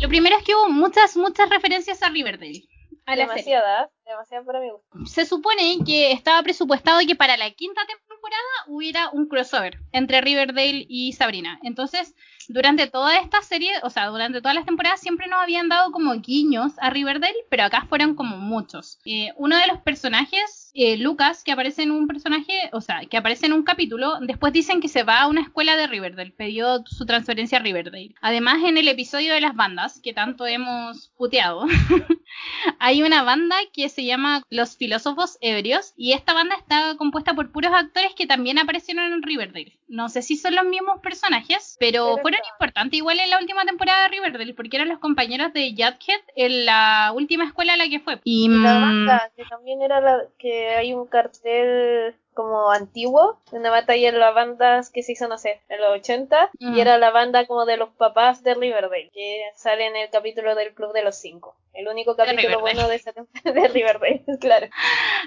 Lo 0.00 0.08
primero 0.08 0.36
es 0.36 0.44
que 0.44 0.54
hubo 0.54 0.68
muchas, 0.68 1.16
muchas 1.16 1.48
referencias 1.48 2.02
a 2.02 2.08
Riverdale. 2.08 2.64
A 3.06 3.14
la 3.14 3.26
serie. 3.28 3.54
Demasiada, 3.54 3.90
demasiada 4.04 4.44
para 4.44 4.60
mi 4.60 4.70
gusto. 4.70 5.06
Se 5.06 5.24
supone 5.24 5.78
que 5.86 6.12
estaba 6.12 6.42
presupuestado 6.42 7.00
que 7.06 7.14
para 7.14 7.36
la 7.36 7.50
quinta 7.52 7.80
temporada 7.86 8.42
hubiera 8.66 9.10
un 9.10 9.28
crossover 9.28 9.78
entre 9.92 10.20
Riverdale 10.20 10.84
y 10.88 11.12
Sabrina. 11.12 11.60
Entonces, 11.62 12.14
durante 12.48 12.88
toda 12.88 13.18
esta 13.18 13.42
serie, 13.42 13.70
o 13.82 13.90
sea, 13.90 14.06
durante 14.06 14.40
todas 14.40 14.54
las 14.54 14.66
temporadas 14.66 15.00
siempre 15.00 15.28
nos 15.28 15.40
habían 15.40 15.68
dado 15.68 15.92
como 15.92 16.14
guiños 16.14 16.72
a 16.78 16.90
Riverdale, 16.90 17.46
pero 17.48 17.64
acá 17.64 17.86
fueron 17.88 18.14
como 18.14 18.36
muchos. 18.38 18.98
Eh, 19.04 19.30
uno 19.36 19.56
de 19.56 19.66
los 19.68 19.78
personajes 19.78 20.65
eh, 20.76 20.98
Lucas, 20.98 21.42
que 21.42 21.52
aparece 21.52 21.82
en 21.82 21.90
un 21.90 22.06
personaje, 22.06 22.52
o 22.72 22.82
sea, 22.82 23.00
que 23.08 23.16
aparece 23.16 23.46
en 23.46 23.54
un 23.54 23.62
capítulo, 23.62 24.18
después 24.20 24.52
dicen 24.52 24.80
que 24.80 24.88
se 24.88 25.04
va 25.04 25.22
a 25.22 25.28
una 25.28 25.40
escuela 25.40 25.76
de 25.76 25.86
Riverdale, 25.86 26.32
pidió 26.32 26.82
su 26.84 27.06
transferencia 27.06 27.58
a 27.58 27.62
Riverdale. 27.62 28.14
Además, 28.20 28.58
en 28.64 28.76
el 28.76 28.88
episodio 28.88 29.32
de 29.32 29.40
las 29.40 29.56
bandas, 29.56 30.00
que 30.02 30.12
tanto 30.12 30.46
hemos 30.46 31.12
puteado, 31.16 31.64
hay 32.78 33.02
una 33.02 33.22
banda 33.22 33.56
que 33.72 33.88
se 33.88 34.04
llama 34.04 34.42
Los 34.50 34.76
Filósofos 34.76 35.38
Ebrios, 35.40 35.94
y 35.96 36.12
esta 36.12 36.34
banda 36.34 36.56
está 36.56 36.94
compuesta 36.98 37.34
por 37.34 37.52
puros 37.52 37.72
actores 37.72 38.14
que 38.14 38.26
también 38.26 38.58
aparecieron 38.58 39.12
en 39.12 39.22
Riverdale. 39.22 39.78
No 39.88 40.08
sé 40.08 40.20
si 40.20 40.36
son 40.36 40.54
los 40.54 40.64
mismos 40.66 41.00
personajes, 41.00 41.76
pero, 41.80 42.18
fueron 42.18 42.40
importantes 42.52 42.98
igual 42.98 43.18
en 43.20 43.30
la 43.30 43.38
última 43.38 43.64
temporada 43.64 44.02
de 44.02 44.08
Riverdale, 44.08 44.52
porque 44.52 44.76
eran 44.76 44.88
los 44.88 44.98
compañeros 44.98 45.52
de 45.52 45.70
Jughead 45.70 46.20
en 46.34 46.66
la 46.66 47.12
última 47.14 47.44
escuela 47.44 47.74
a 47.74 47.76
la 47.76 47.88
que 47.88 48.00
fue. 48.00 48.20
Y, 48.24 48.46
Y 48.46 48.48
la 48.48 48.74
mm, 48.74 48.82
banda, 48.82 49.30
que 49.36 49.44
también 49.44 49.80
era 49.80 50.00
la 50.00 50.22
que 50.38 50.65
hay 50.74 50.94
un 50.94 51.06
cartel 51.06 52.14
como 52.34 52.70
antiguo, 52.70 53.40
de 53.50 53.58
una 53.58 53.70
batalla 53.70 54.10
en 54.10 54.18
las 54.18 54.34
bandas 54.34 54.90
que 54.90 55.02
se 55.02 55.12
hizo, 55.12 55.26
no 55.26 55.38
sé, 55.38 55.62
en 55.70 55.80
los 55.80 55.90
80, 55.90 56.50
Mm. 56.60 56.74
y 56.76 56.80
era 56.80 56.98
la 56.98 57.10
banda 57.10 57.46
como 57.46 57.64
de 57.64 57.78
los 57.78 57.88
papás 57.90 58.42
de 58.42 58.54
Riverdale, 58.54 59.10
que 59.14 59.42
sale 59.54 59.86
en 59.86 59.96
el 59.96 60.10
capítulo 60.10 60.54
del 60.54 60.74
Club 60.74 60.92
de 60.92 61.02
los 61.02 61.16
Cinco. 61.16 61.56
El 61.72 61.88
único 61.88 62.14
capítulo 62.14 62.60
bueno 62.60 62.88
de 62.88 62.96
esa 62.96 63.12
de 63.44 63.68
Riverdale, 63.68 64.22
claro. 64.40 64.66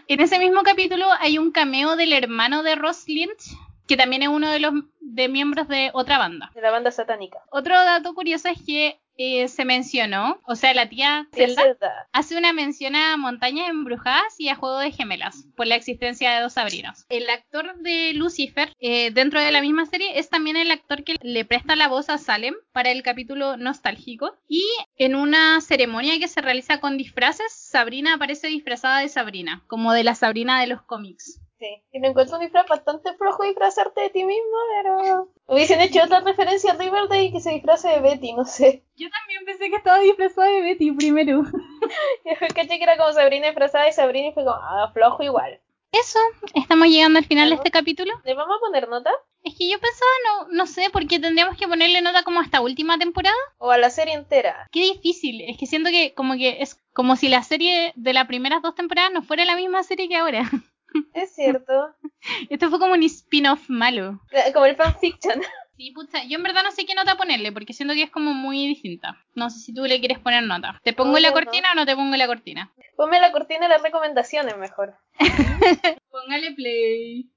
En 0.07 0.21
ese 0.21 0.37
mismo 0.37 0.61
capítulo 0.63 1.05
hay 1.19 1.37
un 1.39 1.51
cameo 1.51 1.95
del 1.95 2.13
hermano 2.13 2.61
de 2.61 2.75
Ross 2.75 3.07
Lynch, 3.07 3.55
que 3.87 3.97
también 3.97 4.21
es 4.21 4.27
uno 4.29 4.51
de 4.51 4.59
los 4.59 4.73
de 4.99 5.27
miembros 5.29 5.67
de 5.67 5.89
otra 5.93 6.19
banda. 6.19 6.51
De 6.53 6.61
la 6.61 6.69
banda 6.69 6.91
satánica. 6.91 7.39
Otro 7.49 7.73
dato 7.73 8.13
curioso 8.13 8.49
es 8.49 8.59
que 8.63 8.99
eh, 9.21 9.49
se 9.49 9.65
mencionó, 9.65 10.39
o 10.47 10.55
sea, 10.55 10.73
la 10.73 10.87
tía 10.87 11.27
Zelda 11.33 12.07
hace 12.13 12.37
una 12.37 12.53
mención 12.53 12.95
a 12.95 13.17
montañas 13.17 13.69
embrujadas 13.69 14.33
y 14.37 14.47
a 14.47 14.55
juego 14.55 14.79
de 14.79 14.93
gemelas 14.93 15.45
por 15.57 15.67
la 15.67 15.75
existencia 15.75 16.31
de 16.31 16.41
dos 16.41 16.53
Sabrinas. 16.53 17.05
El 17.09 17.29
actor 17.29 17.75
de 17.79 18.13
Lucifer 18.13 18.71
eh, 18.79 19.11
dentro 19.11 19.41
de 19.41 19.51
la 19.51 19.61
misma 19.61 19.85
serie 19.85 20.17
es 20.17 20.29
también 20.29 20.55
el 20.55 20.71
actor 20.71 21.03
que 21.03 21.17
le 21.21 21.43
presta 21.43 21.75
la 21.75 21.89
voz 21.89 22.09
a 22.09 22.17
Salem 22.17 22.55
para 22.71 22.91
el 22.91 23.03
capítulo 23.03 23.57
nostálgico 23.57 24.37
y 24.47 24.63
en 24.95 25.15
una 25.15 25.59
ceremonia 25.59 26.17
que 26.17 26.29
se 26.29 26.39
realiza 26.39 26.79
con 26.79 26.97
disfraces, 26.97 27.51
Sabrina 27.51 28.13
aparece 28.13 28.47
disfrazada 28.47 28.99
de 29.01 29.09
Sabrina, 29.09 29.65
como 29.67 29.91
de 29.91 30.05
la 30.05 30.15
Sabrina 30.15 30.61
de 30.61 30.67
los 30.67 30.81
cómics. 30.83 31.41
Sí. 31.59 31.83
Y 31.91 31.99
me 31.99 32.07
encuentro 32.07 32.37
un 32.37 32.41
disfraz 32.41 32.65
bastante 32.67 33.13
flojo 33.15 33.43
disfrazarte 33.43 33.99
de 33.99 34.09
ti 34.09 34.23
mismo, 34.23 34.57
pero... 34.77 35.29
Hubiesen 35.47 35.81
hecho 35.81 36.03
otra 36.03 36.21
referencia 36.21 36.71
a 36.71 36.77
Riverdale 36.77 37.23
y 37.23 37.31
que 37.33 37.41
se 37.41 37.51
disfrace 37.51 37.89
de 37.89 37.99
Betty, 37.99 38.31
no 38.31 38.45
sé. 38.45 38.85
Yo 38.95 39.09
también 39.09 39.43
pensé 39.45 39.69
que 39.69 39.75
estaba 39.75 39.99
disfrazada 39.99 40.47
de 40.47 40.61
Betty 40.61 40.91
primero. 40.91 41.43
Y 42.23 42.29
después 42.29 42.53
caché 42.53 42.77
que 42.77 42.83
era 42.83 42.97
como 42.97 43.11
Sabrina 43.11 43.47
disfrazada 43.47 43.85
de 43.85 43.91
Sabrina 43.91 44.27
y 44.27 44.31
fue 44.31 44.43
como, 44.43 44.55
ah, 44.55 44.91
flojo 44.93 45.23
igual. 45.23 45.59
Eso, 45.91 46.19
estamos 46.53 46.87
llegando 46.87 47.17
al 47.17 47.25
final 47.25 47.49
de 47.49 47.55
este 47.55 47.71
capítulo. 47.71 48.13
¿Le 48.23 48.35
vamos 48.35 48.57
a 48.57 48.59
poner 48.59 48.87
nota? 48.87 49.09
Es 49.43 49.55
que 49.57 49.67
yo 49.67 49.79
pensaba, 49.79 50.11
no, 50.25 50.47
no 50.49 50.67
sé, 50.67 50.89
porque 50.91 51.19
tendríamos 51.19 51.57
que 51.57 51.67
ponerle 51.67 52.01
nota 52.01 52.23
como 52.23 52.39
a 52.39 52.43
esta 52.43 52.61
última 52.61 52.99
temporada. 52.99 53.35
¿O 53.57 53.71
a 53.71 53.77
la 53.77 53.89
serie 53.89 54.13
entera? 54.13 54.67
Qué 54.71 54.81
difícil, 54.81 55.41
es 55.41 55.57
que 55.57 55.65
siento 55.65 55.89
que 55.89 56.13
como 56.13 56.35
que 56.35 56.61
es 56.61 56.79
como 56.93 57.15
si 57.15 57.27
la 57.27 57.41
serie 57.41 57.93
de 57.95 58.13
las 58.13 58.27
primeras 58.27 58.61
dos 58.61 58.75
temporadas 58.75 59.11
no 59.11 59.23
fuera 59.23 59.45
la 59.45 59.55
misma 59.55 59.81
serie 59.83 60.07
que 60.07 60.17
ahora. 60.17 60.43
Es 61.13 61.35
cierto. 61.35 61.95
Esto 62.49 62.69
fue 62.69 62.79
como 62.79 62.93
un 62.93 63.03
spin-off 63.03 63.69
malo. 63.69 64.19
Como 64.53 64.65
el 64.65 64.75
fanfiction. 64.75 65.41
Sí, 65.79 65.91
pucha, 65.91 66.25
yo 66.25 66.35
en 66.35 66.43
verdad 66.43 66.63
no 66.65 66.71
sé 66.71 66.85
qué 66.85 66.93
nota 66.93 67.15
ponerle, 67.15 67.53
porque 67.53 67.71
siento 67.71 67.93
que 67.93 68.03
es 68.03 68.09
como 68.11 68.33
muy 68.33 68.67
distinta. 68.67 69.15
No 69.33 69.49
sé 69.49 69.59
si 69.59 69.73
tú 69.73 69.85
le 69.85 70.01
quieres 70.01 70.19
poner 70.19 70.43
nota. 70.43 70.77
¿Te 70.83 70.91
pongo 70.91 71.13
No, 71.13 71.19
la 71.19 71.29
no. 71.29 71.33
cortina 71.35 71.71
o 71.71 71.75
no 71.75 71.85
te 71.85 71.95
pongo 71.95 72.17
la 72.17 72.27
cortina? 72.27 72.69
Ponme 72.97 73.17
la 73.21 73.31
cortina 73.31 73.69
las 73.69 73.81
recomendaciones 73.81 74.57
mejor. 74.57 74.93
Póngale 76.11 76.51
play. 76.51 77.29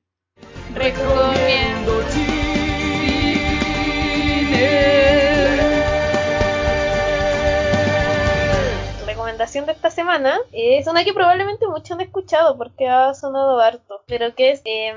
Recomiendo. 0.75 2.03
De 9.43 9.73
esta 9.73 9.91
semana 9.91 10.39
es 10.53 10.87
una 10.87 11.03
que 11.03 11.13
probablemente 11.13 11.67
muchos 11.67 11.91
han 11.91 12.01
escuchado 12.01 12.57
porque 12.57 12.87
ha 12.87 13.13
sonado 13.13 13.59
harto, 13.59 14.05
pero 14.07 14.37
que 14.37 14.53
es 14.53 14.63
em, 14.65 14.97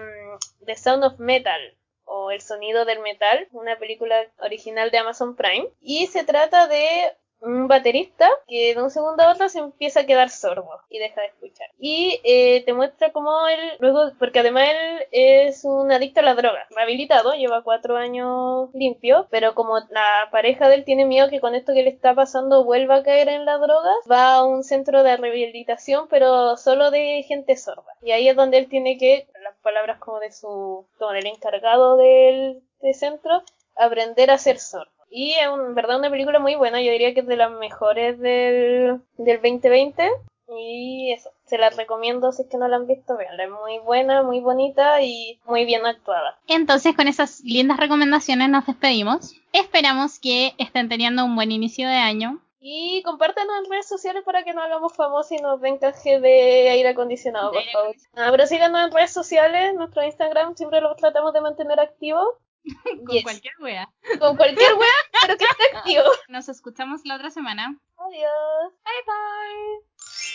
The 0.64 0.76
Sound 0.76 1.04
of 1.04 1.18
Metal 1.18 1.60
o 2.04 2.30
El 2.30 2.41
Sonido 2.41 2.86
del 2.86 3.00
Metal, 3.00 3.48
una 3.54 3.80
película 3.80 4.16
original 4.38 4.91
de 4.91 5.00
Amazon 5.00 5.36
Prime. 5.36 5.70
Y 5.82 6.06
se 6.06 6.24
trata 6.24 6.68
de 6.68 7.18
un 7.46 7.68
baterista 7.68 8.28
que 8.48 8.74
de 8.74 8.82
un 8.82 8.89
segundo 8.89 9.24
a 9.24 9.32
otro 9.32 9.48
se 9.50 9.60
empieza 9.60 10.02
a 10.02 10.06
quedar 10.06 10.30
sordo 10.30 10.68
y 10.89 11.00
deja 11.00 11.22
de 11.22 11.28
escuchar. 11.28 11.70
Y 11.80 12.20
eh, 12.24 12.64
te 12.66 12.74
muestra 12.74 13.12
cómo 13.12 13.48
él, 13.48 13.60
luego, 13.80 14.12
porque 14.18 14.39
además 14.39 14.66
él 14.70 15.08
es 15.12 15.64
un 15.64 15.91
adicto 15.91 16.22
a 16.22 16.24
la 16.24 16.36
droga, 16.36 16.66
rehabilitado, 16.72 17.34
lleva 17.34 17.64
cuatro 17.64 17.98
años 17.98 18.70
limpio, 18.74 19.28
pero 19.30 19.54
como 19.54 19.80
la 19.89 20.30
pareja 20.32 20.68
de 20.68 20.76
él 20.76 20.84
tiene 20.86 21.06
miedo 21.06 21.30
que 21.30 21.39
con 21.39 21.56
esto 21.56 21.74
que 21.74 21.84
le 21.84 21.89
está 21.89 22.16
pasando 22.16 22.64
vuelva 22.64 22.96
a 22.96 23.04
caer 23.04 23.30
en 23.30 23.46
la 23.46 23.58
droga, 23.58 23.91
va 24.10 24.36
a 24.36 24.43
un 24.43 24.64
centro 24.64 25.04
de 25.04 25.18
rehabilitación, 25.18 26.08
pero 26.10 26.58
solo 26.58 26.91
de 26.91 27.24
gente 27.28 27.56
sorda. 27.58 27.93
Y 28.02 28.12
ahí 28.12 28.28
es 28.28 28.36
donde 28.36 28.58
él 28.58 28.68
tiene 28.68 28.98
que, 28.98 29.28
las 29.43 29.56
palabras 29.58 30.00
como 30.00 30.20
de 30.20 30.32
su, 30.32 30.86
como 30.98 31.14
encargado 31.14 31.98
del, 31.98 32.64
del 32.82 32.96
centro, 32.96 33.43
aprender 33.76 34.32
a 34.32 34.38
ser 34.38 34.60
sordo. 34.60 34.95
Y 35.10 35.34
es 35.34 35.47
un- 35.47 35.62
en 35.68 35.76
verdad 35.76 35.97
una 35.99 36.10
película 36.10 36.39
muy 36.39 36.56
buena, 36.56 36.82
yo 36.82 36.91
diría 36.91 37.14
que 37.14 37.22
es 37.22 37.28
de 37.28 37.38
las 37.38 37.51
mejores 37.51 38.20
del, 38.20 39.01
del 39.18 39.41
2020. 39.41 40.10
Y 40.58 41.12
eso, 41.12 41.32
se 41.45 41.58
la 41.58 41.72
recomiendo 41.72 42.32
si 42.32 42.43
es 42.43 42.47
que 42.47 42.58
no 42.58 42.68
la 42.68 42.76
han 42.76 42.86
visto, 42.86 43.18
veanla. 43.18 43.45
Es 43.45 43.49
muy 43.49 43.80
buena, 43.80 44.22
muy 44.22 44.39
bonita 44.41 45.01
y 45.01 45.39
muy 45.45 45.66
bien 45.66 45.86
actuada. 45.88 46.38
Entonces, 46.47 46.95
con 46.95 47.08
esas 47.08 47.41
lindas 47.41 47.78
recomendaciones 47.78 48.49
nos 48.49 48.66
despedimos. 48.68 49.34
Esperamos 49.53 50.20
que 50.20 50.53
estén 50.60 50.88
teniendo 50.88 51.26
un 51.26 51.36
buen 51.36 51.51
inicio 51.51 51.88
de 51.88 51.95
año. 51.95 52.41
Y 52.60 53.01
compártanos 53.03 53.56
en 53.64 53.72
redes 53.72 53.88
sociales 53.88 54.24
para 54.24 54.43
que 54.43 54.53
nos 54.53 54.66
hagamos 54.66 54.93
famosos 54.95 55.32
y 55.32 55.38
nos 55.41 55.60
den 55.62 55.78
canje 55.78 56.20
de 56.20 56.70
aire 56.70 56.89
acondicionado, 56.89 57.51
por 57.51 57.64
favor. 57.72 57.95
Ah, 58.16 58.28
pero 58.32 58.45
síganos 58.47 58.86
en 58.86 58.91
redes 58.91 59.14
sociales, 59.14 59.74
nuestro 59.76 60.03
Instagram 60.03 60.56
siempre 60.56 60.82
lo 60.82 60.95
tratamos 60.95 61.34
de 61.34 61.41
mantener 61.41 61.80
activo. 61.80 62.22
Con 63.05 63.07
Yes. 63.07 63.24
cualquier 63.24 63.53
wea. 63.59 63.89
Con 64.20 64.36
cualquier 64.38 64.74
web, 64.74 64.88
pero 65.22 65.38
que 65.38 65.45
esté 65.45 65.78
activo. 65.78 66.03
Nos 66.30 66.49
escuchamos 66.49 67.01
la 67.05 67.16
otra 67.16 67.30
semana. 67.32 67.80
Adiós. 67.97 68.74
Bye 68.84 69.03
bye. 69.05 70.34